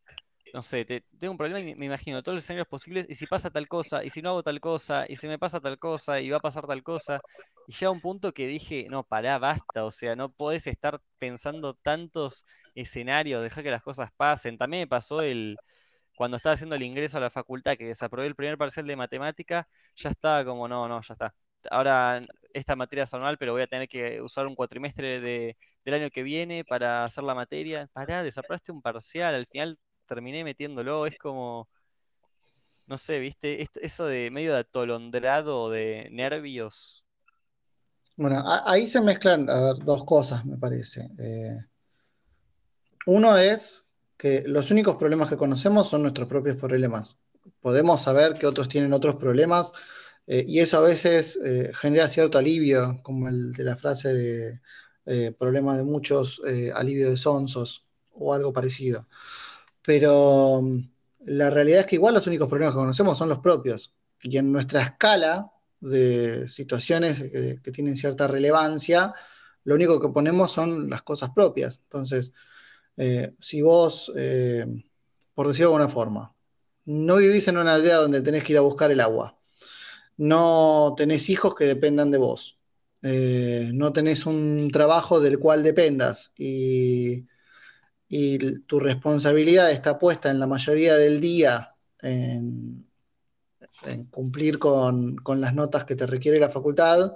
no 0.52 0.62
sé, 0.62 0.84
te- 0.84 1.02
tengo 1.20 1.32
un 1.32 1.38
problema 1.38 1.60
y 1.60 1.74
me, 1.76 1.86
imagino 1.86 2.22
todos 2.22 2.36
los 2.36 2.44
escenarios 2.44 2.68
posibles 2.68 3.06
y 3.10 3.14
si 3.16 3.26
pasa 3.26 3.50
tal 3.50 3.68
cosa, 3.68 4.04
y 4.04 4.10
si 4.10 4.22
no 4.22 4.30
hago 4.30 4.42
tal 4.44 4.60
cosa, 4.60 5.04
y 5.08 5.16
si 5.16 5.28
me 5.28 5.38
pasa 5.38 5.60
tal 5.60 5.78
cosa, 5.78 6.20
y 6.20 6.30
va 6.30 6.38
a 6.38 6.40
pasar 6.40 6.66
tal 6.66 6.82
cosa. 6.82 7.22
Y 7.66 7.72
llega 7.72 7.90
un 7.92 8.00
punto 8.00 8.32
que 8.34 8.46
dije, 8.46 8.88
no, 8.90 9.04
pará, 9.04 9.38
basta, 9.38 9.84
o 9.84 9.90
sea, 9.90 10.16
no 10.16 10.32
podés 10.32 10.66
estar 10.66 11.00
pensando 11.18 11.74
tantos 11.74 12.44
escenarios, 12.74 13.42
dejar 13.42 13.64
que 13.64 13.70
las 13.70 13.82
cosas 13.82 14.10
pasen. 14.16 14.58
También 14.58 14.82
me 14.82 14.86
pasó 14.88 15.22
el, 15.22 15.60
cuando 16.14 16.36
estaba 16.36 16.54
haciendo 16.54 16.76
el 16.76 16.82
ingreso 16.82 17.18
a 17.18 17.20
la 17.20 17.30
facultad, 17.30 17.76
que 17.76 17.86
desaprobé 17.86 18.26
el 18.26 18.34
primer 18.36 18.58
parcial 18.58 18.86
de 18.86 18.96
matemática, 18.96 19.68
ya 19.96 20.10
estaba 20.10 20.44
como, 20.44 20.68
no, 20.68 20.88
no, 20.88 21.00
ya 21.02 21.14
está. 21.14 21.34
Ahora 21.70 22.20
esta 22.52 22.76
materia 22.76 23.04
es 23.04 23.14
anual, 23.14 23.38
pero 23.38 23.52
voy 23.52 23.62
a 23.62 23.66
tener 23.68 23.88
que 23.88 24.20
usar 24.20 24.46
un 24.46 24.54
cuatrimestre 24.56 25.20
de, 25.20 25.56
del 25.84 25.94
año 25.94 26.10
que 26.10 26.22
viene 26.22 26.64
para 26.64 27.04
hacer 27.04 27.24
la 27.24 27.34
materia. 27.34 27.88
Pará, 27.92 28.22
desaprobaste 28.22 28.72
un 28.72 28.82
parcial, 28.82 29.34
al 29.34 29.46
final 29.46 29.78
terminé 30.06 30.44
metiéndolo, 30.44 31.06
es 31.06 31.16
como, 31.18 31.68
no 32.86 32.98
sé, 32.98 33.18
viste, 33.18 33.66
eso 33.74 34.06
de 34.06 34.30
medio 34.30 34.56
atolondrado, 34.56 35.70
de 35.70 36.08
nervios. 36.12 37.04
bueno, 38.16 38.42
ahí 38.66 38.86
se 38.86 39.00
mezclan, 39.00 39.46
dos 39.84 40.04
cosas, 40.04 40.44
me 40.44 40.56
parece. 40.56 41.00
Eh, 41.18 41.56
Uno 43.06 43.36
es 43.36 43.84
que 44.22 44.44
los 44.46 44.70
únicos 44.70 44.94
problemas 44.98 45.28
que 45.28 45.36
conocemos 45.36 45.88
son 45.88 46.02
nuestros 46.02 46.28
propios 46.28 46.56
problemas. 46.56 47.18
Podemos 47.60 48.02
saber 48.02 48.34
que 48.34 48.46
otros 48.46 48.68
tienen 48.68 48.92
otros 48.92 49.16
problemas 49.16 49.72
eh, 50.28 50.44
y 50.46 50.60
eso 50.60 50.76
a 50.76 50.80
veces 50.82 51.40
eh, 51.44 51.72
genera 51.74 52.08
cierto 52.08 52.38
alivio, 52.38 53.00
como 53.02 53.28
el 53.28 53.52
de 53.52 53.64
la 53.64 53.76
frase 53.76 54.14
de 54.14 54.60
eh, 55.06 55.34
problema 55.36 55.76
de 55.76 55.82
muchos, 55.82 56.40
eh, 56.46 56.70
alivio 56.72 57.10
de 57.10 57.16
sonsos 57.16 57.84
o 58.12 58.32
algo 58.32 58.52
parecido. 58.52 59.08
Pero 59.84 60.60
mm, 60.62 60.78
la 61.26 61.50
realidad 61.50 61.80
es 61.80 61.86
que 61.86 61.96
igual 61.96 62.14
los 62.14 62.28
únicos 62.28 62.48
problemas 62.48 62.74
que 62.74 62.78
conocemos 62.78 63.18
son 63.18 63.28
los 63.28 63.40
propios. 63.40 63.92
Y 64.22 64.38
en 64.38 64.52
nuestra 64.52 64.82
escala 64.82 65.50
de 65.80 66.46
situaciones 66.46 67.18
que, 67.18 67.58
que 67.60 67.72
tienen 67.72 67.96
cierta 67.96 68.28
relevancia, 68.28 69.14
lo 69.64 69.74
único 69.74 70.00
que 70.00 70.10
ponemos 70.10 70.52
son 70.52 70.88
las 70.88 71.02
cosas 71.02 71.30
propias. 71.34 71.80
Entonces, 71.82 72.32
eh, 72.96 73.34
si 73.40 73.62
vos, 73.62 74.12
eh, 74.16 74.66
por 75.34 75.48
decirlo 75.48 75.70
de 75.70 75.76
alguna 75.76 75.92
forma, 75.92 76.34
no 76.84 77.16
vivís 77.16 77.48
en 77.48 77.58
una 77.58 77.74
aldea 77.74 77.96
donde 77.96 78.20
tenés 78.22 78.44
que 78.44 78.52
ir 78.52 78.58
a 78.58 78.62
buscar 78.62 78.90
el 78.90 79.00
agua, 79.00 79.38
no 80.16 80.94
tenés 80.96 81.30
hijos 81.30 81.54
que 81.54 81.64
dependan 81.64 82.10
de 82.10 82.18
vos, 82.18 82.58
eh, 83.02 83.70
no 83.74 83.92
tenés 83.92 84.26
un 84.26 84.70
trabajo 84.72 85.20
del 85.20 85.38
cual 85.38 85.62
dependas 85.62 86.32
y, 86.36 87.26
tu 88.66 88.78
responsabilidad 88.78 89.70
está 89.70 89.98
puesta 89.98 90.30
en 90.30 90.38
la 90.38 90.46
mayoría 90.46 90.96
del 90.96 91.18
día 91.18 91.74
en, 92.02 92.86
en 93.86 94.04
cumplir 94.06 94.58
con, 94.58 95.16
con 95.16 95.40
las 95.40 95.54
notas 95.54 95.84
que 95.84 95.96
te 95.96 96.06
requiere 96.06 96.38
la 96.38 96.50
facultad, 96.50 97.14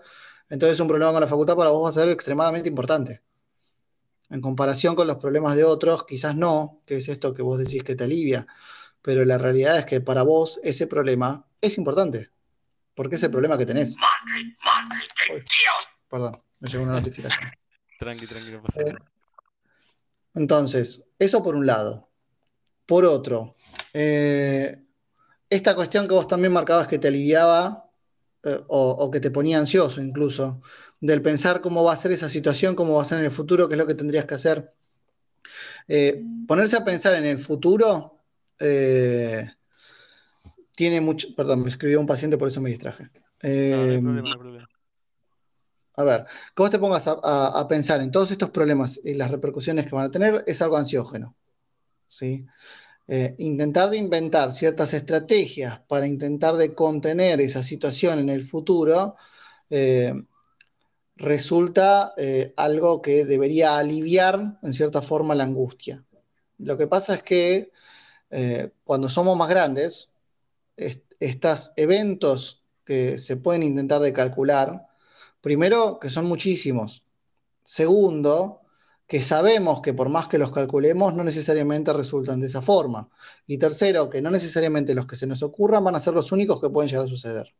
entonces 0.48 0.80
un 0.80 0.88
problema 0.88 1.12
con 1.12 1.20
la 1.20 1.28
facultad 1.28 1.56
para 1.56 1.70
vos 1.70 1.84
va 1.84 1.90
a 1.90 1.92
ser 1.92 2.08
extremadamente 2.08 2.68
importante. 2.68 3.25
En 4.28 4.40
comparación 4.40 4.94
con 4.96 5.06
los 5.06 5.18
problemas 5.18 5.54
de 5.56 5.64
otros, 5.64 6.04
quizás 6.04 6.34
no, 6.34 6.82
que 6.84 6.96
es 6.96 7.08
esto 7.08 7.32
que 7.32 7.42
vos 7.42 7.58
decís 7.58 7.82
que 7.84 7.94
te 7.94 8.04
alivia, 8.04 8.46
pero 9.02 9.24
la 9.24 9.38
realidad 9.38 9.78
es 9.78 9.86
que 9.86 10.00
para 10.00 10.22
vos 10.22 10.58
ese 10.64 10.86
problema 10.88 11.46
es 11.60 11.78
importante, 11.78 12.30
porque 12.94 13.14
es 13.16 13.22
el 13.22 13.30
problema 13.30 13.56
que 13.56 13.66
tenés. 13.66 13.96
Uy, 15.32 15.42
perdón, 16.08 16.42
me 16.58 16.68
llegó 16.68 16.82
una 16.84 16.94
notificación. 16.94 17.50
Tranqui, 17.98 18.26
tranqui, 18.26 18.50
no 18.50 18.62
pasa 18.62 18.80
Eh, 18.80 18.92
nada. 18.92 19.10
entonces, 20.34 21.06
eso 21.18 21.42
por 21.42 21.54
un 21.54 21.66
lado. 21.66 22.10
Por 22.84 23.04
otro, 23.04 23.56
eh, 23.92 24.82
esta 25.48 25.74
cuestión 25.74 26.06
que 26.06 26.12
vos 26.14 26.28
también 26.28 26.52
marcabas 26.52 26.88
que 26.88 26.98
te 26.98 27.08
aliviaba 27.08 27.90
eh, 28.42 28.60
o, 28.68 28.90
o 28.90 29.10
que 29.10 29.20
te 29.20 29.30
ponía 29.30 29.58
ansioso 29.58 30.00
incluso, 30.00 30.60
del 31.00 31.22
pensar 31.22 31.60
cómo 31.60 31.84
va 31.84 31.92
a 31.92 31.96
ser 31.96 32.12
esa 32.12 32.28
situación, 32.28 32.74
cómo 32.74 32.94
va 32.96 33.02
a 33.02 33.04
ser 33.04 33.18
en 33.18 33.24
el 33.26 33.30
futuro, 33.30 33.68
qué 33.68 33.74
es 33.74 33.78
lo 33.78 33.86
que 33.86 33.94
tendrías 33.94 34.24
que 34.26 34.34
hacer. 34.34 34.72
Eh, 35.88 36.22
ponerse 36.46 36.76
a 36.76 36.84
pensar 36.84 37.14
en 37.14 37.24
el 37.26 37.38
futuro 37.38 38.18
eh, 38.58 39.46
tiene 40.74 41.00
mucho. 41.00 41.28
Perdón, 41.36 41.62
me 41.62 41.68
escribió 41.68 42.00
un 42.00 42.06
paciente, 42.06 42.38
por 42.38 42.48
eso 42.48 42.60
me 42.60 42.70
distraje. 42.70 43.10
No, 43.68 43.86
no 43.86 43.92
hay 43.92 43.98
Eh, 43.98 44.00
problema, 44.00 44.28
no 44.28 44.34
hay 44.34 44.40
problema. 44.40 44.68
a 45.94 46.04
ver, 46.04 46.24
que 46.24 46.62
vos 46.62 46.70
te 46.70 46.78
pongas 46.78 47.06
a, 47.08 47.12
a- 47.22 47.60
a 47.60 47.68
pensar 47.68 48.00
en 48.00 48.10
todos 48.10 48.30
estos 48.30 48.50
problemas 48.50 49.00
y 49.02 49.14
las 49.14 49.30
repercusiones 49.30 49.86
que 49.86 49.94
van 49.94 50.06
a 50.06 50.10
tener 50.10 50.44
es 50.46 50.60
algo 50.62 50.76
ansiógeno, 50.76 51.36
¿sí? 52.08 52.46
Eh, 53.08 53.34
intentar 53.38 53.90
de 53.90 53.98
inventar 53.98 54.52
ciertas 54.54 54.94
estrategias 54.94 55.80
para 55.88 56.06
intentar 56.08 56.56
de 56.56 56.74
contener 56.74 57.40
esa 57.40 57.62
situación 57.62 58.18
en 58.20 58.30
el 58.30 58.46
futuro 58.46 59.16
eh, 59.70 60.14
resulta 61.16 62.12
eh, 62.16 62.52
algo 62.56 63.02
que 63.02 63.24
debería 63.24 63.78
aliviar 63.78 64.58
en 64.62 64.72
cierta 64.72 65.02
forma 65.02 65.34
la 65.34 65.44
angustia. 65.44 66.04
Lo 66.58 66.76
que 66.76 66.86
pasa 66.86 67.14
es 67.16 67.22
que 67.22 67.72
eh, 68.30 68.72
cuando 68.84 69.08
somos 69.08 69.36
más 69.36 69.48
grandes, 69.48 70.10
est- 70.76 71.04
estos 71.20 71.72
eventos 71.76 72.62
que 72.84 73.18
se 73.18 73.36
pueden 73.36 73.62
intentar 73.62 74.00
de 74.00 74.12
calcular, 74.12 74.86
primero, 75.40 75.98
que 76.00 76.10
son 76.10 76.26
muchísimos. 76.26 77.04
Segundo, 77.64 78.62
que 79.06 79.22
sabemos 79.22 79.80
que 79.82 79.94
por 79.94 80.08
más 80.08 80.28
que 80.28 80.38
los 80.38 80.52
calculemos, 80.52 81.14
no 81.14 81.24
necesariamente 81.24 81.92
resultan 81.92 82.40
de 82.40 82.48
esa 82.48 82.62
forma. 82.62 83.08
Y 83.46 83.58
tercero, 83.58 84.10
que 84.10 84.22
no 84.22 84.30
necesariamente 84.30 84.94
los 84.94 85.06
que 85.06 85.16
se 85.16 85.26
nos 85.26 85.42
ocurran 85.42 85.84
van 85.84 85.96
a 85.96 86.00
ser 86.00 86.14
los 86.14 86.32
únicos 86.32 86.60
que 86.60 86.70
pueden 86.70 86.88
llegar 86.88 87.06
a 87.06 87.08
suceder. 87.08 87.54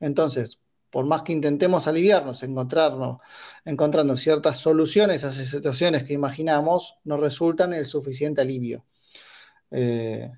Entonces, 0.00 0.60
por 0.90 1.04
más 1.06 1.22
que 1.22 1.32
intentemos 1.32 1.86
aliviarnos, 1.86 2.42
encontrarnos, 2.42 3.18
encontrando 3.64 4.16
ciertas 4.16 4.58
soluciones 4.58 5.24
a 5.24 5.28
esas 5.28 5.46
situaciones 5.46 6.04
que 6.04 6.14
imaginamos, 6.14 6.96
no 7.04 7.16
resultan 7.16 7.72
el 7.74 7.86
suficiente 7.86 8.40
alivio. 8.42 8.84
Eh, 9.70 10.30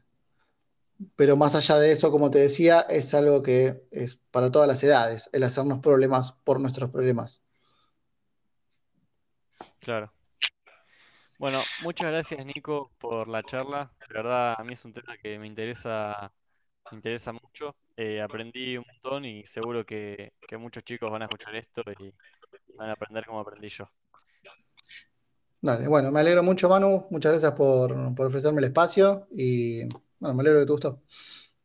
pero 1.16 1.36
más 1.36 1.54
allá 1.54 1.78
de 1.78 1.92
eso, 1.92 2.10
como 2.10 2.30
te 2.30 2.40
decía, 2.40 2.80
es 2.80 3.14
algo 3.14 3.42
que 3.42 3.82
es 3.90 4.16
para 4.30 4.50
todas 4.50 4.68
las 4.68 4.82
edades, 4.82 5.30
el 5.32 5.44
hacernos 5.44 5.78
problemas 5.78 6.32
por 6.44 6.60
nuestros 6.60 6.90
problemas. 6.90 7.42
Claro. 9.80 10.12
Bueno, 11.38 11.62
muchas 11.82 12.08
gracias 12.10 12.44
Nico 12.44 12.92
por 12.98 13.26
la 13.28 13.42
charla. 13.42 13.90
De 13.98 14.14
verdad, 14.14 14.56
a 14.58 14.62
mí 14.62 14.74
es 14.74 14.84
un 14.84 14.92
tema 14.92 15.16
que 15.16 15.38
me 15.38 15.46
interesa, 15.46 16.30
me 16.90 16.96
interesa 16.96 17.32
mucho. 17.32 17.76
Eh, 17.96 18.20
aprendí 18.20 18.76
un 18.76 18.84
montón 18.86 19.24
y 19.24 19.44
seguro 19.46 19.84
que, 19.84 20.32
que 20.46 20.56
muchos 20.56 20.84
chicos 20.84 21.10
van 21.10 21.22
a 21.22 21.26
escuchar 21.26 21.54
esto 21.56 21.82
y 21.98 22.12
van 22.76 22.90
a 22.90 22.92
aprender 22.92 23.24
como 23.26 23.40
aprendí 23.40 23.68
yo. 23.68 23.88
Dale, 25.62 25.88
bueno, 25.88 26.10
me 26.10 26.20
alegro 26.20 26.42
mucho, 26.42 26.68
Manu. 26.68 27.06
Muchas 27.10 27.32
gracias 27.32 27.52
por, 27.52 28.14
por 28.14 28.26
ofrecerme 28.26 28.60
el 28.60 28.64
espacio 28.64 29.28
y 29.30 29.84
bueno, 30.18 30.34
me 30.34 30.40
alegro 30.42 30.60
que 30.60 30.66
te 30.66 30.72
gustó. 30.72 31.02